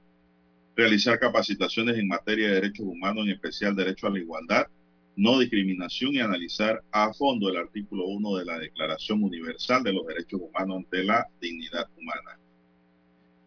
[0.78, 4.68] realizar capacitaciones en materia de derechos humanos, en especial derecho a la igualdad,
[5.16, 10.06] no discriminación y analizar a fondo el artículo 1 de la Declaración Universal de los
[10.06, 12.40] Derechos Humanos ante la dignidad humana.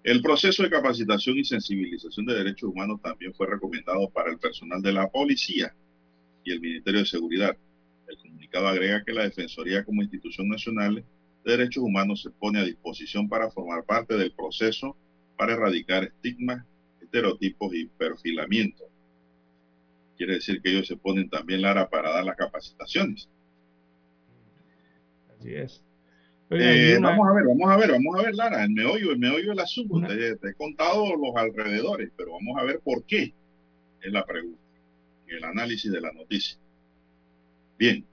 [0.03, 4.83] El proceso de capacitación y sensibilización de derechos humanos también fue recomendado para el personal
[4.83, 5.73] de la policía
[6.43, 7.57] y el Ministerio de Seguridad.
[8.09, 11.05] El comunicado agrega que la Defensoría como institución nacional
[11.45, 14.97] de derechos humanos se pone a disposición para formar parte del proceso
[15.37, 16.67] para erradicar estigmas,
[17.11, 18.85] estereotipos y perfilamiento.
[20.17, 23.29] Quiere decir que ellos se ponen también Lara para dar las capacitaciones.
[25.39, 25.83] Así es.
[26.51, 29.19] Eh, una- Vamos a ver, vamos a ver, vamos a ver, Lara, el meollo, el
[29.19, 30.01] meollo del asunto.
[30.07, 33.33] Te, te he contado los alrededores, pero vamos a ver por qué
[34.03, 34.61] es la pregunta,
[35.29, 36.59] el análisis de la noticia.
[37.79, 38.05] Bien,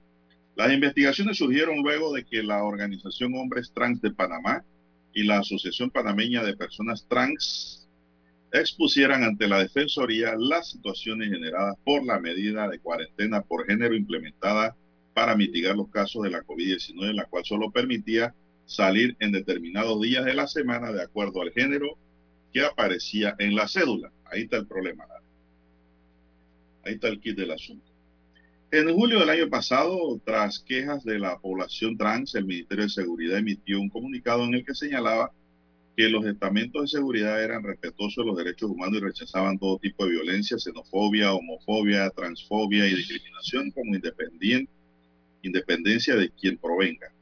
[0.56, 4.64] las investigaciones surgieron luego de que la Organización Hombres Trans de Panamá
[5.12, 7.77] y la Asociación Panameña de Personas Trans
[8.52, 14.76] expusieran ante la Defensoría las situaciones generadas por la medida de cuarentena por género implementada
[15.14, 18.34] para mitigar los casos de la COVID-19, la cual solo permitía
[18.64, 21.98] salir en determinados días de la semana de acuerdo al género
[22.52, 24.12] que aparecía en la cédula.
[24.30, 25.04] Ahí está el problema.
[26.84, 27.90] Ahí está el kit del asunto.
[28.70, 33.38] En julio del año pasado, tras quejas de la población trans, el Ministerio de Seguridad
[33.38, 35.32] emitió un comunicado en el que señalaba
[35.98, 40.04] que los estamentos de seguridad eran respetuosos de los derechos humanos y rechazaban todo tipo
[40.04, 44.70] de violencia, xenofobia, homofobia, transfobia y discriminación como independiente
[45.42, 47.12] independencia de quien provenga.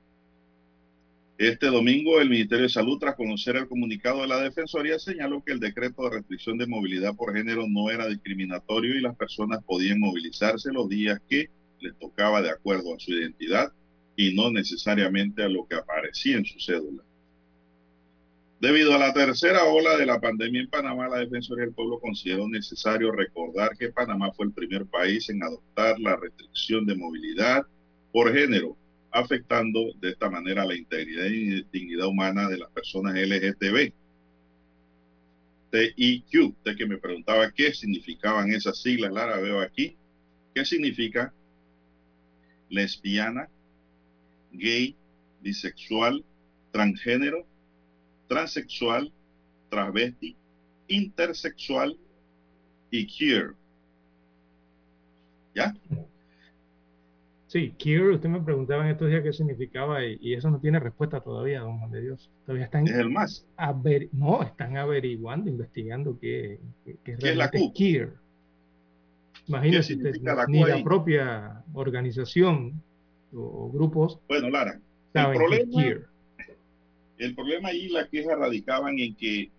[1.38, 5.52] Este domingo, el Ministerio de Salud, tras conocer el comunicado de la Defensoría, señaló que
[5.52, 10.00] el decreto de restricción de movilidad por género no era discriminatorio y las personas podían
[10.00, 11.48] movilizarse los días que
[11.80, 13.72] les tocaba de acuerdo a su identidad
[14.16, 17.02] y no necesariamente a lo que aparecía en su cédula.
[18.58, 22.48] Debido a la tercera ola de la pandemia en Panamá, la Defensoría del Pueblo consideró
[22.48, 27.66] necesario recordar que Panamá fue el primer país en adoptar la restricción de movilidad
[28.12, 28.74] por género,
[29.10, 33.92] afectando de esta manera la integridad y dignidad humana de las personas LGTB.
[35.70, 39.96] TIQ, usted que me preguntaba qué significaban esas siglas, Lara, veo aquí.
[40.54, 41.34] ¿Qué significa
[42.70, 43.50] lesbiana,
[44.52, 44.96] gay,
[45.42, 46.24] bisexual,
[46.72, 47.46] transgénero,
[48.28, 49.12] transexual,
[49.70, 50.36] travesti,
[50.88, 51.96] intersexual
[52.90, 53.54] y queer?
[55.54, 55.74] ¿Ya?
[57.46, 60.80] Sí, queer, usted me preguntaba en estos días qué significaba y, y eso no tiene
[60.80, 62.30] respuesta todavía, don Juan de Dios.
[62.44, 63.46] Todavía están, Es el más.
[64.12, 67.72] no, están averiguando, investigando qué, qué, qué ¿Qué es la Q?
[67.74, 68.14] queer.
[69.46, 69.96] Imagínese,
[70.48, 72.82] ni la propia organización
[73.32, 74.18] o, grupos.
[74.28, 74.80] Bueno, Lara,
[75.14, 76.06] el problema,
[77.18, 79.51] el problema ahí, las quejas radicaban en que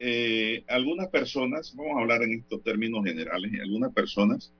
[0.00, 4.52] eh, algunas personas, vamos a hablar en estos términos generales, algunas personas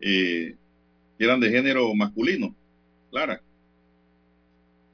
[0.00, 0.54] eh,
[1.18, 2.54] eran de género masculino,
[3.10, 3.42] Lara,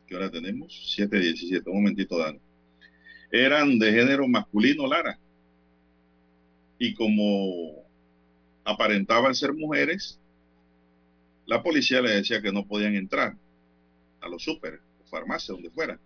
[0.07, 2.41] que ahora tenemos 717, un momentito, Dan.
[3.31, 5.19] Eran de género masculino, Lara,
[6.79, 7.85] y como
[8.65, 10.19] aparentaban ser mujeres,
[11.47, 13.35] la policía le decía que no podían entrar
[14.21, 14.81] a los super,
[15.11, 15.99] farmacias, donde fuera,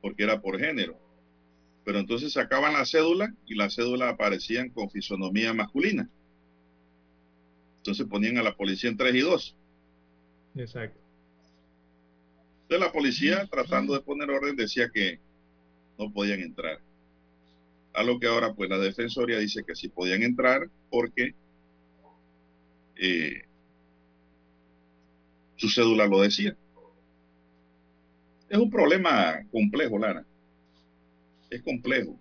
[0.00, 0.98] porque era por género.
[1.84, 6.08] Pero entonces sacaban la cédula y la cédula aparecían con fisonomía masculina.
[7.78, 9.56] Entonces ponían a la policía en 3 y 2.
[10.56, 10.98] Exacto.
[12.62, 15.20] Entonces la policía, tratando de poner orden, decía que
[15.98, 16.80] no podían entrar.
[17.92, 21.34] A lo que ahora, pues la defensoría dice que sí podían entrar porque
[22.96, 23.42] eh,
[25.56, 26.56] su cédula lo decía.
[28.48, 30.24] Es un problema complejo, Lara.
[31.50, 32.18] Es complejo,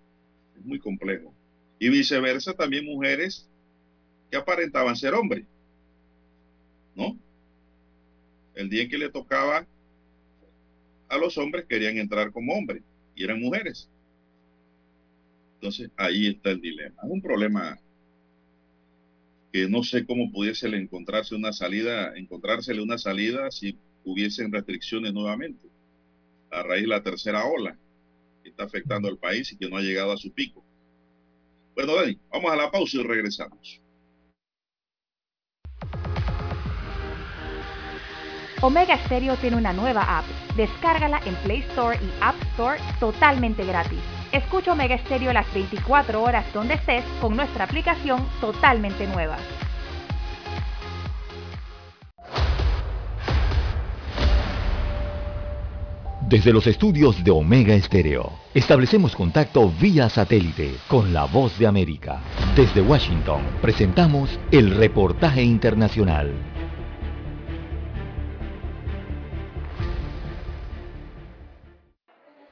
[0.58, 1.34] es muy complejo.
[1.80, 3.50] Y viceversa, también mujeres
[4.32, 5.46] que aparentaban ser hombres,
[6.96, 7.18] ¿no?
[8.56, 9.68] El día en que le tocaba
[11.10, 12.84] a los hombres querían entrar como hombres
[13.16, 13.90] y eran mujeres.
[15.56, 17.02] Entonces ahí está el dilema.
[17.04, 17.80] Es un problema
[19.52, 25.73] que no sé cómo pudiese encontrarse una salida, encontrársele una salida si hubiesen restricciones nuevamente
[26.54, 27.78] a raíz de la tercera ola
[28.44, 30.64] que está afectando al país y que no ha llegado a su pico.
[31.76, 33.82] Bueno, Dani, vamos a la pausa y regresamos.
[38.62, 40.26] Omega Stereo tiene una nueva app.
[40.56, 44.00] Descárgala en Play Store y App Store totalmente gratis.
[44.32, 49.38] Escucha Omega Stereo las 24 horas donde estés con nuestra aplicación totalmente nueva.
[56.28, 62.22] Desde los estudios de Omega Estéreo, establecemos contacto vía satélite con la voz de América.
[62.56, 66.32] Desde Washington, presentamos el reportaje internacional.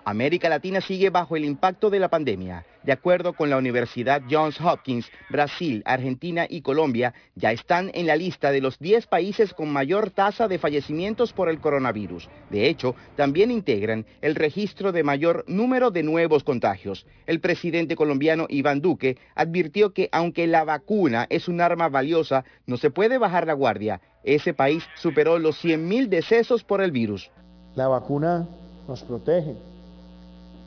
[0.03, 2.65] América Latina sigue bajo el impacto de la pandemia.
[2.83, 8.15] De acuerdo con la Universidad Johns Hopkins, Brasil, Argentina y Colombia ya están en la
[8.15, 12.27] lista de los 10 países con mayor tasa de fallecimientos por el coronavirus.
[12.49, 17.05] De hecho, también integran el registro de mayor número de nuevos contagios.
[17.27, 22.77] El presidente colombiano Iván Duque advirtió que aunque la vacuna es un arma valiosa, no
[22.77, 24.01] se puede bajar la guardia.
[24.23, 27.29] Ese país superó los 100.000 decesos por el virus.
[27.75, 28.47] La vacuna
[28.87, 29.55] nos protege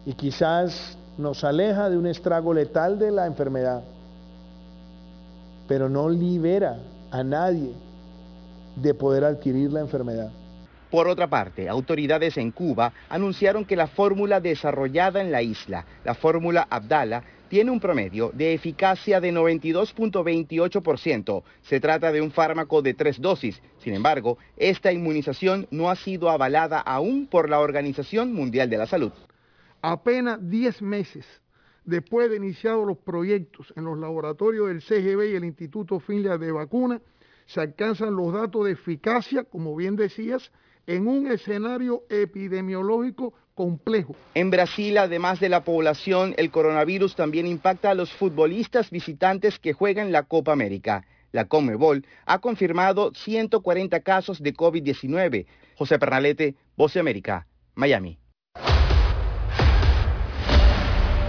[0.06, 3.82] y quizás nos aleja de un estrago letal de la enfermedad,
[5.68, 6.78] pero no libera
[7.10, 7.72] a nadie
[8.76, 10.30] de poder adquirir la enfermedad.
[10.90, 16.14] Por otra parte, autoridades en Cuba anunciaron que la fórmula desarrollada en la isla, la
[16.14, 21.42] fórmula Abdala, tiene un promedio de eficacia de 92.28%.
[21.62, 23.60] Se trata de un fármaco de tres dosis.
[23.78, 28.86] Sin embargo, esta inmunización no ha sido avalada aún por la Organización Mundial de la
[28.86, 29.12] Salud
[29.84, 31.26] apenas 10 meses
[31.84, 36.52] después de iniciados los proyectos en los laboratorios del CGB y el Instituto Finlandia de
[36.52, 37.02] Vacuna,
[37.44, 40.50] se alcanzan los datos de eficacia, como bien decías,
[40.86, 44.16] en un escenario epidemiológico complejo.
[44.34, 49.74] En Brasil, además de la población, el coronavirus también impacta a los futbolistas visitantes que
[49.74, 51.04] juegan la Copa América.
[51.32, 55.46] La Comebol ha confirmado 140 casos de COVID-19.
[55.76, 58.18] José Pernalete, Voz de América, Miami.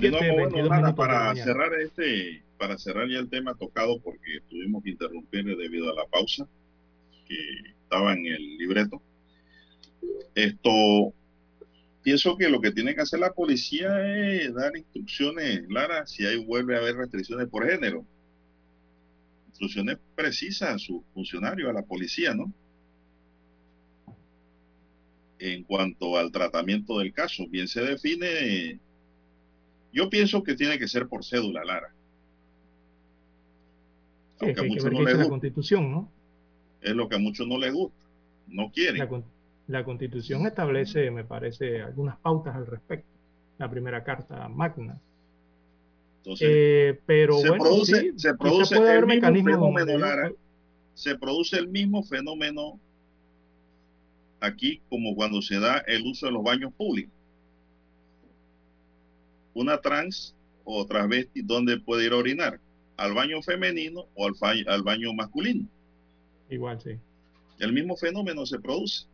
[0.00, 4.90] Continuamos bueno, nada, para cerrar este, para cerrar ya el tema tocado porque tuvimos que
[4.90, 6.46] interrumpir debido a la pausa
[7.26, 7.36] que
[7.82, 9.02] estaba en el libreto.
[10.34, 11.12] Esto
[12.02, 16.42] pienso que lo que tiene que hacer la policía es dar instrucciones, Lara, si hay
[16.44, 18.04] vuelve a haber restricciones por género.
[19.48, 22.52] Instrucciones precisas a sus funcionarios, a la policía, ¿no?
[25.38, 28.78] En cuanto al tratamiento del caso, bien se define,
[29.92, 31.92] yo pienso que tiene que ser por cédula, Lara.
[34.38, 35.22] Sí, Aunque a muchos no les gusta.
[35.22, 36.08] la constitución, ¿no?
[36.80, 38.04] Es lo que a muchos no les gusta,
[38.48, 38.98] no quieren.
[38.98, 39.22] La,
[39.66, 43.08] la constitución establece, me parece, algunas pautas al respecto.
[43.58, 44.98] La primera carta magna.
[46.18, 50.32] Entonces, eh, pero se bueno, produce, sí, se produce puede el mismo fenómeno, Lara.
[50.94, 52.78] Se produce el mismo fenómeno
[54.40, 57.12] aquí como cuando se da el uso de los baños públicos.
[59.54, 62.60] Una trans o travesti, ¿dónde puede ir a orinar?
[62.96, 64.34] ¿Al baño femenino o al,
[64.68, 65.66] al baño masculino?
[66.50, 66.90] Igual, sí.
[67.58, 69.06] El mismo fenómeno se produce.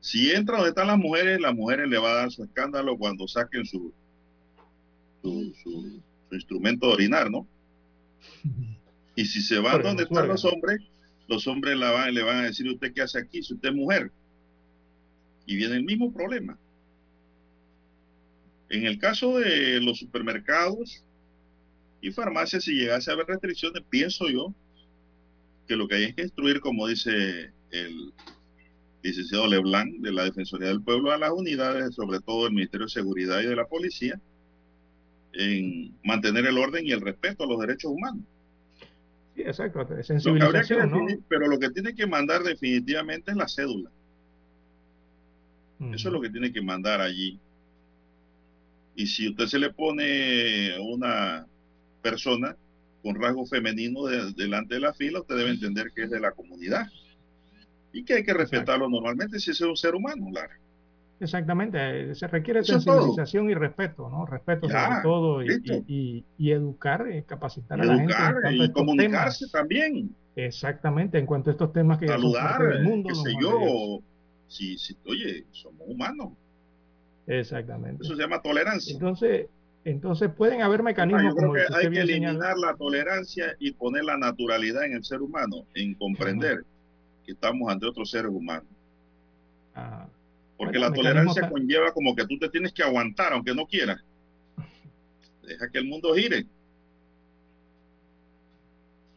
[0.00, 3.26] Si entra donde están las mujeres, las mujeres le va a dar su escándalo cuando
[3.26, 3.92] saquen su,
[5.22, 7.46] su, su- su instrumento de orinar, ¿no?
[9.16, 10.80] Y si se van donde están los hombres,
[11.28, 13.42] los hombres la van- le van a decir, ¿usted qué hace aquí?
[13.42, 14.10] Si usted es mujer.
[15.46, 16.58] Y viene el mismo problema.
[18.74, 21.04] En el caso de los supermercados
[22.00, 24.52] y farmacias, si llegase a haber restricciones, pienso yo
[25.68, 28.12] que lo que hay es que instruir, como dice el
[29.04, 32.92] licenciado Leblanc de la Defensoría del Pueblo, a las unidades, sobre todo el Ministerio de
[32.92, 34.20] Seguridad y de la Policía,
[35.34, 38.24] en mantener el orden y el respeto a los derechos humanos.
[39.36, 40.96] Sí, exacto, Lo sensibilización, ¿no?
[40.98, 43.90] definir- Pero lo que tiene que mandar definitivamente es la cédula.
[45.92, 47.38] Eso es lo que tiene que mandar allí.
[48.96, 51.46] Y si usted se le pone una
[52.02, 52.56] persona
[53.02, 56.32] con rasgo femenino de- delante de la fila, usted debe entender que es de la
[56.32, 56.86] comunidad.
[57.92, 60.58] Y que hay que respetarlo normalmente si es un ser humano, Lara.
[61.20, 64.26] Exactamente, eh, se requiere Eso sensibilización y respeto, ¿no?
[64.26, 68.14] Respeto Ya, sobre todo y, y- y- educar, eh, capacitar a la gente.
[68.48, 69.52] en y comunicarse temas.
[69.52, 70.10] también.
[70.36, 73.08] Exactamente, en cuanto a estos temas que Saludar, parte del mundo.
[73.08, 74.00] qué sé yo.
[74.48, 76.32] Si, si, oye, somos humanos.
[77.26, 78.02] Exactamente.
[78.04, 78.92] Eso se llama tolerancia.
[78.92, 79.46] Entonces,
[79.84, 83.72] entonces pueden haber Ah, mecanismos yo creo como que hay que eliminar la tolerancia y
[83.72, 86.64] poner la naturalidad en el ser humano, en comprender
[87.24, 88.66] que estamos ante otros seres humanos.
[89.74, 90.06] Ah,
[90.56, 93.98] Porque bueno, la tolerancia conlleva como que tú te tienes que aguantar aunque no quieras.
[95.46, 96.46] Deja que el mundo gire.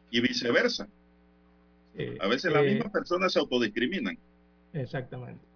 [0.10, 0.88] Y viceversa.
[1.98, 4.18] eh, A veces las eh, mismas personas se autodiscriminan.
[4.74, 5.47] Exactamente.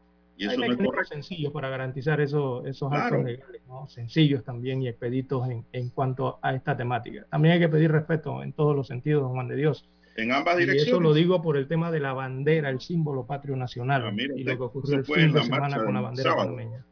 [0.41, 1.13] Y Hay eso no es correcto.
[1.13, 3.03] sencillos para garantizar eso- esos Claro.
[3.17, 3.87] actos legales, ¿no?
[3.87, 7.27] sencillos también y expeditos en, en cuanto a esta temática.
[7.29, 9.87] También hay que pedir respeto en todos los sentidos, Juan de Dios.
[10.17, 10.87] En ambas Y direcciones.
[10.93, 14.43] eso lo digo por el tema de la bandera, el símbolo patrio nacional Ah, y
[14.43, 16.83] lo que ocurrió el fin de la semana con la bandera panameña.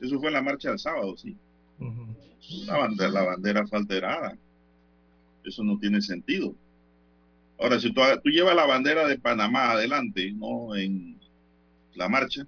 [0.00, 1.36] Eso fue en la marcha del sábado, sí.
[1.78, 2.16] Ujú.
[2.66, 4.36] La bandera, la bandera fue alterada.
[5.44, 6.54] Eso no tiene sentido.
[7.60, 10.74] Ahora, si tú, tú llevas la bandera de Panamá adelante, ¿no?
[10.74, 11.15] En
[11.96, 12.46] la marcha,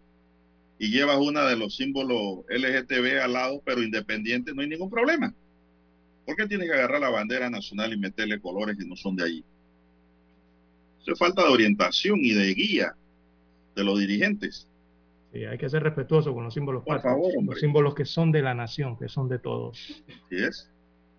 [0.78, 5.34] y llevas una de los símbolos LGTB al lado, pero independiente, no hay ningún problema.
[6.24, 9.24] ¿Por qué tienes que agarrar la bandera nacional y meterle colores que no son de
[9.24, 9.44] allí?
[11.00, 12.94] Eso es falta de orientación y de guía
[13.74, 14.68] de los dirigentes.
[15.32, 17.54] Sí, hay que ser respetuoso con los símbolos Por patrios, favor, hombre.
[17.54, 19.78] los símbolos que son de la nación, que son de todos.
[20.28, 20.70] ¿Sí es?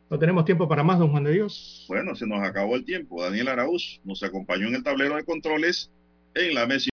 [0.10, 1.86] No tenemos tiempo para más, don Juan de Dios.
[1.88, 3.22] Bueno, se nos acabó el tiempo.
[3.24, 5.92] Daniel Araúz nos acompañó en el tablero de controles
[6.34, 6.88] en la mesa